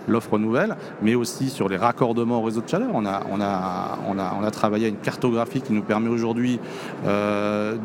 l'offre 0.06 0.38
nouvelle, 0.38 0.76
mais 1.02 1.14
aussi 1.14 1.50
sur 1.50 1.68
les 1.68 1.76
raccordements 1.76 2.38
au 2.38 2.42
réseau 2.42 2.60
de 2.60 2.68
chaleur. 2.68 2.90
On 2.92 3.06
a 3.06 3.22
on 3.30 3.40
a 3.40 3.98
on 4.08 4.18
a 4.18 4.36
on 4.40 4.44
a 4.44 4.50
travaillé 4.50 4.86
à 4.86 4.88
une 4.88 4.96
cartographie 4.96 5.60
qui 5.60 5.72
nous 5.72 5.82
permet 5.82 6.08
aujourd'hui 6.08 6.60
euh, 7.06 7.76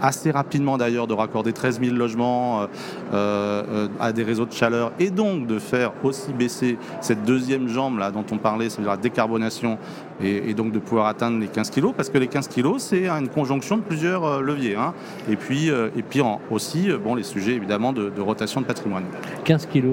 assez 0.00 0.30
rapidement 0.30 0.78
d'ailleurs 0.78 1.06
de 1.06 1.14
raccorder 1.14 1.52
13 1.52 1.80
000 1.80 1.94
logements 1.94 2.62
euh, 2.62 2.66
euh, 3.14 3.88
à 4.00 4.12
des 4.12 4.22
réseaux 4.22 4.46
de 4.46 4.52
chaleur 4.52 4.92
et 4.98 5.10
donc 5.10 5.46
de 5.46 5.58
faire 5.58 5.92
aussi 6.02 6.32
baisser 6.32 6.78
cette 7.00 7.24
deuxième 7.24 7.68
jambe 7.68 7.98
là 7.98 8.10
dont 8.10 8.24
on 8.30 8.38
parlait, 8.38 8.68
c'est-à-dire 8.70 8.92
la 8.92 8.96
décarbonation 8.96 9.78
et, 10.22 10.54
donc 10.54 10.72
de 10.72 10.78
pouvoir 10.78 11.06
atteindre 11.06 11.38
les 11.40 11.46
15 11.46 11.70
kg, 11.70 11.92
parce 11.96 12.10
que 12.10 12.18
les 12.18 12.28
15 12.28 12.48
kg, 12.48 12.78
c'est 12.78 13.08
une 13.08 13.28
conjonction 13.28 13.76
de 13.76 13.82
plusieurs 13.82 14.24
euh, 14.24 14.40
leviers. 14.40 14.76
Hein. 14.76 14.92
Et 15.28 15.36
puis, 15.36 15.68
et 15.68 16.02
puis 16.02 16.20
aussi 16.50 16.88
bon, 17.02 17.14
les 17.14 17.22
sujets 17.22 17.52
évidemment 17.52 17.92
de, 17.92 18.10
rotation 18.20 18.60
de 18.60 18.66
patrimoine. 18.66 19.04
15 19.44 19.66
kg 19.66 19.86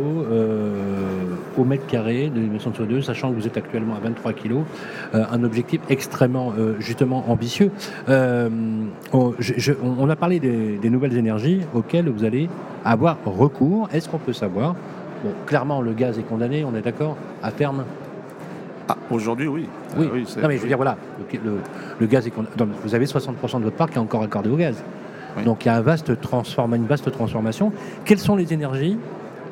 au 1.57 1.63
mètre 1.63 1.85
carré 1.87 2.29
de 2.29 2.39
l'émission 2.39 2.71
de 2.71 2.77
CO2, 2.77 3.01
sachant 3.01 3.31
que 3.31 3.35
vous 3.35 3.47
êtes 3.47 3.57
actuellement 3.57 3.95
à 3.95 3.99
23 3.99 4.33
kg, 4.33 4.63
un 5.13 5.43
objectif 5.43 5.81
extrêmement 5.89 6.53
justement 6.79 7.29
ambitieux. 7.29 7.71
on, 9.13 10.09
a 10.09 10.15
parlé 10.15 10.39
des 10.39 10.89
nouvelles 10.89 11.17
énergies 11.17 11.61
auxquelles 11.73 12.09
vous 12.09 12.23
allez 12.23 12.49
avoir 12.83 13.17
recours. 13.25 13.89
Est-ce 13.93 14.09
qu'on 14.09 14.17
peut 14.17 14.33
savoir 14.33 14.75
Bon, 15.23 15.31
clairement, 15.47 15.81
le 15.81 15.93
gaz 15.93 16.19
est 16.19 16.23
condamné, 16.23 16.63
on 16.63 16.75
est 16.75 16.81
d'accord 16.81 17.17
À 17.41 17.51
terme 17.51 17.85
ah, 18.89 18.97
Aujourd'hui, 19.11 19.47
oui. 19.47 19.67
Oui, 19.97 20.07
ah 20.37 20.41
non, 20.41 20.47
mais 20.47 20.57
je 20.57 20.61
veux 20.61 20.67
dire, 20.67 20.77
voilà, 20.77 20.97
le, 21.99 22.05
gaz 22.07 22.25
est 22.27 22.31
condamné. 22.31 22.73
Vous 22.83 22.95
avez 22.95 23.05
60% 23.05 23.59
de 23.59 23.63
votre 23.63 23.75
parc 23.75 23.91
qui 23.91 23.97
est 23.97 24.01
encore 24.01 24.23
accordé 24.23 24.49
au 24.49 24.55
gaz. 24.55 24.81
Donc 25.45 25.65
il 25.65 25.67
y 25.67 25.71
a 25.71 25.75
un 25.75 25.81
vaste 25.81 26.09
une 26.09 26.85
vaste 26.87 27.11
transformation. 27.11 27.71
Quelles 28.05 28.19
sont 28.19 28.35
les 28.35 28.53
énergies 28.53 28.97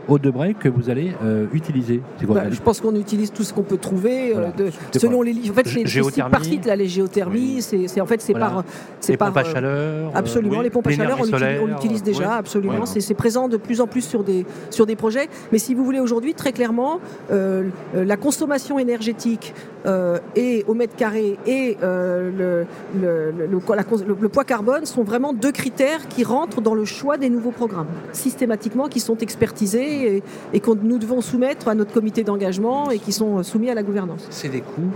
au 0.07 0.19
de 0.19 0.31
que 0.59 0.69
vous 0.69 0.89
allez 0.89 1.13
euh, 1.23 1.47
utiliser 1.53 2.01
bah, 2.27 2.49
Je 2.51 2.61
pense 2.61 2.81
qu'on 2.81 2.95
utilise 2.95 3.31
tout 3.31 3.43
ce 3.43 3.53
qu'on 3.53 3.63
peut 3.63 3.77
trouver 3.77 4.35
euh, 4.35 4.49
selon 4.93 5.21
les 5.21 5.33
En 5.49 5.53
fait, 5.53 5.67
c'est 5.67 6.29
par 6.29 6.43
site, 6.43 6.65
là, 6.65 6.75
les 6.75 6.87
géothermies, 6.87 7.61
c'est 7.61 8.01
en 8.01 8.05
fait 8.05 8.21
c'est 8.21 8.33
par 8.33 8.63
les 9.07 9.17
pompes 9.17 9.37
à 9.37 9.41
euh, 9.41 9.53
chaleur. 9.53 10.11
Absolument, 10.13 10.61
les 10.61 10.69
pompes 10.69 10.87
à 10.87 10.91
chaleur, 10.91 11.19
on 11.61 11.65
l'utilise 11.67 12.03
déjà, 12.03 12.35
absolument. 12.35 12.85
C'est 12.85 13.13
présent 13.13 13.47
de 13.47 13.57
plus 13.57 13.81
en 13.81 13.87
plus 13.87 14.01
sur 14.01 14.23
des 14.23 14.45
sur 14.69 14.85
des 14.85 14.95
projets. 14.95 15.27
Mais 15.51 15.57
si 15.57 15.73
vous 15.73 15.85
voulez 15.85 15.99
aujourd'hui, 15.99 16.33
très 16.33 16.51
clairement, 16.51 16.99
la 17.29 18.17
consommation 18.17 18.79
énergétique 18.79 19.53
et 20.35 20.65
au 20.67 20.73
mètre 20.73 20.95
carré 20.95 21.37
et 21.45 21.77
le, 21.81 22.65
le, 22.99 23.31
le, 23.31 24.29
poids 24.29 24.43
carbone 24.43 24.85
sont 24.85 25.03
vraiment 25.03 25.33
deux 25.33 25.51
critères 25.51 26.07
qui 26.07 26.23
rentrent 26.23 26.61
dans 26.61 26.73
le 26.73 26.85
choix 26.85 27.17
des 27.17 27.29
nouveaux 27.29 27.51
programmes, 27.51 27.87
systématiquement, 28.11 28.87
qui 28.87 28.99
sont 28.99 29.17
expertisés 29.17 30.23
et, 30.53 30.59
que 30.59 30.71
nous 30.71 30.97
devons 30.97 31.21
soumettre 31.21 31.67
à 31.67 31.75
notre 31.75 31.93
comité 31.93 32.23
d'engagement 32.23 32.89
et 32.91 32.99
qui 32.99 33.11
sont 33.11 33.43
soumis 33.43 33.69
à 33.69 33.75
la 33.75 33.83
gouvernance. 33.83 34.27
C'est 34.29 34.49
des 34.49 34.61
coûts 34.61 34.91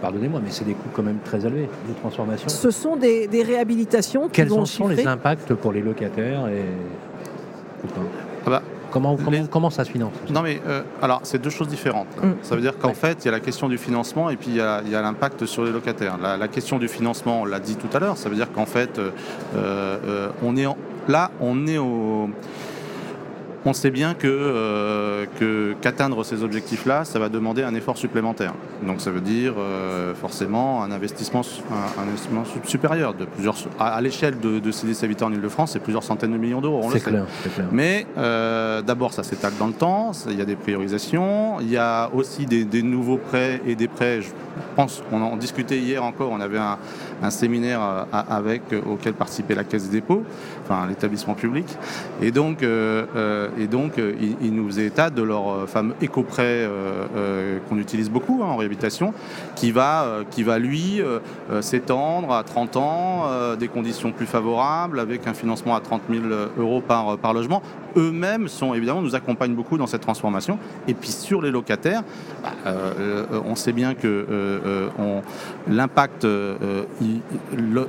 pardonnez-moi, 0.00 0.40
mais 0.42 0.50
c'est 0.50 0.64
des 0.64 0.72
coûts 0.72 0.88
quand 0.94 1.02
même 1.02 1.18
très 1.24 1.44
élevés 1.44 1.68
de 1.88 1.94
transformation. 2.00 2.48
Ce 2.48 2.70
sont 2.70 2.96
des, 2.96 3.28
réhabilitations 3.46 4.28
qui 4.28 4.32
Quels 4.32 4.48
vont 4.48 4.64
sont 4.64 4.88
les 4.88 5.06
impacts 5.06 5.54
pour 5.54 5.72
les 5.72 5.82
locataires 5.82 6.48
et... 6.48 6.64
Ah 8.46 8.50
bah, 8.50 8.62
comment, 8.90 9.16
comment, 9.50 9.70
ça 9.70 9.84
se 9.84 9.90
finance 9.90 10.12
Non 10.30 10.42
mais 10.42 10.60
euh, 10.66 10.82
alors 11.02 11.20
c'est 11.22 11.40
deux 11.40 11.50
choses 11.50 11.68
différentes. 11.68 12.08
Mm. 12.22 12.32
Ça 12.42 12.54
veut 12.54 12.60
dire 12.60 12.76
qu'en 12.78 12.94
fait 12.94 13.18
il 13.22 13.26
y 13.26 13.28
a 13.28 13.32
la 13.32 13.40
question 13.40 13.68
du 13.68 13.78
financement 13.78 14.30
et 14.30 14.36
puis 14.36 14.50
il 14.50 14.56
y 14.56 14.60
a, 14.60 14.82
l'impact 15.02 15.46
sur 15.46 15.64
les 15.64 15.72
locataires. 15.72 16.18
La, 16.18 16.48
question 16.48 16.78
du 16.78 16.88
financement, 16.88 17.42
on 17.42 17.44
l'a 17.44 17.60
dit 17.60 17.76
tout 17.76 17.94
à 17.96 18.00
l'heure, 18.00 18.16
ça 18.16 18.28
veut 18.28 18.34
dire 18.34 18.50
qu'en 18.52 18.66
fait 18.66 18.98
euh, 18.98 19.10
euh, 19.54 20.28
on 20.42 20.56
est 20.56 20.66
là 21.08 21.30
on 21.40 21.66
est 21.66 21.78
au 21.78 22.30
on 23.66 23.72
sait 23.72 23.90
bien 23.90 24.14
que, 24.14 24.26
euh, 24.26 25.26
qu'atteindre 25.80 26.24
ces 26.24 26.42
objectifs-là, 26.42 27.04
ça 27.04 27.18
va 27.18 27.28
demander 27.28 27.62
un 27.62 27.74
effort 27.74 27.98
supplémentaire. 27.98 28.54
Donc 28.86 29.00
ça 29.00 29.10
veut 29.10 29.20
dire 29.20 29.54
euh, 29.58 30.14
forcément 30.14 30.82
un 30.82 30.90
investissement, 30.90 31.42
un, 31.98 32.02
investissement 32.02 32.44
supérieur 32.64 33.14
de 33.14 33.26
plusieurs, 33.26 33.56
à, 33.78 34.00
l'échelle 34.00 34.40
de, 34.40 34.58
de 34.58 34.70
CDC 34.70 35.04
Habitat 35.04 35.26
en 35.26 35.32
Ile-de-France, 35.32 35.72
c'est 35.72 35.80
plusieurs 35.80 36.04
centaines 36.04 36.32
de 36.32 36.38
millions 36.38 36.60
d'euros. 36.60 36.88
C'est 36.92 37.00
clair, 37.00 37.26
Mais 37.70 38.06
euh, 38.16 38.80
d'abord, 38.82 39.12
ça 39.12 39.22
s'étale 39.22 39.52
dans 39.58 39.66
le 39.66 39.72
temps. 39.74 40.12
Il 40.28 40.38
y 40.38 40.42
a 40.42 40.46
des 40.46 40.56
priorisations. 40.56 41.60
Il 41.60 41.70
y 41.70 41.76
a 41.76 42.10
aussi 42.14 42.46
des, 42.46 42.64
des 42.64 42.82
nouveaux 42.82 43.18
prêts 43.18 43.60
et 43.66 43.74
des 43.74 43.88
prêts. 43.88 44.22
Je 44.22 44.28
pense, 44.74 45.02
on 45.12 45.20
en 45.20 45.36
discutait 45.36 45.78
hier 45.78 46.02
encore. 46.02 46.30
On 46.32 46.40
avait 46.40 46.58
un, 46.58 46.78
un 47.22 47.30
séminaire 47.30 48.06
avec 48.12 48.62
auquel 48.86 49.12
participait 49.12 49.54
la 49.54 49.64
Caisse 49.64 49.88
des 49.88 50.00
dépôts, 50.00 50.24
enfin 50.64 50.86
l'établissement 50.88 51.34
public. 51.34 51.66
Et 52.22 52.30
donc 52.30 52.64
et 53.58 53.66
donc, 53.66 53.98
euh, 53.98 54.14
ils, 54.40 54.54
nous 54.54 54.66
faisaient 54.68 54.86
état 54.86 55.10
de 55.10 55.22
leur 55.22 55.50
euh, 55.50 55.66
fameux 55.66 55.94
éco-prêt 56.00 56.42
euh, 56.66 57.58
qu'on 57.68 57.78
utilise 57.78 58.10
beaucoup 58.10 58.40
hein, 58.42 58.46
en 58.46 58.56
réhabilitation, 58.56 59.12
qui 59.56 59.72
va, 59.72 60.22
lui 60.58 61.02
s'étendre 61.60 62.32
à 62.32 62.42
30 62.42 62.76
ans, 62.76 63.24
des 63.58 63.68
conditions 63.68 64.12
plus 64.12 64.26
favorables, 64.26 64.98
avec 65.00 65.26
un 65.26 65.34
financement 65.34 65.74
à 65.74 65.80
30 65.80 66.02
000 66.10 66.24
euros 66.58 66.80
par 66.80 67.34
logement. 67.34 67.62
Eux-mêmes 67.96 68.48
sont 68.48 68.74
évidemment 68.74 69.02
nous 69.02 69.14
accompagnent 69.14 69.54
beaucoup 69.54 69.78
dans 69.78 69.86
cette 69.86 70.02
transformation. 70.02 70.58
Et 70.88 70.94
puis 70.94 71.10
sur 71.10 71.42
les 71.42 71.50
locataires, 71.50 72.02
bah, 72.42 72.72
on 73.44 73.54
sait 73.54 73.72
bien 73.72 73.94
que 73.94 74.90
l'impact 75.68 76.26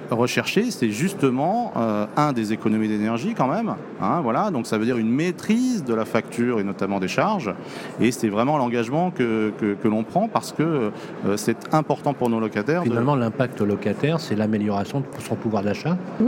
recherché, 0.09 0.71
c'est 0.71 0.89
justement 0.89 1.73
un 2.17 2.33
des 2.33 2.53
économies 2.53 2.87
d'énergie 2.87 3.33
quand 3.35 3.47
même. 3.47 3.75
Hein, 4.01 4.21
voilà, 4.21 4.51
donc 4.51 4.67
ça 4.67 4.77
veut 4.77 4.85
dire 4.85 4.97
une 4.97 5.11
maîtrise 5.11 5.83
de 5.83 5.93
la 5.93 6.05
facture 6.05 6.59
et 6.59 6.63
notamment 6.63 6.99
des 6.99 7.07
charges. 7.07 7.53
Et 7.99 8.11
c'est 8.11 8.29
vraiment 8.29 8.57
l'engagement 8.57 9.11
que, 9.11 9.51
que, 9.59 9.87
l'on 9.87 10.03
prend 10.03 10.27
parce 10.27 10.51
que 10.51 10.91
euh, 11.25 11.37
c'est 11.37 11.73
important 11.73 12.13
pour 12.13 12.29
nos 12.29 12.39
locataires. 12.39 12.83
Finalement, 12.83 13.15
l'impact 13.15 13.61
locataire, 13.61 14.19
c'est 14.19 14.35
l'amélioration 14.35 15.01
de 15.01 15.05
son 15.27 15.35
pouvoir 15.35 15.63
d'achat, 15.63 15.97
mmh. 16.19 16.25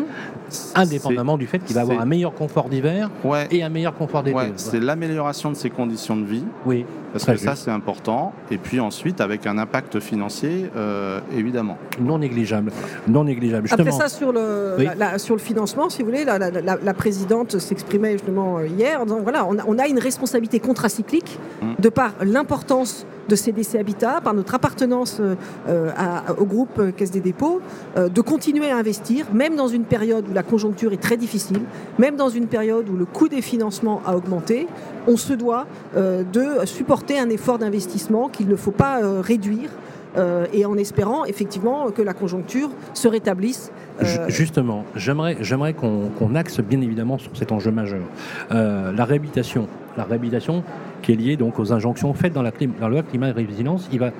indépendamment 0.75 1.37
du 1.37 1.47
fait 1.47 1.59
qu'il 1.59 1.75
va 1.75 1.81
avoir 1.81 2.01
un 2.01 2.05
meilleur 2.05 2.33
confort 2.33 2.69
d'hiver 2.69 3.09
et 3.51 3.62
un 3.63 3.69
meilleur 3.69 3.95
confort 3.95 4.23
d'été. 4.23 4.53
C'est 4.55 4.79
l'amélioration 4.79 5.49
de 5.51 5.55
ses 5.55 5.69
conditions 5.69 6.15
de 6.15 6.25
vie. 6.25 6.43
Oui. 6.65 6.85
Parce 7.13 7.25
que 7.25 7.37
ça, 7.37 7.55
c'est 7.55 7.71
important. 7.71 8.33
Et 8.49 8.57
puis 8.57 8.79
ensuite, 8.79 9.21
avec 9.21 9.45
un 9.45 9.59
impact 9.59 9.99
financier, 9.99 10.69
euh, 10.75 11.19
évidemment. 11.35 11.77
Non 11.99 12.17
négligeable. 12.17 12.71
Non 13.07 13.23
négligeable. 13.23 13.67
Après 13.71 13.91
ça, 13.91 14.09
sur 14.09 14.31
le, 14.31 14.77
sur 15.17 15.35
le 15.35 15.41
financement, 15.41 15.89
si 15.89 16.01
vous 16.01 16.09
voulez, 16.09 16.25
la, 16.25 16.39
la 16.39 16.93
présidente 16.93 17.59
s'exprimait 17.59 18.13
justement 18.13 18.57
euh, 18.57 18.67
hier 18.67 18.99
en 18.99 19.05
disant 19.05 19.19
voilà, 19.21 19.45
on 19.45 19.77
a, 19.77 19.87
une 19.87 19.99
responsabilité 19.99 20.59
contracyclique 20.59 21.37
mmh. 21.61 21.73
de 21.77 21.89
par 21.89 22.13
l'importance 22.21 23.05
de 23.29 23.35
CDC 23.35 23.75
Habitat, 23.75 24.21
par 24.21 24.33
notre 24.33 24.55
appartenance 24.55 25.21
euh, 25.21 25.91
au 26.37 26.45
groupe 26.45 26.95
Caisse 26.95 27.11
des 27.11 27.21
dépôts, 27.21 27.61
de 27.95 28.21
continuer 28.21 28.69
à 28.69 28.77
investir, 28.77 29.27
même 29.33 29.55
dans 29.55 29.67
une 29.67 29.85
période 29.85 30.25
où 30.29 30.33
la 30.33 30.43
conjoncture 30.43 30.91
est 30.91 31.01
très 31.01 31.15
difficile, 31.15 31.61
même 31.99 32.15
dans 32.15 32.29
une 32.29 32.47
période 32.47 32.89
où 32.89 32.97
le 32.97 33.05
coût 33.05 33.29
des 33.29 33.41
financements 33.41 34.01
a 34.05 34.15
augmenté, 34.15 34.67
on 35.07 35.15
se 35.15 35.33
doit 35.33 35.67
de 35.95 36.65
supporter 36.65 37.02
un 37.11 37.29
effort 37.29 37.59
d'investissement 37.59 38.29
qu'il 38.29 38.47
ne 38.47 38.55
faut 38.55 38.71
pas 38.71 39.01
euh, 39.01 39.21
réduire 39.21 39.69
euh, 40.17 40.45
et 40.53 40.65
en 40.65 40.77
espérant 40.77 41.25
effectivement 41.25 41.89
que 41.91 42.01
la 42.01 42.13
conjoncture 42.13 42.69
se 42.93 43.07
rétablisse. 43.07 43.71
Euh, 44.01 44.29
justement, 44.29 44.85
j'aimerais, 44.95 45.37
j'aimerais 45.41 45.73
qu'on, 45.73 46.35
axe 46.35 46.59
bien 46.59 46.81
évidemment 46.81 47.17
sur 47.17 47.35
cet 47.35 47.51
enjeu 47.51 47.71
majeur. 47.71 48.03
la 48.49 49.05
réhabilitation, 49.05 49.67
la 49.97 50.03
réhabilitation 50.03 50.63
qui 51.01 51.11
est 51.11 51.15
liée 51.15 51.35
donc 51.35 51.59
aux 51.59 51.73
injonctions 51.73 52.13
faites 52.13 52.33
dans 52.33 52.41
la, 52.41 52.51
dans 52.79 52.87
loi 52.87 53.03
climat 53.03 53.29
et 53.29 53.31
résilience, 53.31 53.89
il 53.91 53.99
va 53.99 54.11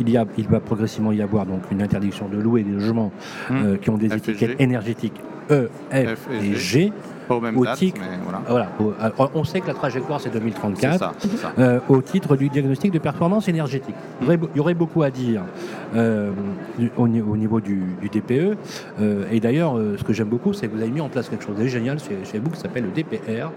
il, 0.00 0.10
y 0.10 0.16
a, 0.16 0.24
il 0.38 0.48
va 0.48 0.58
progressivement 0.58 1.12
y 1.12 1.22
avoir 1.22 1.46
donc 1.46 1.60
une 1.70 1.80
interdiction 1.80 2.26
de 2.26 2.38
louer 2.38 2.64
des 2.64 2.72
logements 2.72 3.12
mmh. 3.50 3.76
qui 3.76 3.90
ont 3.90 3.98
des 3.98 4.12
étiquettes 4.12 4.60
énergétiques 4.60 5.20
E, 5.50 5.68
F, 5.92 6.28
et 6.30 6.54
G. 6.54 6.92
Au 7.28 7.40
même 7.40 7.58
date, 7.62 7.82
voilà. 8.48 8.70
on 9.34 9.44
sait 9.44 9.60
que 9.60 9.66
la 9.66 9.74
trajectoire 9.74 10.20
c'est 10.20 10.30
2034 10.30 11.14
euh, 11.58 11.80
au 11.88 12.02
titre 12.02 12.36
du 12.36 12.50
diagnostic 12.50 12.92
de 12.92 12.98
performance 12.98 13.48
énergétique. 13.48 13.94
Il 14.20 14.38
y 14.54 14.60
aurait, 14.60 14.74
beaucoup 14.74 15.02
à 15.02 15.10
dire 15.10 15.42
euh, 15.96 16.32
au, 16.96 17.08
niveau 17.08 17.60
du, 17.60 17.82
DPE. 18.12 18.58
Euh, 19.00 19.24
et 19.30 19.40
d'ailleurs, 19.40 19.78
ce 19.98 20.04
que 20.04 20.12
j'aime 20.12 20.28
beaucoup, 20.28 20.52
c'est 20.52 20.68
que 20.68 20.74
vous 20.74 20.82
avez 20.82 20.90
mis 20.90 21.00
en 21.00 21.08
place 21.08 21.28
quelque 21.28 21.44
chose 21.44 21.56
de 21.56 21.66
génial 21.66 21.98
chez, 21.98 22.38
vous 22.38 22.50
qui 22.50 22.60
s'appelle 22.60 22.84
le 22.84 22.90
DPR, 22.90 23.50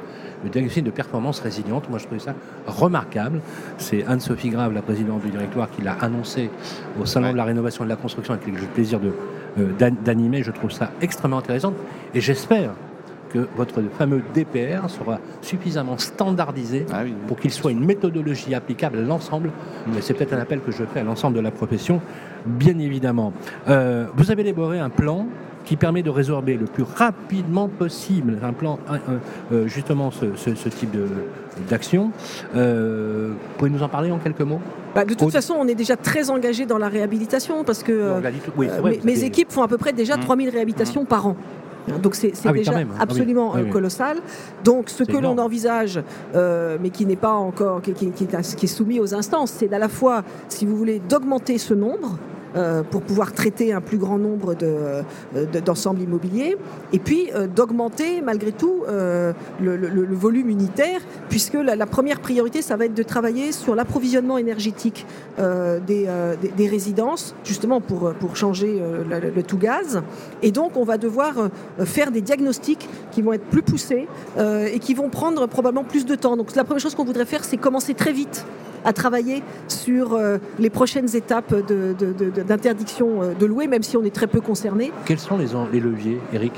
le 0.44 0.50
diagnostic 0.50 0.84
de 0.84 0.92
performance 0.92 1.40
résiliente. 1.40 1.90
Moi, 1.90 2.00
je 2.00 2.06
trouve 2.06 2.20
ça 2.20 2.36
remarquable. 2.68 3.42
C'est 3.78 4.06
Anne-Sophie 4.06 4.50
Grave, 4.50 4.74
la 4.74 4.82
présidente 4.82 5.22
du 5.24 5.30
directoire, 5.30 5.70
qui 5.70 5.82
l'a 5.82 5.94
annoncé 6.00 6.50
au 7.02 7.06
Salon 7.06 7.34
de 7.34 7.38
la 7.38 7.44
rénovation 7.44 7.84
et 7.84 7.88
de 7.88 7.92
la 7.92 7.98
construction, 7.98 8.34
avec 8.34 8.48
le 8.48 8.68
plaisir 8.68 9.00
d'animer. 9.58 10.44
Je 10.44 10.52
trouve 10.52 10.72
ça 10.72 10.92
extrêmement 11.02 11.40
intéressant. 11.40 11.74
Et 12.14 12.22
j'espère 12.22 12.72
que 13.30 13.48
votre 13.56 13.82
fameux 13.98 14.22
DPR 14.34 14.90
sera 14.90 15.20
suffisamment 15.42 15.98
standardisé 15.98 16.86
ah 16.92 17.02
pour 17.28 17.38
qu'il 17.38 17.52
soit 17.52 17.72
une 17.72 17.86
méthodologie 17.86 18.56
applicable 18.56 19.00
à 19.00 19.02
l'ensemble. 19.02 19.52
Mais 19.88 20.02
c'est 20.02 20.14
peut-être 20.14 20.34
un 20.34 20.40
appel 20.40 20.62
que 20.62 20.72
je 20.72 20.84
fais 20.86 21.02
à 21.02 21.04
l'ensemble 21.04 21.36
de 21.36 21.42
la 21.42 21.52
profession, 21.52 22.02
bien 22.46 22.78
évidemment. 22.80 23.34
Euh, 23.68 24.06
vous 24.16 24.32
avez 24.32 24.44
élaboré 24.44 24.80
un 24.80 24.90
plan 24.90 25.28
qui 25.66 25.76
permet 25.76 26.02
de 26.02 26.10
résorber 26.10 26.56
le 26.56 26.66
plus 26.66 26.84
rapidement 26.84 27.68
possible 27.68 28.40
un 28.42 28.54
plan, 28.54 28.80
euh, 29.52 29.68
justement 29.68 30.12
ce, 30.12 30.70
type 30.70 30.92
d'action. 31.70 32.12
Euh, 32.56 33.32
pouvez 33.58 33.70
nous 33.70 33.84
en 33.84 33.90
parler 33.90 34.12
en 34.12 34.18
quelques 34.18 34.42
mots? 34.42 34.62
Bah, 34.96 35.06
De 35.06 35.14
toute 35.14 35.32
façon, 35.32 35.56
on 35.60 35.68
est 35.68 35.76
déjà 35.76 35.96
très 35.96 36.30
engagé 36.30 36.66
dans 36.66 36.78
la 36.78 36.90
réhabilitation 36.90 37.64
parce 37.64 37.84
que 37.84 37.92
euh, 37.92 38.22
mes, 39.04 39.24
équipes 39.24 39.52
font 39.52 39.64
à 39.64 39.68
peu 39.68 39.78
près 39.78 39.94
déjà 39.94 40.18
3000 40.18 40.48
mmh. 40.48 40.52
réhabilitations 40.52 41.04
mmh. 41.04 41.08
par 41.08 41.28
an. 41.28 41.36
Donc 42.02 42.16
c'est 42.16 42.34
ah 42.46 42.52
déjà 42.52 42.74
ah 42.76 43.02
absolument 43.02 43.56
euh, 43.56 43.66
colossal. 43.66 44.18
Donc 44.64 44.90
ce 44.90 45.04
que 45.04 45.18
l'on 45.18 45.38
envisage, 45.38 46.02
euh, 46.36 46.78
mais 46.82 46.90
qui 46.90 47.06
n'est 47.06 47.16
pas 47.16 47.34
encore, 47.34 47.82
qui, 47.82 47.92
est 47.92 48.68
soumis 48.68 49.00
aux 49.00 49.16
instances, 49.16 49.52
c'est 49.52 49.72
à 49.74 49.80
la 49.80 49.88
fois, 49.88 50.24
si 50.50 50.66
vous 50.66 50.76
voulez, 50.76 51.02
d'augmenter 51.08 51.58
ce 51.58 51.74
nombre 51.74 52.18
euh, 52.56 52.84
pour 52.84 53.02
pouvoir 53.02 53.34
traiter 53.34 53.74
un 53.74 53.82
plus 53.82 53.98
grand 53.98 54.18
nombre 54.18 54.56
de- 54.56 55.04
d'ensembles 55.60 56.02
immobiliers, 56.02 56.58
et 56.94 57.00
puis 57.00 57.30
euh, 57.36 57.48
d'augmenter 57.48 58.22
malgré 58.22 58.52
tout 58.52 58.84
euh, 58.88 59.34
le, 59.62 60.16
volume 60.16 60.50
unitaire, 60.50 61.02
puisque 61.30 61.56
la, 61.56 61.86
première 61.86 62.20
priorité, 62.20 62.62
ça 62.62 62.76
va 62.76 62.86
être 62.86 62.94
de 62.94 63.04
travailler 63.04 63.52
sur 63.52 63.76
l'approvisionnement 63.76 64.38
énergétique 64.38 65.06
euh, 65.40 65.80
des, 65.80 66.06
euh, 66.08 66.36
résidences, 66.60 67.36
justement 67.44 67.82
pour, 67.82 68.14
pour 68.14 68.36
changer 68.36 68.80
euh, 68.82 69.04
le, 69.36 69.44
tout 69.44 69.58
gaz. 69.58 70.02
Et 70.42 70.52
donc, 70.52 70.76
on 70.76 70.84
va 70.84 70.98
devoir 70.98 71.34
euh, 71.38 71.86
faire 71.86 72.12
des 72.12 72.22
diagnostics 72.22 72.88
qui 73.12 73.22
vont 73.22 73.34
être 73.34 73.46
plus 73.46 73.62
poussés 73.62 74.08
euh, 74.38 74.68
et 74.72 74.80
qui 74.80 74.94
vont 74.94 75.10
prendre 75.10 75.48
probablement 75.48 75.84
plus 75.84 76.06
de 76.06 76.16
temps. 76.16 76.38
Donc, 76.38 76.56
la 76.56 76.64
première 76.64 76.82
chose 76.82 76.96
qu'on 76.96 77.06
voudrait 77.06 77.26
faire, 77.26 77.44
c'est 77.44 77.58
commencer 77.58 77.94
très 77.94 78.12
vite 78.12 78.46
à 78.86 78.94
travailler 78.94 79.44
sur 79.68 80.14
euh, 80.14 80.38
les 80.60 80.70
prochaines 80.70 81.16
étapes 81.16 81.54
de- 81.54 81.94
de- 81.94 82.14
de- 82.14 82.30
de- 82.30 82.42
d'interdiction 82.44 83.22
euh, 83.22 83.34
de 83.34 83.46
louer, 83.46 83.68
même 83.68 83.84
si 83.84 83.98
on 83.98 84.04
est 84.04 84.14
très 84.14 84.28
peu 84.28 84.42
concerné. 84.42 84.92
Quels 85.06 85.20
sont 85.20 85.38
les, 85.38 85.80
leviers, 85.80 86.20
Eric, 86.34 86.54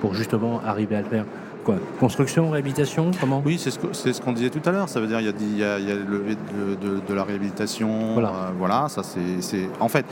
pour 0.00 0.14
justement 0.14 0.60
arriver 0.66 0.96
à 0.96 1.02
le 1.02 1.08
faire? 1.08 1.24
Quoi? 1.64 1.76
Construction, 2.00 2.50
réhabilitation 2.50 3.10
Comment? 3.20 3.42
Oui, 3.44 3.58
c'est 3.58 3.70
ce 4.12 4.20
qu'on 4.22 4.32
disait 4.32 4.48
tout 4.50 4.66
à 4.66 4.72
l'heure. 4.72 4.88
Ça 4.88 5.00
veut 5.00 5.06
dire 5.06 5.20
il 5.20 5.26
y 5.26 5.28
a, 5.28 5.32
il 5.40 5.58
y 5.58 5.64
a- 5.64 5.78
il 5.78 5.88
y 5.88 5.92
a 5.92 5.94
le 5.94 6.04
levier 6.04 6.36
de, 6.80 6.88
de- 6.88 7.00
de 7.06 7.14
la 7.14 7.24
réhabilitation. 7.24 8.14
Voilà. 8.14 8.28
euh, 8.28 8.32
voilà, 8.58 8.86
ça 8.88 9.02
c'est- 9.02 9.40
c'est. 9.42 9.68
En 9.80 9.88
fait, 9.88 10.06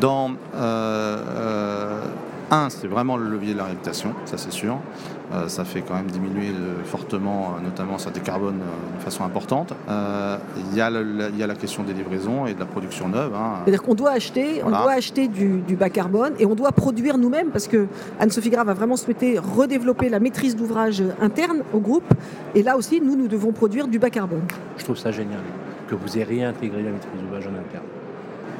dans. 0.00 0.30
euh, 0.54 1.16
euh, 1.36 2.00
un, 2.52 2.68
c'est 2.68 2.86
vraiment 2.88 3.16
le 3.16 3.28
levier 3.28 3.52
de 3.52 3.58
la 3.58 3.64
réhabilitation, 3.64 4.12
ça 4.24 4.36
c'est 4.36 4.52
sûr. 4.52 4.76
Euh, 5.32 5.46
ça 5.46 5.64
fait 5.64 5.82
quand 5.82 5.94
même 5.94 6.06
diminuer 6.10 6.48
fortement, 6.84 7.54
euh, 7.56 7.62
notamment 7.62 7.98
ça 7.98 8.10
décarbone 8.10 8.56
euh, 8.62 8.96
de 8.98 9.02
façon 9.02 9.22
importante. 9.24 9.72
Euh, 9.88 10.36
Il 10.72 10.76
y, 10.76 10.80
a 10.80 10.90
le- 10.90 11.04
la- 11.04 11.28
il 11.28 11.38
y 11.38 11.42
a 11.42 11.46
la 11.46 11.54
question 11.54 11.84
des 11.84 11.92
livraisons 11.92 12.46
et 12.46 12.54
de 12.54 12.58
la 12.60 12.66
production 12.66 13.08
neuve. 13.08 13.32
hein. 13.34 13.58
C'est-à-dire 13.64 13.82
qu'on 13.82 13.94
doit 13.94 14.10
acheter, 14.10 14.60
on 14.64 14.70
doit 14.70 14.90
acheter 14.92 15.28
du, 15.28 15.60
du 15.60 15.76
bas 15.76 15.88
carbone 15.88 16.32
et 16.40 16.46
on 16.46 16.54
doit 16.56 16.72
produire 16.72 17.16
nous-mêmes 17.16 17.50
parce 17.50 17.68
que 17.68 17.86
Anne-Sophie 18.18 18.50
Grave 18.50 18.68
a 18.70 18.74
vraiment 18.74 18.96
souhaité 18.96 19.38
redévelopper 19.38 20.08
la 20.08 20.18
maîtrise 20.18 20.56
d'ouvrage 20.56 21.02
interne 21.20 21.62
au 21.72 21.78
groupe. 21.78 22.12
Et 22.56 22.62
là 22.64 22.76
aussi, 22.76 23.00
nous, 23.00 23.14
nous 23.14 23.28
devons 23.28 23.52
produire 23.52 23.86
du 23.86 24.00
bas 24.00 24.10
carbone. 24.10 24.42
Je 24.78 24.84
trouve 24.84 24.96
ça 24.98 25.12
génial 25.12 25.40
que 25.88 25.94
vous 25.94 26.16
ayez 26.16 26.24
réintégré 26.24 26.82
la 26.82 26.90
maîtrise 26.90 27.20
d'ouvrage 27.22 27.46
en 27.46 27.50
interne. 27.58 27.84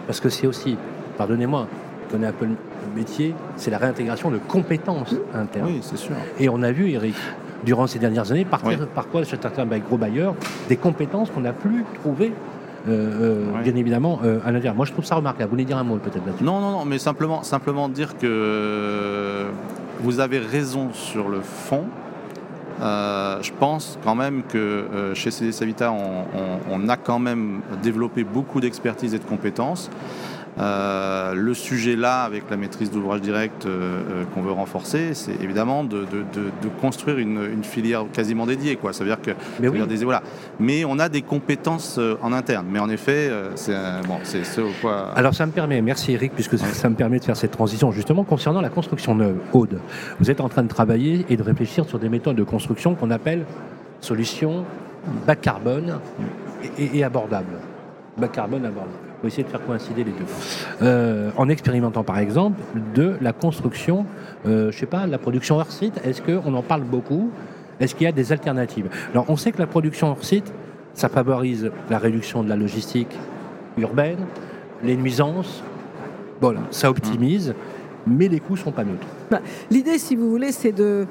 Parce 0.06 0.20
que 0.20 0.28
c'est 0.28 0.46
aussi, 0.46 0.76
pardonnez-moi, 1.18 1.66
je 2.06 2.12
connais 2.12 2.26
un 2.28 2.32
peu 2.32 2.46
le 2.46 2.56
métier, 2.94 3.34
c'est 3.56 3.70
la 3.70 3.78
réintégration 3.78 4.30
de 4.30 4.38
compétences 4.38 5.14
internes. 5.34 5.66
Oui, 5.68 5.78
c'est 5.82 5.96
sûr. 5.98 6.14
Et 6.38 6.48
on 6.48 6.62
a 6.62 6.72
vu, 6.72 6.90
Eric, 6.90 7.14
durant 7.64 7.86
ces 7.86 7.98
dernières 7.98 8.30
années, 8.32 8.44
partir, 8.44 8.78
Oui. 8.80 8.86
par 8.94 9.08
quoi 9.08 9.22
chez 9.24 9.36
certains 9.40 9.66
gros 9.66 9.96
bailleurs, 9.98 10.34
des 10.68 10.76
compétences 10.76 11.30
qu'on 11.30 11.40
n'a 11.40 11.52
plus 11.52 11.84
trouvées, 12.02 12.32
euh, 12.88 13.44
euh, 13.52 13.62
bien 13.62 13.76
évidemment, 13.76 14.20
euh, 14.24 14.38
à 14.44 14.50
l'intérieur. 14.52 14.74
Moi, 14.74 14.86
je 14.86 14.92
trouve 14.92 15.04
ça 15.04 15.14
remarquable. 15.16 15.44
Vous 15.50 15.50
voulez 15.56 15.64
dire 15.66 15.76
un 15.76 15.84
mot 15.84 15.96
peut-être 15.96 16.24
là-dessus? 16.26 16.42
Non, 16.44 16.60
non, 16.60 16.70
non, 16.72 16.84
mais 16.86 16.98
simplement, 16.98 17.42
simplement 17.42 17.88
dire 17.90 18.16
que 18.16 19.46
vous 20.00 20.20
avez 20.20 20.38
raison 20.38 20.88
sur 20.92 21.28
le 21.28 21.40
fond. 21.40 21.84
Je 22.80 23.50
pense 23.58 23.98
quand 24.02 24.14
même 24.14 24.42
que 24.48 24.84
chez 25.14 25.30
CDS 25.30 25.62
Habitat, 25.62 25.92
on, 25.92 26.24
on- 26.34 26.84
on 26.84 26.88
a 26.88 26.96
quand 26.96 27.18
même 27.18 27.60
développé 27.82 28.24
beaucoup 28.24 28.60
d'expertise 28.60 29.14
et 29.14 29.18
de 29.18 29.24
compétences. 29.24 29.90
Euh, 30.58 31.32
le 31.34 31.54
sujet 31.54 31.94
là, 31.96 32.22
avec 32.22 32.44
la 32.50 32.56
maîtrise 32.56 32.90
d'ouvrage 32.90 33.20
direct 33.20 33.66
euh, 33.66 34.00
euh, 34.10 34.24
qu'on 34.34 34.42
veut 34.42 34.50
renforcer, 34.50 35.14
c'est 35.14 35.40
évidemment 35.42 35.84
de, 35.84 36.00
de- 36.00 36.04
de- 36.34 36.50
de 36.62 36.68
construire 36.80 37.18
une, 37.18 37.40
une 37.52 37.64
filière 37.64 38.04
quasiment 38.12 38.46
dédiée. 38.46 38.76
Quoi. 38.76 38.92
Ça 38.92 39.04
veut 39.04 39.10
dire 39.10 39.20
que 39.22 39.30
Mais 39.60 39.68
oui. 39.68 39.80
des- 39.86 40.04
voilà. 40.04 40.22
Mais 40.58 40.84
on 40.84 40.98
a 40.98 41.08
des 41.08 41.22
compétences 41.22 41.98
en 42.20 42.32
interne. 42.32 42.66
Mais 42.70 42.78
en 42.80 42.90
effet, 42.90 43.30
c'est 43.54 43.74
bon, 44.06 44.18
c'est 44.24 44.44
ce 44.44 44.60
au 44.60 44.70
quoi. 44.80 45.12
Alors 45.14 45.34
ça 45.34 45.46
me 45.46 45.52
permet, 45.52 45.80
merci 45.82 46.12
Eric, 46.12 46.32
puisque 46.34 46.58
ça, 46.58 46.66
ça 46.66 46.88
me 46.88 46.94
permet 46.96 47.20
de 47.20 47.24
faire 47.24 47.36
cette 47.36 47.52
transition 47.52 47.92
justement 47.92 48.24
concernant 48.24 48.60
la 48.60 48.70
construction 48.70 49.14
neuve. 49.14 49.36
Aude, 49.52 49.80
vous 50.18 50.30
êtes 50.30 50.40
en 50.40 50.48
train 50.48 50.62
de 50.64 50.68
travailler 50.68 51.24
et 51.30 51.36
de 51.36 51.42
réfléchir 51.42 51.86
sur 51.88 51.98
des 51.98 52.08
méthodes 52.08 52.36
de 52.36 52.44
construction 52.44 52.94
qu'on 52.94 53.10
appelle 53.10 53.44
solutions 54.00 54.64
bas 55.26 55.36
carbone 55.36 55.98
et, 56.78 56.84
et- 56.84 56.98
et 56.98 57.04
abordables. 57.04 57.58
Bas 58.18 58.28
carbone, 58.28 58.64
abordable. 58.66 58.92
Va 59.22 59.28
essayer 59.28 59.44
de 59.44 59.48
faire 59.48 59.64
coïncider 59.64 60.04
les 60.04 60.12
deux. 60.12 60.24
Euh, 60.82 61.30
en 61.36 61.48
expérimentant 61.48 62.02
par 62.04 62.18
exemple 62.18 62.60
de 62.94 63.16
la 63.20 63.32
construction, 63.32 64.06
euh, 64.46 64.70
je 64.72 64.78
sais 64.78 64.86
pas, 64.86 65.06
la 65.06 65.18
production 65.18 65.56
hors 65.56 65.70
site, 65.70 66.00
est-ce 66.04 66.22
qu'on 66.22 66.54
en 66.54 66.62
parle 66.62 66.82
beaucoup? 66.82 67.30
Est-ce 67.80 67.94
qu'il 67.94 68.04
y 68.04 68.08
a 68.08 68.12
des 68.12 68.32
alternatives? 68.32 68.88
Alors 69.12 69.26
on 69.28 69.36
sait 69.36 69.52
que 69.52 69.58
la 69.58 69.66
production 69.66 70.10
hors 70.10 70.24
site, 70.24 70.50
ça 70.94 71.08
favorise 71.08 71.70
la 71.90 71.98
réduction 71.98 72.42
de 72.42 72.48
la 72.48 72.56
logistique 72.56 73.14
urbaine, 73.76 74.18
les 74.82 74.96
nuisances, 74.96 75.62
voilà, 76.40 76.60
ça 76.70 76.90
optimise, 76.90 77.54
mais 78.06 78.28
les 78.28 78.40
coûts 78.40 78.56
sont 78.56 78.72
pas 78.72 78.84
neutres. 78.84 79.06
L'idée, 79.70 79.98
si 79.98 80.16
vous 80.16 80.30
voulez, 80.30 80.52
c'est 80.52 80.72
de, 80.72 81.06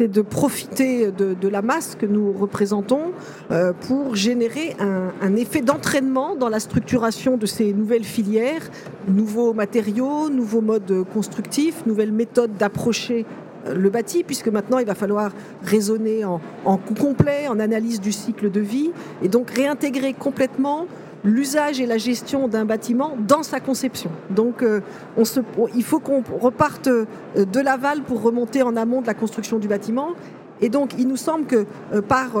de 0.00 0.20
profiter 0.22 1.10
de, 1.10 1.34
de 1.34 1.48
la 1.48 1.62
masse 1.62 1.96
que 1.98 2.06
nous 2.06 2.32
représentons 2.32 3.12
euh, 3.50 3.72
pour 3.86 4.16
générer 4.16 4.76
un, 4.78 5.12
un 5.20 5.36
effet 5.36 5.60
d'entraînement 5.60 6.36
dans 6.36 6.48
la 6.48 6.60
structuration 6.60 7.36
de 7.36 7.46
ces 7.46 7.72
nouvelles 7.72 8.04
filières, 8.04 8.70
nouveaux 9.08 9.52
matériaux, 9.52 10.28
nouveaux 10.30 10.60
modes 10.60 11.04
constructifs, 11.12 11.86
nouvelles 11.86 12.12
méthodes 12.12 12.56
d'approcher 12.58 13.24
euh, 13.66 13.74
le 13.74 13.90
bâti, 13.90 14.24
puisque 14.24 14.48
maintenant 14.48 14.78
il 14.78 14.86
va 14.86 14.94
falloir 14.94 15.32
raisonner 15.62 16.24
en, 16.24 16.40
en 16.64 16.76
coût 16.76 16.94
complet, 16.94 17.48
en 17.48 17.60
analyse 17.60 18.00
du 18.00 18.12
cycle 18.12 18.50
de 18.50 18.60
vie, 18.60 18.90
et 19.22 19.28
donc 19.28 19.50
réintégrer 19.50 20.12
complètement 20.12 20.86
l'usage 21.24 21.80
et 21.80 21.86
la 21.86 21.98
gestion 21.98 22.48
d'un 22.48 22.64
bâtiment 22.64 23.16
dans 23.18 23.42
sa 23.42 23.60
conception. 23.60 24.10
Donc 24.30 24.62
euh, 24.62 24.80
il 25.74 25.84
faut 25.84 26.00
qu'on 26.00 26.22
reparte 26.40 26.88
euh, 26.88 27.06
de 27.36 27.60
l'aval 27.60 28.02
pour 28.02 28.22
remonter 28.22 28.62
en 28.62 28.76
amont 28.76 29.00
de 29.00 29.06
la 29.06 29.14
construction 29.14 29.58
du 29.58 29.68
bâtiment. 29.68 30.10
Et 30.64 30.68
donc, 30.68 30.92
il 30.96 31.08
nous 31.08 31.16
semble 31.16 31.46
que 31.46 31.66
euh, 31.92 32.02
par 32.02 32.40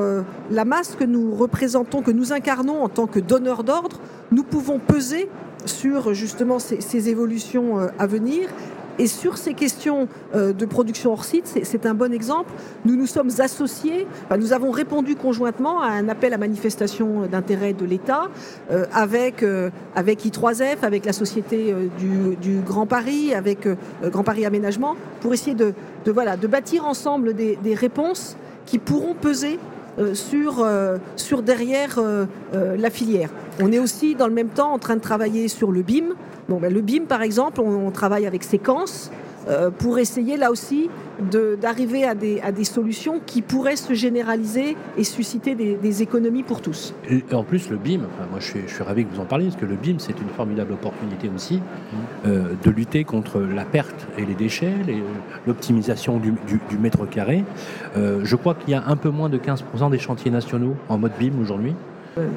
la 0.50 0.64
masse 0.64 0.94
que 0.94 1.04
nous 1.04 1.34
représentons, 1.34 2.02
que 2.02 2.12
nous 2.12 2.32
incarnons 2.32 2.82
en 2.82 2.88
tant 2.88 3.06
que 3.06 3.18
donneurs 3.18 3.64
d'ordre, 3.64 3.98
nous 4.30 4.44
pouvons 4.44 4.78
peser 4.78 5.28
sur 5.64 6.14
justement 6.14 6.58
ces, 6.58 7.08
évolutions 7.08 7.78
à 7.98 8.06
venir. 8.06 8.48
Et 8.98 9.06
sur 9.06 9.38
ces 9.38 9.54
questions 9.54 10.08
euh, 10.34 10.52
de 10.52 10.66
production 10.66 11.12
hors 11.12 11.24
site, 11.24 11.46
c'est- 11.46 11.82
un 11.86 11.94
bon 11.94 12.12
exemple. 12.12 12.50
Nous 12.84 12.94
nous 12.94 13.06
sommes 13.06 13.30
associés, 13.40 14.06
nous 14.38 14.52
avons 14.52 14.70
répondu 14.70 15.16
conjointement 15.16 15.80
à 15.80 15.88
un 15.88 16.08
appel 16.08 16.32
à 16.32 16.38
manifestation 16.38 17.26
d'intérêt 17.26 17.72
de 17.72 17.84
l'État 17.84 18.28
euh, 18.70 18.84
avec, 18.92 19.42
euh, 19.42 19.70
avec 19.96 20.24
I3F, 20.24 20.76
avec 20.82 21.04
la 21.04 21.12
Société 21.12 21.74
du, 21.98 22.60
Grand 22.64 22.86
Paris, 22.86 23.34
avec 23.34 23.66
Grand 24.04 24.22
Paris 24.22 24.46
Aménagement, 24.46 24.94
pour 25.20 25.34
essayer 25.34 25.56
de, 25.56 25.74
bâtir 26.46 26.86
ensemble 26.86 27.34
des, 27.34 27.74
réponses 27.74 28.36
qui 28.66 28.78
pourront 28.78 29.14
peser 29.14 29.58
sur, 30.14 30.60
euh, 30.60 30.98
sur 31.16 31.42
derrière 31.42 31.98
euh, 31.98 32.26
euh, 32.54 32.76
la 32.76 32.90
filière. 32.90 33.30
On 33.60 33.72
est 33.72 33.78
aussi 33.78 34.14
dans 34.14 34.26
le 34.26 34.34
même 34.34 34.48
temps 34.48 34.72
en 34.72 34.78
train 34.78 34.96
de 34.96 35.00
travailler 35.00 35.48
sur 35.48 35.70
le 35.70 35.82
BIM. 35.82 36.14
Ben, 36.48 36.72
le 36.72 36.80
BIM, 36.80 37.04
par 37.04 37.22
exemple, 37.22 37.60
on, 37.60 37.90
travaille 37.90 38.26
avec 38.26 38.42
Séquence 38.42 39.10
euh, 39.10 39.31
pour 39.78 39.98
essayer 39.98 40.36
là 40.36 40.50
aussi 40.50 40.88
de- 41.30 41.56
d'arriver 41.60 42.04
à 42.04 42.14
des, 42.14 42.40
à 42.40 42.52
des 42.52 42.64
solutions 42.64 43.20
qui 43.24 43.42
pourraient 43.42 43.76
se 43.76 43.92
généraliser 43.94 44.76
et 44.96 45.04
susciter 45.04 45.54
des, 45.54 45.74
des 45.74 46.02
économies 46.02 46.42
pour 46.42 46.60
tous. 46.60 46.94
Et 47.10 47.22
en 47.34 47.44
plus, 47.44 47.68
le 47.70 47.76
BIM, 47.76 48.00
enfin, 48.00 48.28
moi 48.30 48.40
je 48.40 48.46
suis, 48.46 48.60
je 48.66 48.74
suis 48.74 48.82
ravi 48.82 49.04
que 49.04 49.14
vous 49.14 49.20
en 49.20 49.24
parliez, 49.24 49.46
parce 49.48 49.60
que 49.60 49.66
le 49.66 49.76
BIM, 49.76 49.96
c'est 49.98 50.18
une 50.20 50.28
formidable 50.36 50.72
opportunité 50.72 51.30
aussi 51.34 51.60
euh, 52.26 52.54
de 52.64 52.70
lutter 52.70 53.04
contre 53.04 53.40
la 53.40 53.64
perte 53.64 54.06
et 54.18 54.24
les 54.24 54.34
déchets, 54.34 54.72
l'optimisation 55.46 56.18
du, 56.18 56.32
du- 56.46 56.60
du 56.68 56.78
mètre 56.78 57.08
carré. 57.08 57.44
Euh, 57.96 58.20
je 58.24 58.36
crois 58.36 58.54
qu'il 58.54 58.70
y 58.70 58.74
a 58.74 58.84
un 58.86 58.96
peu 58.96 59.10
moins 59.10 59.28
de 59.28 59.38
15% 59.38 59.90
des 59.90 59.98
chantiers 59.98 60.30
nationaux 60.30 60.74
en 60.88 60.98
mode 60.98 61.12
BIM 61.18 61.32
aujourd'hui. 61.40 61.74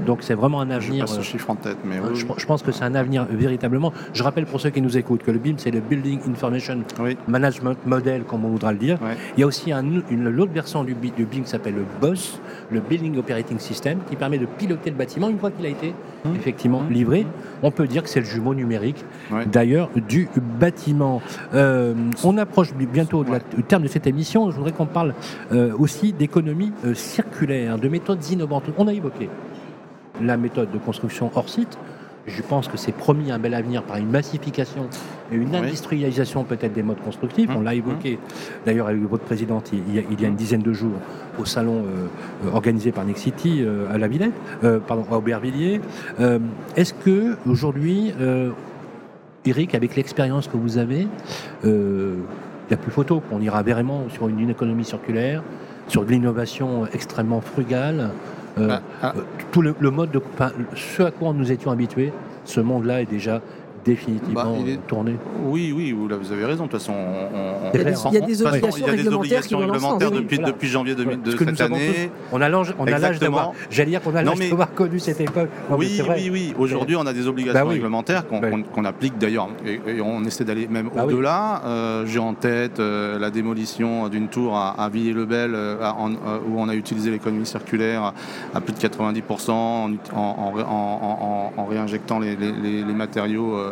Donc 0.05 0.19
c'est 0.21 0.33
vraiment 0.35 0.61
un 0.61 0.67
Je 0.69 0.87
avenir. 0.87 1.05
pas 1.05 1.11
ce 1.11 1.19
euh, 1.19 1.23
chiffre 1.23 1.49
en 1.49 1.55
tête, 1.55 1.77
mais 1.83 1.99
oui, 1.99 2.15
je, 2.15 2.25
je 2.37 2.45
pense 2.45 2.61
que 2.63 2.71
c'est 2.71 2.83
un 2.83 2.95
avenir 2.95 3.25
véritablement. 3.29 3.91
Je 4.13 4.23
rappelle 4.23 4.45
pour 4.45 4.61
ceux 4.61 4.69
qui 4.69 4.81
nous 4.81 4.97
écoutent 4.97 5.23
que 5.23 5.31
le 5.31 5.39
BIM, 5.39 5.55
c'est 5.57 5.71
le 5.71 5.79
Building 5.81 6.19
Information 6.29 6.79
oui. 6.99 7.17
Management 7.27 7.77
Model, 7.85 8.23
comme 8.23 8.45
on 8.45 8.49
voudra 8.49 8.71
le 8.71 8.77
dire. 8.77 8.97
Il 9.37 9.41
y 9.41 9.43
a 9.43 9.47
aussi 9.47 9.71
un, 9.71 9.83
une, 10.09 10.29
l'autre 10.29 10.53
version 10.53 10.83
du, 10.83 10.93
bi- 10.93 11.11
du 11.11 11.25
BIM 11.25 11.41
qui 11.41 11.49
s'appelle 11.49 11.75
le 11.75 11.85
BOSS, 12.01 12.39
le 12.71 12.79
Building 12.79 13.17
Operating 13.17 13.59
System, 13.59 13.99
qui 14.09 14.15
permet 14.15 14.37
de 14.37 14.45
piloter 14.45 14.89
le 14.91 14.95
bâtiment 14.95 15.29
une 15.29 15.39
fois 15.39 15.51
qu'il 15.51 15.65
a 15.65 15.69
été 15.69 15.93
Mmh. 16.25 16.35
effectivement 16.37 16.81
Mmh. 16.81 16.89
livré. 16.93 17.27
On 17.61 17.69
peut 17.69 17.85
dire 17.85 18.01
que 18.01 18.09
c'est 18.09 18.19
le 18.19 18.25
jumeau 18.25 18.55
numérique 18.55 19.05
d'ailleurs 19.51 19.91
du 20.09 20.27
bâtiment. 20.59 21.21
Euh, 21.53 21.93
on 22.23 22.37
approche 22.39 22.73
bi- 22.73 22.87
bientôt 22.87 23.23
du 23.23 23.63
terme 23.63 23.83
de 23.83 23.87
cette 23.87 24.07
émission. 24.07 24.49
Je 24.49 24.55
voudrais 24.55 24.71
qu'on 24.71 24.87
parle 24.87 25.13
euh, 25.51 25.71
aussi 25.77 26.13
d'économie 26.13 26.71
euh, 26.83 26.95
circulaire, 26.95 27.77
de 27.77 27.87
méthodes 27.89 28.25
innovantes. 28.31 28.63
On 28.79 28.87
a 28.87 28.93
évoqué 28.93 29.29
la 30.21 30.37
méthode 30.37 30.71
de 30.71 30.77
construction 30.77 31.31
hors 31.35 31.49
site. 31.49 31.77
Je 32.27 32.41
pense 32.41 32.67
que 32.67 32.75
c'est 32.75 32.91
promis 32.91 33.31
un 33.31 33.37
bel 33.37 33.53
avenir 33.53 33.83
par 33.83 33.97
une 33.97 34.09
massification 34.09 34.87
et 35.31 35.35
une 35.35 35.49
Oui. 35.51 35.57
industrialisation 35.57 36.43
peut-être 36.43 36.73
des 36.73 36.81
modes 36.81 37.01
constructifs. 37.03 37.49
Mmh, 37.49 37.57
On 37.57 37.61
l'a 37.61 37.75
évoqué 37.75 38.17
d'ailleurs 38.65 38.87
avec 38.87 39.03
votre 39.03 39.23
présidente 39.23 39.69
il 39.73 39.95
y 39.95 39.99
a, 39.99 40.01
il 40.09 40.19
y 40.19 40.25
a 40.25 40.27
une 40.27 40.35
dizaine 40.35 40.63
de 40.63 40.73
jours 40.73 40.97
au 41.39 41.45
salon 41.45 41.83
euh, 41.85 42.07
euh, 42.47 42.51
organisé 42.51 42.91
par 42.91 43.05
Nexity 43.05 43.61
euh, 43.61 43.93
à 43.93 43.99
la 43.99 44.07
Villette, 44.07 44.33
euh, 44.63 44.79
pardon, 44.79 45.05
à 45.11 45.17
Aubervilliers. 45.17 45.81
Est-ce 46.75 46.93
que 46.93 47.37
aujourd'hui 47.47 48.13
Eric, 49.45 49.75
avec 49.75 49.95
l'expérience 49.95 50.47
que 50.47 50.57
vous 50.57 50.79
avez, 50.79 51.07
il 51.63 51.69
n'y 51.69 52.73
a 52.73 52.77
plus 52.77 52.91
photo. 52.91 53.21
On 53.31 53.41
ira 53.41 53.61
vraiment 53.61 54.05
sur 54.09 54.27
une, 54.27 54.49
économie 54.49 54.85
circulaire, 54.85 55.43
sur 55.87 56.03
de 56.03 56.09
l'innovation 56.09 56.87
extrêmement 56.91 57.41
frugale. 57.41 58.09
Euh, 58.57 58.67
Ah, 58.71 58.81
ah. 59.01 59.13
euh, 59.17 59.21
tout 59.51 59.61
le, 59.61 59.75
le 59.79 59.91
mode 59.91 60.11
de 60.11 60.21
enfin, 60.33 60.51
ce 60.75 61.03
à 61.03 61.11
quoi 61.11 61.33
nous 61.33 61.51
étions 61.51 61.71
habitués, 61.71 62.13
ce 62.45 62.61
monde-là 62.61 63.01
est 63.01 63.05
déjà 63.09 63.41
définitivement 63.85 64.33
Bah, 64.43 64.49
il 64.59 64.69
est- 64.69 64.73
euh, 64.73 64.87
tourné. 64.87 65.15
Oui, 65.45 65.71
oui, 65.75 65.91
vous 65.91 66.07
là, 66.07 66.17
vous 66.17 66.31
avez 66.31 66.43
raison. 66.45 66.65
De 66.65 66.69
toute 66.71 66.79
façon, 66.81 66.93
on- 66.93 67.37
on- 67.37 67.71
Il 67.73 67.77
y 67.77 67.81
a 67.81 67.83
des- 67.91 67.97
on- 67.97 68.09
il 68.09 68.13
y 68.13 68.17
a 68.17 68.21
des 68.21 68.33
de 68.33 68.37
toute 68.37 68.47
façon, 68.47 68.55
obligations 68.55 68.79
il 68.79 68.81
y 68.81 68.83
a 68.83 68.87
des 68.95 69.71
réglementaires 69.71 70.07
obligations 70.07 70.09
oui, 70.09 70.21
depuis, 70.23 70.35
voilà. 70.37 70.51
depuis 70.51 70.67
janvier 70.67 70.95
de, 70.95 71.03
Voilà. 71.03 71.17
de 71.17 71.31
Ce 71.31 71.35
que 71.35 71.45
cette 71.45 71.61
année. 71.61 72.09
On 72.31 72.41
a 72.41 72.49
l'âge, 72.49 72.73
on 72.79 72.83
a 72.87 72.89
l'âge 72.89 73.03
Exactement. 73.03 73.37
d'avoir. 73.37 73.53
J'allais 73.69 73.89
dire 73.91 74.01
qu'on 74.01 74.15
a 74.15 74.23
l'âge 74.23 74.39
d'avoir 74.49 74.73
connu 74.73 74.99
cette 74.99 75.21
époque. 75.21 75.49
Non, 75.69 75.77
oui, 75.77 76.01
oui, 76.09 76.29
oui. 76.31 76.53
Aujourd'hui, 76.57 76.95
on 76.95 77.05
a 77.05 77.13
des 77.13 77.27
obligations 77.27 77.59
Bah 77.61 77.65
oui. 77.67 77.75
réglementaires 77.75 78.27
qu'on 78.27 78.41
Ouais. 78.41 78.51
qu'on- 78.73 78.85
applique 78.85 79.17
d'ailleurs, 79.17 79.49
et, 79.65 79.79
et 79.97 80.01
on 80.01 80.23
essaie 80.25 80.43
d'aller 80.43 80.67
même 80.67 80.89
Bah 80.95 81.03
oui. 81.07 81.13
au-delà. 81.13 81.61
Euh, 81.65 82.05
J'ai 82.07 82.19
en 82.19 82.33
tête 82.33 82.79
euh, 82.79 83.17
la 83.19 83.29
démolition 83.31 84.07
d'une 84.09 84.27
tour 84.27 84.55
à, 84.55 84.69
à 84.81 84.89
Villiers-le-Bel, 84.89 85.53
euh, 85.55 85.75
euh, 85.81 86.37
où 86.47 86.59
on 86.59 86.69
a 86.69 86.75
utilisé 86.75 87.09
l'économie 87.11 87.45
circulaire 87.45 88.13
à 88.53 88.61
plus 88.61 88.73
de 88.73 88.79
90% 88.79 89.51
en, 89.53 89.91
ut- 89.91 89.97
en- 90.15 90.19
en 90.19 90.51
ré- 90.51 90.63
en- 90.63 91.51
en- 91.57 91.61
en 91.61 91.65
réinjectant 91.65 92.19
les, 92.19 92.35
les- 92.35 92.51
les- 92.51 92.83
les 92.83 92.93
matériaux 92.93 93.55
euh, 93.55 93.71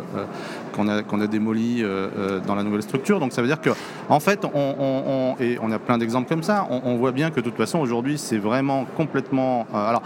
qu'on 0.72 0.88
a, 0.88 1.02
qu'on 1.02 1.20
a 1.20 1.26
démolis 1.26 1.82
euh, 1.82 2.08
euh, 2.18 2.40
dans 2.46 2.54
la 2.54 2.62
nouvelle 2.62 2.82
structure. 2.82 3.20
Donc 3.20 3.32
ça 3.32 3.42
veut 3.42 3.48
dire 3.48 3.60
que, 3.60 3.70
en 4.08 4.20
fait, 4.20 4.44
on, 4.44 4.50
on- 4.54 5.02
on- 5.06 5.36
et 5.42 5.58
on 5.62 5.70
a 5.72 5.78
plein 5.78 5.98
d'exemples 5.98 6.28
comme 6.28 6.42
ça, 6.42 6.66
on, 6.70 6.80
on 6.84 6.96
voit 6.96 7.12
bien 7.12 7.30
que 7.30 7.36
de 7.36 7.42
toute 7.42 7.56
façon, 7.56 7.78
aujourd'hui, 7.78 8.18
c'est 8.18 8.38
vraiment 8.38 8.86
complètement. 8.96 9.66
euh, 9.74 9.88
alors, 9.88 10.02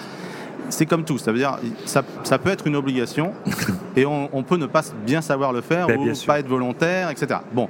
c'est 0.71 0.85
comme 0.85 1.05
tout, 1.05 1.17
ça 1.17 1.33
veut 1.33 1.39
dire 1.39 1.57
ça, 1.87 2.03
ça 2.25 2.37
peut 2.39 2.51
être 2.51 2.67
une 2.67 2.77
obligation 2.77 3.33
et 3.97 4.05
on, 4.05 4.29
on 4.35 4.43
peut 4.43 4.57
ne 4.59 4.67
pas 4.67 4.83
bien 5.07 5.23
savoir 5.23 5.53
le 5.53 5.63
faire 5.63 5.87
Ben, 5.87 5.99
ou 5.99 6.15
sûr. 6.15 6.27
pas 6.27 6.41
être 6.41 6.49
volontaire, 6.49 7.09
etc. 7.09 7.41
Bon, 7.53 7.69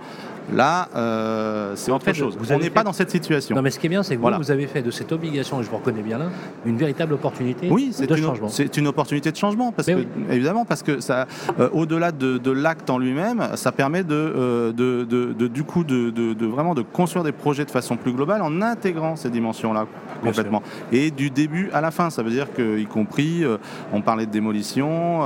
là, 0.54 0.88
euh, 0.96 1.72
c'est 1.76 1.90
autre 1.90 2.04
fait, 2.04 2.14
chose. 2.14 2.36
vous 2.38 2.52
On 2.52 2.58
n'est 2.58 2.70
pas 2.70 2.82
dans 2.84 2.92
cette 2.92 3.10
situation. 3.10 3.54
Non, 3.56 3.62
mais 3.62 3.70
ce 3.70 3.78
qui 3.78 3.86
est 3.86 3.90
bien, 3.90 4.02
c'est 4.02 4.16
que 4.16 4.20
Voilà. 4.20 4.36
vous, 4.38 4.44
vous 4.44 4.50
avez 4.50 4.66
fait 4.66 4.82
de 4.82 4.90
cette 4.90 5.12
obligation, 5.12 5.60
et 5.60 5.64
je 5.64 5.70
vous 5.70 5.76
reconnais 5.76 6.02
bien 6.02 6.18
là, 6.18 6.26
une 6.66 6.76
véritable 6.76 7.14
opportunité 7.14 7.68
Oui, 7.70 7.90
c'est 7.92 8.06
de 8.06 8.16
une, 8.16 8.24
changement. 8.24 8.48
c'est 8.48 8.76
une 8.76 8.86
opportunité 8.86 9.30
de 9.30 9.36
changement, 9.36 9.72
parce 9.72 9.88
Mais 9.88 9.94
que, 9.94 9.98
oui. 10.00 10.06
évidemment, 10.30 10.64
parce 10.64 10.82
que 10.82 11.00
ça, 11.00 11.26
euh, 11.60 11.68
au-delà 11.72 12.12
de, 12.12 12.38
de 12.38 12.50
l'acte 12.50 12.88
en 12.90 12.98
lui-même, 12.98 13.48
ça 13.54 13.72
permet 13.72 14.04
de, 14.04 14.14
euh, 14.14 14.72
de, 14.72 15.04
de- 15.04 15.46
du 15.48 15.64
coup, 15.64 15.84
de, 15.84 16.12
vraiment 16.46 16.74
de 16.74 16.82
construire 16.82 17.24
des 17.24 17.32
projets 17.32 17.64
de 17.64 17.70
façon 17.70 17.96
plus 17.96 18.12
globale 18.12 18.42
en 18.42 18.62
intégrant 18.62 19.16
ces 19.16 19.30
dimensions-là 19.30 19.86
complètement. 20.22 20.62
Et 20.92 21.10
du 21.10 21.30
début 21.30 21.70
à 21.72 21.80
la 21.80 21.90
fin, 21.90 22.10
ça 22.10 22.22
veut 22.22 22.30
dire 22.30 22.52
que, 22.54 22.78
y 22.78 22.86
compris, 22.86 23.44
on 23.92 24.00
parlait 24.00 24.26
de 24.26 24.30
démolition, 24.30 25.20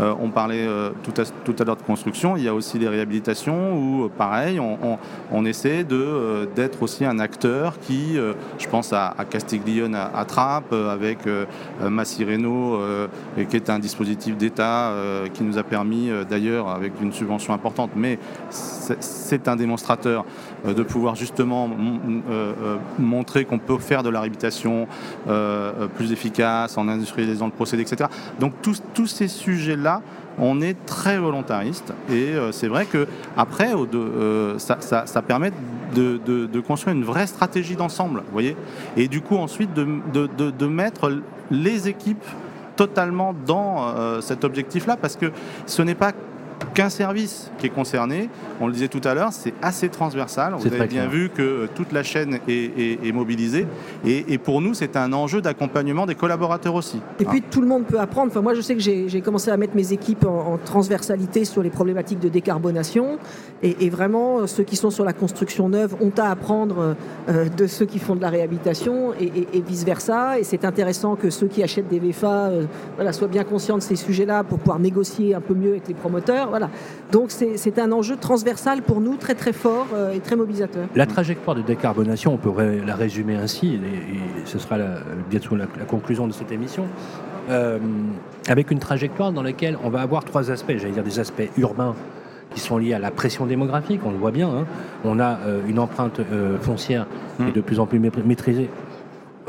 on 0.00 0.30
parlait 0.30 0.66
tout 1.02 1.20
à, 1.20 1.24
tout 1.44 1.56
à 1.58 1.64
l'heure 1.64 1.76
de 1.76 1.82
construction, 1.82 2.36
il 2.36 2.42
y 2.44 2.48
a 2.48 2.54
aussi 2.54 2.78
les 2.78 2.88
réhabilitations 2.88 3.76
où, 3.76 4.08
pareil, 4.08 4.58
on, 4.60 4.63
on- 5.32 5.44
essaie 5.44 5.84
de, 5.84 5.94
euh, 5.96 6.46
d'être 6.56 6.82
aussi 6.82 7.04
un 7.04 7.18
acteur 7.18 7.78
qui, 7.80 8.16
euh, 8.18 8.32
je 8.58 8.66
pense 8.66 8.92
à, 8.94 9.14
Castiglione 9.28 9.94
à, 9.94 10.10
à 10.16 10.24
Trappes, 10.24 10.72
euh, 10.72 10.90
avec 10.92 11.18
Massireno, 11.82 12.78
qui 13.48 13.56
est 13.56 13.70
un 13.70 13.78
dispositif 13.78 14.36
d'État 14.36 14.92
qui 15.32 15.42
nous 15.42 15.58
a 15.58 15.62
permis, 15.62 16.10
d'ailleurs, 16.28 16.68
avec 16.68 16.92
une 17.00 17.12
subvention 17.12 17.52
importante, 17.54 17.90
mais 17.96 18.18
c'est, 18.50 19.48
un 19.48 19.56
démonstrateur 19.56 20.24
de 20.66 20.82
pouvoir 20.82 21.14
justement 21.14 21.68
mon- 21.68 22.00
montrer 22.98 23.44
qu'on 23.44 23.58
peut 23.58 23.78
faire 23.78 24.02
de 24.02 24.08
la 24.08 24.20
réhabilitation 24.20 24.86
plus 25.96 26.12
efficace 26.12 26.78
en 26.78 26.88
industrialisant 26.88 27.46
le 27.46 27.52
procédé, 27.52 27.82
etc. 27.82 28.08
Donc 28.40 28.52
tous 28.62 29.06
ces 29.06 29.28
sujets-là, 29.28 30.00
on 30.38 30.60
est 30.60 30.74
très 30.86 31.18
volontariste 31.18 31.92
et 32.10 32.34
euh, 32.34 32.52
c'est 32.52 32.68
vrai 32.68 32.86
que 32.86 33.06
après, 33.36 33.72
euh, 33.74 34.58
ça, 34.58 35.22
permet 35.22 35.52
de, 35.94 36.60
construire 36.60 36.96
une 36.96 37.04
vraie 37.04 37.26
stratégie 37.26 37.76
d'ensemble, 37.76 38.22
voyez, 38.32 38.56
et 38.96 39.08
du 39.08 39.20
coup 39.20 39.36
ensuite 39.36 39.72
de 39.74 40.66
mettre 40.66 41.12
les 41.50 41.88
équipes 41.88 42.24
totalement 42.76 43.34
dans 43.46 43.88
euh, 43.96 44.20
cet 44.20 44.44
objectif-là, 44.44 44.96
parce 44.96 45.16
que 45.16 45.26
ce 45.66 45.82
n'est 45.82 45.94
pas 45.94 46.12
qu'un 46.74 46.88
service 46.88 47.50
qui 47.58 47.66
est 47.66 47.70
concerné. 47.70 48.28
On 48.60 48.66
le 48.66 48.72
disait 48.72 48.88
tout 48.88 49.00
à 49.04 49.14
l'heure, 49.14 49.32
c'est 49.32 49.54
assez 49.62 49.88
transversal. 49.88 50.54
Vous 50.58 50.66
avez 50.66 50.76
très 50.78 50.86
bien 50.86 51.02
clair. 51.06 51.10
vu 51.10 51.28
que 51.30 51.42
euh, 51.42 51.66
toute 51.74 51.92
la 51.92 52.02
chaîne 52.02 52.38
est, 52.48 52.52
est- 52.52 53.06
est 53.06 53.12
mobilisée. 53.12 53.66
Et, 54.04 54.32
et 54.32 54.38
pour 54.38 54.60
nous, 54.60 54.74
c'est 54.74 54.96
un 54.96 55.12
enjeu 55.12 55.40
d'accompagnement 55.40 56.06
des 56.06 56.14
collaborateurs 56.14 56.74
aussi. 56.74 56.98
Et 57.20 57.24
Hein. 57.24 57.28
puis 57.30 57.42
tout 57.42 57.60
le 57.60 57.66
monde 57.66 57.84
peut 57.84 57.98
apprendre. 58.00 58.30
Enfin, 58.30 58.40
moi, 58.42 58.54
je 58.54 58.60
sais 58.60 58.74
que 58.74 58.80
j'ai 58.80 59.20
commencé 59.20 59.50
à 59.50 59.56
mettre 59.56 59.74
mes 59.76 59.92
équipes 59.92 60.24
en, 60.26 60.54
en 60.54 60.58
transversalité 60.58 61.44
sur 61.44 61.62
les 61.62 61.70
problématiques 61.70 62.20
de 62.20 62.28
décarbonation. 62.28 63.18
Et, 63.62 63.86
et 63.86 63.90
vraiment, 63.90 64.40
euh, 64.40 64.46
ceux 64.46 64.62
qui 64.64 64.76
sont 64.76 64.90
sur 64.90 65.04
la 65.04 65.12
construction 65.12 65.68
neuve 65.68 65.96
ont 66.00 66.12
à 66.18 66.30
apprendre 66.30 66.96
euh, 67.28 67.48
de 67.48 67.66
ceux 67.66 67.86
qui 67.86 67.98
font 67.98 68.14
de 68.16 68.20
la 68.22 68.30
réhabilitation 68.30 69.12
et, 69.18 69.24
et- 69.24 69.48
et 69.54 69.60
vice-versa. 69.60 70.38
Et 70.38 70.44
c'est 70.44 70.64
intéressant 70.64 71.16
que 71.16 71.30
ceux 71.30 71.46
qui 71.48 71.62
achètent 71.62 71.88
des 71.88 71.98
VFA 71.98 72.48
euh, 72.48 72.64
voilà, 72.96 73.12
soient 73.12 73.28
bien 73.28 73.44
conscients 73.44 73.76
de 73.78 73.82
ces 73.82 73.96
sujets-là 73.96 74.44
pour 74.44 74.58
pouvoir 74.58 74.78
négocier 74.78 75.34
un 75.34 75.40
peu 75.40 75.54
mieux 75.54 75.70
avec 75.70 75.88
les 75.88 75.94
promoteurs. 75.94 76.43
Voilà. 76.48 76.70
Donc 77.12 77.30
c'est 77.30 77.78
un 77.78 77.92
enjeu 77.92 78.16
transversal 78.16 78.82
pour 78.82 79.00
nous, 79.00 79.16
très 79.16 79.34
très 79.34 79.52
fort 79.52 79.86
euh, 79.94 80.12
et 80.12 80.20
très 80.20 80.36
mobilisateur. 80.36 80.86
La 80.94 81.06
trajectoire 81.06 81.56
de 81.56 81.62
décarbonation, 81.62 82.34
on 82.34 82.38
pourrait 82.38 82.80
la 82.86 82.94
résumer 82.94 83.36
ainsi, 83.36 83.74
et, 83.74 83.76
et 83.76 84.20
ce 84.46 84.58
sera 84.58 84.78
la, 84.78 84.96
bientôt 85.30 85.56
la, 85.56 85.66
la 85.78 85.84
conclusion 85.84 86.26
de 86.26 86.32
cette 86.32 86.52
émission, 86.52 86.84
euh, 87.50 87.78
avec 88.48 88.70
une 88.70 88.78
trajectoire 88.78 89.32
dans 89.32 89.42
laquelle 89.42 89.76
on 89.84 89.90
va 89.90 90.00
avoir 90.00 90.24
trois 90.24 90.50
aspects, 90.50 90.72
j'allais 90.78 90.94
dire 90.94 91.04
des 91.04 91.20
aspects 91.20 91.48
urbains 91.58 91.94
qui 92.54 92.60
sont 92.60 92.78
liés 92.78 92.94
à 92.94 92.98
la 92.98 93.10
pression 93.10 93.46
démographique, 93.46 94.00
on 94.04 94.10
le 94.10 94.16
voit 94.16 94.30
bien, 94.30 94.48
hein. 94.48 94.66
on 95.04 95.18
a 95.18 95.38
euh, 95.40 95.60
une 95.66 95.78
empreinte 95.78 96.20
euh, 96.20 96.58
foncière 96.58 97.06
qui 97.36 97.48
est 97.48 97.52
de 97.52 97.60
plus 97.60 97.80
en 97.80 97.86
plus 97.86 97.98
maîtrisée. 97.98 98.70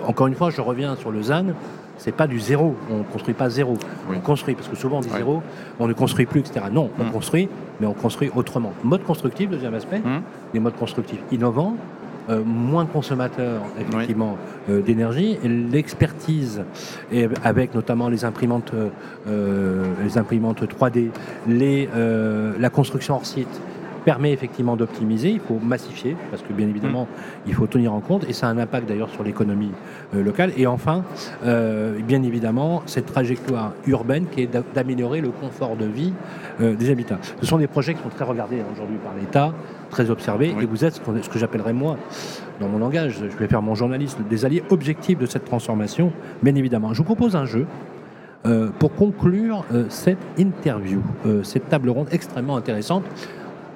Encore 0.06 0.28
une 0.28 0.36
fois, 0.36 0.50
je 0.50 0.60
reviens 0.60 0.96
sur 0.96 1.12
le 1.12 1.22
ZAN, 1.22 1.54
c'est 1.98 2.12
pas 2.14 2.28
du 2.28 2.40
zéro, 2.40 2.76
on 2.92 2.98
ne 3.00 3.04
construit 3.04 3.34
pas 3.34 3.50
zéro, 3.50 3.74
Oui. 4.10 4.18
on 4.18 4.20
construit, 4.22 4.56
parce 4.56 4.68
que 4.68 4.76
souvent 4.76 4.98
on 4.98 5.02
dit 5.02 5.10
zéro, 5.10 5.42
on 5.80 5.88
ne 5.88 5.94
construit 5.94 6.26
plus, 6.26 6.42
etc. 6.42 6.66
Non, 6.72 6.90
on 7.00 7.06
Mm. 7.06 7.12
construit, 7.12 7.50
mais 7.80 7.88
on 7.88 7.94
construit 7.94 8.30
autrement. 8.36 8.74
Mode 8.84 9.04
constructif, 9.04 9.50
deuxième 9.50 9.74
aspect, 9.74 10.00
Mm. 10.00 10.22
des 10.54 10.60
modes 10.60 10.76
constructifs 10.76 11.20
innovants, 11.32 11.76
euh, 12.30 12.42
moins 12.44 12.86
consommateurs 12.88 13.62
effectivement 13.80 14.38
euh, 14.70 14.82
d'énergie, 14.82 15.38
l'expertise 15.44 16.64
avec 17.44 17.76
notamment 17.76 18.10
les 18.10 18.26
imprimantes, 18.26 18.72
euh, 18.74 18.90
euh, 19.28 19.84
les 20.04 20.18
imprimantes 20.18 20.68
3D, 20.68 21.12
les, 21.48 21.88
euh, 21.96 22.54
la 22.60 22.70
construction 22.72 23.14
hors 23.16 23.26
site 23.28 23.62
permet 24.06 24.32
effectivement 24.32 24.76
d'optimiser, 24.78 25.32
il 25.32 25.40
faut 25.40 25.60
massifier, 25.62 26.16
parce 26.30 26.44
que 26.44 26.54
bien 26.54 26.68
évidemment, 26.68 27.08
il 27.48 27.54
faut 27.56 27.66
tenir 27.68 27.92
en 27.94 28.00
compte, 28.00 28.24
et 28.30 28.34
ça 28.34 28.48
a 28.48 28.52
un 28.52 28.58
impact 28.60 28.88
d'ailleurs 28.88 29.10
sur 29.10 29.24
l'économie 29.24 29.72
euh, 30.16 30.24
locale. 30.24 30.52
Et 30.58 30.68
enfin, 30.68 31.04
euh, 31.44 32.00
bien 32.00 32.22
évidemment, 32.24 32.84
cette 32.86 33.08
trajectoire 33.08 33.74
urbaine 33.88 34.28
qui 34.32 34.42
est 34.42 34.48
d'a- 34.48 34.64
d'améliorer 34.76 35.22
le 35.22 35.30
confort 35.32 35.76
de 35.76 35.86
vie 35.86 36.14
euh, 36.62 36.76
des 36.76 36.92
habitants. 36.92 37.18
Ce 37.42 37.46
sont 37.48 37.58
des 37.58 37.68
projets 37.68 37.96
qui 37.96 38.04
sont 38.04 38.10
très 38.10 38.26
regardés 38.26 38.60
hein, 38.62 38.66
aujourd'hui 38.72 38.98
par 39.04 39.14
l'État, 39.20 39.54
très 39.90 40.10
observés, 40.12 40.54
Oui. 40.56 40.64
et 40.64 40.68
vous 40.68 40.86
êtes 40.86 40.94
ce, 40.96 41.30
que 41.30 41.40
j'appellerais 41.40 41.74
moi, 41.74 41.98
dans 42.62 42.68
mon 42.70 42.78
langage, 42.78 43.18
je 43.20 43.38
vais 43.38 43.48
faire 43.48 43.62
mon 43.64 43.76
journaliste, 43.76 44.20
des 44.30 44.46
alliés 44.46 44.64
objectifs 44.70 45.18
de 45.18 45.26
cette 45.26 45.46
transformation, 45.46 46.12
bien 46.44 46.54
évidemment. 46.56 46.94
Je 46.94 47.00
vous 47.00 47.04
propose 47.06 47.36
un 47.36 47.46
jeu. 47.46 47.66
euh, 48.46 48.70
pour 48.78 48.94
conclure 48.94 49.66
euh, 49.74 49.86
cette 49.90 50.20
interview, 50.38 51.02
euh, 51.26 51.42
cette 51.42 51.68
table 51.68 51.90
ronde 51.90 52.08
extrêmement 52.12 52.58
intéressante, 52.58 53.04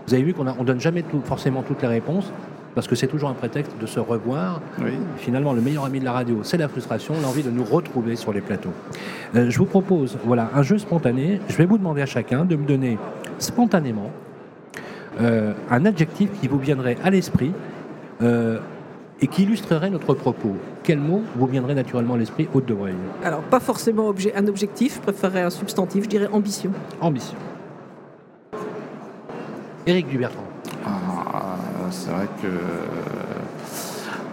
vous 0.09 0.15
avez 0.15 0.23
vu 0.23 0.33
qu'on 0.33 0.43
ne 0.43 0.63
donne 0.63 0.81
jamais 0.81 1.03
tout- 1.03 1.21
forcément 1.23 1.61
toutes 1.61 1.83
les 1.83 1.87
réponses, 1.87 2.31
parce 2.73 2.87
que 2.87 2.95
c'est 2.95 3.05
toujours 3.07 3.29
un 3.29 3.33
prétexte 3.33 3.71
de 3.79 3.85
se 3.85 3.99
revoir. 3.99 4.59
Oui. 4.81 4.91
Finalement, 5.17 5.53
le 5.53 5.61
meilleur 5.61 5.85
ami 5.85 5.99
de 5.99 6.05
la 6.05 6.13
radio, 6.13 6.39
c'est 6.43 6.57
la 6.57 6.67
frustration, 6.67 7.13
l'envie 7.21 7.43
de 7.43 7.51
nous 7.51 7.63
retrouver 7.63 8.15
sur 8.15 8.33
les 8.33 8.41
plateaux. 8.41 8.71
Euh, 9.35 9.49
je 9.51 9.57
vous 9.59 9.65
propose 9.65 10.17
voilà, 10.25 10.49
un 10.55 10.63
jeu 10.63 10.79
spontané. 10.79 11.39
Je 11.47 11.55
vais 11.57 11.65
vous 11.65 11.77
demander 11.77 12.01
à 12.01 12.05
chacun 12.07 12.43
de 12.45 12.55
me 12.55 12.65
donner 12.65 12.97
spontanément 13.37 14.09
euh, 15.21 15.53
un 15.69 15.85
adjectif 15.85 16.29
qui 16.41 16.47
vous 16.47 16.57
viendrait 16.59 16.97
à 17.03 17.09
l'esprit 17.11 17.51
euh, 18.23 18.59
et 19.21 19.27
qui 19.27 19.43
illustrerait 19.43 19.89
notre 19.91 20.13
propos. 20.15 20.55
Quel 20.83 20.99
mot 20.99 21.21
vous 21.35 21.45
viendrait 21.45 21.75
naturellement 21.75 22.15
à 22.15 22.17
l'esprit, 22.17 22.47
Haute 22.53 22.65
de 22.65 22.73
Breuil 22.73 22.93
Alors 23.23 23.41
pas 23.41 23.59
forcément 23.59 24.07
objet, 24.07 24.33
un 24.35 24.47
objectif, 24.47 24.95
je 24.95 25.01
préférerais 25.01 25.41
un 25.43 25.49
substantif, 25.51 26.05
je 26.05 26.09
dirais 26.09 26.29
ambition. 26.31 26.71
Ambition. 27.01 27.35
Éric 29.85 30.07
Dubertrand. 30.09 30.43
Ah, 30.85 31.55
c'est 31.91 32.11
vrai 32.11 32.27
que. 32.41 32.47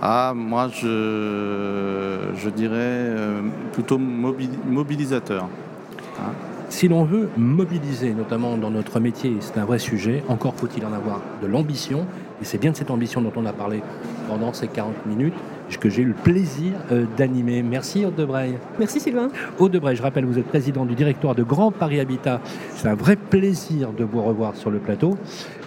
Ah, 0.02 0.32
moi, 0.36 0.68
je, 0.68 2.30
je 2.36 2.50
dirais 2.50 2.74
euh, 2.76 3.40
plutôt 3.72 3.98
mobili- 3.98 4.58
mobilisateur. 4.68 5.48
Si 6.68 6.88
l'on 6.88 7.04
veut 7.04 7.28
mobiliser, 7.36 8.12
notamment 8.12 8.56
dans 8.56 8.70
notre 8.70 9.00
métier, 9.00 9.30
et 9.30 9.36
c'est 9.40 9.56
un 9.58 9.64
vrai 9.64 9.78
sujet, 9.78 10.22
encore 10.28 10.54
faut-il 10.54 10.84
en 10.84 10.92
avoir 10.92 11.20
de 11.40 11.46
l'ambition, 11.46 12.06
et 12.42 12.44
c'est 12.44 12.58
bien 12.58 12.72
de 12.72 12.76
cette 12.76 12.90
ambition 12.90 13.20
dont 13.22 13.32
on 13.36 13.46
a 13.46 13.52
parlé 13.52 13.82
pendant 14.28 14.52
ces 14.52 14.66
40 14.66 15.06
minutes, 15.06 15.34
que 15.74 15.88
j'ai 15.88 16.02
eu 16.02 16.06
le 16.06 16.14
plaisir 16.14 16.72
d'animer. 17.16 17.62
Merci 17.62 18.04
Aude 18.04 18.14
Debray. 18.14 18.54
Merci 18.78 19.00
Sylvain. 19.00 19.28
Aude 19.58 19.72
Debray, 19.72 19.96
je 19.96 20.02
rappelle, 20.02 20.24
vous 20.24 20.38
êtes 20.38 20.46
président 20.46 20.86
du 20.86 20.94
directoire 20.94 21.34
de 21.34 21.42
Grand 21.42 21.70
Paris 21.70 22.00
Habitat. 22.00 22.40
C'est 22.74 22.88
un 22.88 22.94
vrai 22.94 23.16
plaisir 23.16 23.92
de 23.92 24.04
vous 24.04 24.22
revoir 24.22 24.56
sur 24.56 24.70
le 24.70 24.78
plateau. 24.78 25.16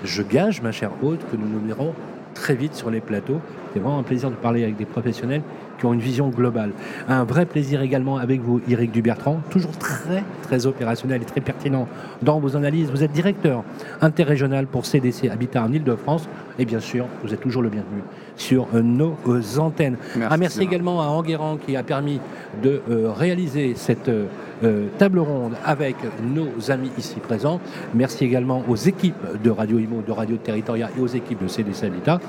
Je 0.03 0.23
gage, 0.23 0.61
ma 0.61 0.71
chère 0.71 0.91
Aude, 1.03 1.19
que 1.31 1.35
nous 1.35 1.47
nous 1.47 1.65
verrons 1.67 1.93
très 2.33 2.55
vite 2.55 2.75
sur 2.75 2.89
les 2.89 3.01
plateaux. 3.01 3.39
C'est 3.73 3.79
vraiment 3.79 3.99
un 3.99 4.03
plaisir 4.03 4.29
de 4.31 4.35
parler 4.35 4.63
avec 4.63 4.77
des 4.77 4.85
professionnels 4.85 5.41
qui 5.77 5.85
ont 5.85 5.93
une 5.93 5.99
vision 5.99 6.29
globale. 6.29 6.71
Un 7.07 7.23
vrai 7.23 7.45
plaisir 7.45 7.81
également 7.81 8.17
avec 8.17 8.41
vous, 8.41 8.59
Eric 8.69 8.91
Dubertrand, 8.91 9.41
toujours 9.49 9.77
très, 9.77 10.23
très 10.43 10.65
opérationnel 10.65 11.21
et 11.21 11.25
très 11.25 11.41
pertinent 11.41 11.87
dans 12.21 12.39
vos 12.39 12.55
analyses. 12.57 12.89
Vous 12.91 13.03
êtes 13.03 13.11
directeur 13.11 13.63
interrégional 14.01 14.67
pour 14.67 14.85
CDC 14.85 15.29
Habitat 15.29 15.63
en 15.63 15.71
Ile-de-France. 15.71 16.27
Et 16.57 16.65
bien 16.65 16.79
sûr, 16.79 17.05
vous 17.23 17.33
êtes 17.33 17.41
toujours 17.41 17.61
le 17.61 17.69
bienvenu 17.69 18.01
sur 18.39 18.67
nos 18.73 19.15
antennes. 19.57 19.97
Merci, 20.15 20.39
merci 20.39 20.61
également 20.61 21.01
à 21.01 21.05
Enguerrand 21.05 21.57
qui 21.57 21.75
a 21.75 21.83
permis 21.83 22.19
de 22.63 22.81
euh, 22.89 23.11
réaliser 23.11 23.73
cette 23.75 24.09
euh, 24.09 24.87
table 24.97 25.19
ronde 25.19 25.53
avec 25.63 25.95
nos 26.23 26.71
amis 26.71 26.91
ici 26.97 27.19
présents. 27.19 27.59
Merci 27.93 28.25
également 28.25 28.63
aux 28.67 28.75
équipes 28.75 29.41
de 29.43 29.49
Radio 29.49 29.79
Imo, 29.79 30.01
de 30.05 30.11
Radio 30.11 30.37
Territoria 30.37 30.89
et 30.97 31.01
aux 31.01 31.07
équipes 31.07 31.43
de 31.43 31.47
CDC 31.47 31.83
Habitat 31.83 32.19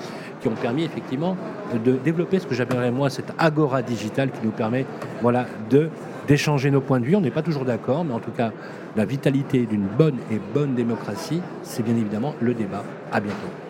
qui 0.40 0.48
ont 0.48 0.54
permis 0.54 0.84
effectivement 0.84 1.36
de 1.84 1.92
développer 1.92 2.38
ce 2.38 2.46
que 2.46 2.54
j'appellerais 2.54 2.90
moi 2.90 3.10
cette 3.10 3.32
agora 3.38 3.82
digitale 3.82 4.30
qui 4.30 4.44
nous 4.44 4.52
permet 4.52 4.86
voilà, 5.22 5.46
de 5.70 5.88
d'échanger 6.28 6.70
nos 6.70 6.80
points 6.80 7.00
de 7.00 7.06
vue. 7.06 7.16
On 7.16 7.20
n'est 7.20 7.30
pas 7.30 7.42
toujours 7.42 7.64
d'accord, 7.64 8.04
mais 8.04 8.14
en 8.14 8.20
tout 8.20 8.30
cas, 8.30 8.52
la 8.96 9.04
vitalité 9.04 9.66
d'une 9.66 9.86
bonne 9.98 10.18
et 10.30 10.40
bonne 10.54 10.74
démocratie, 10.74 11.40
c'est 11.64 11.82
bien 11.82 11.96
évidemment 11.96 12.34
le 12.40 12.54
débat. 12.54 12.84
À 13.10 13.20
bientôt. 13.20 13.69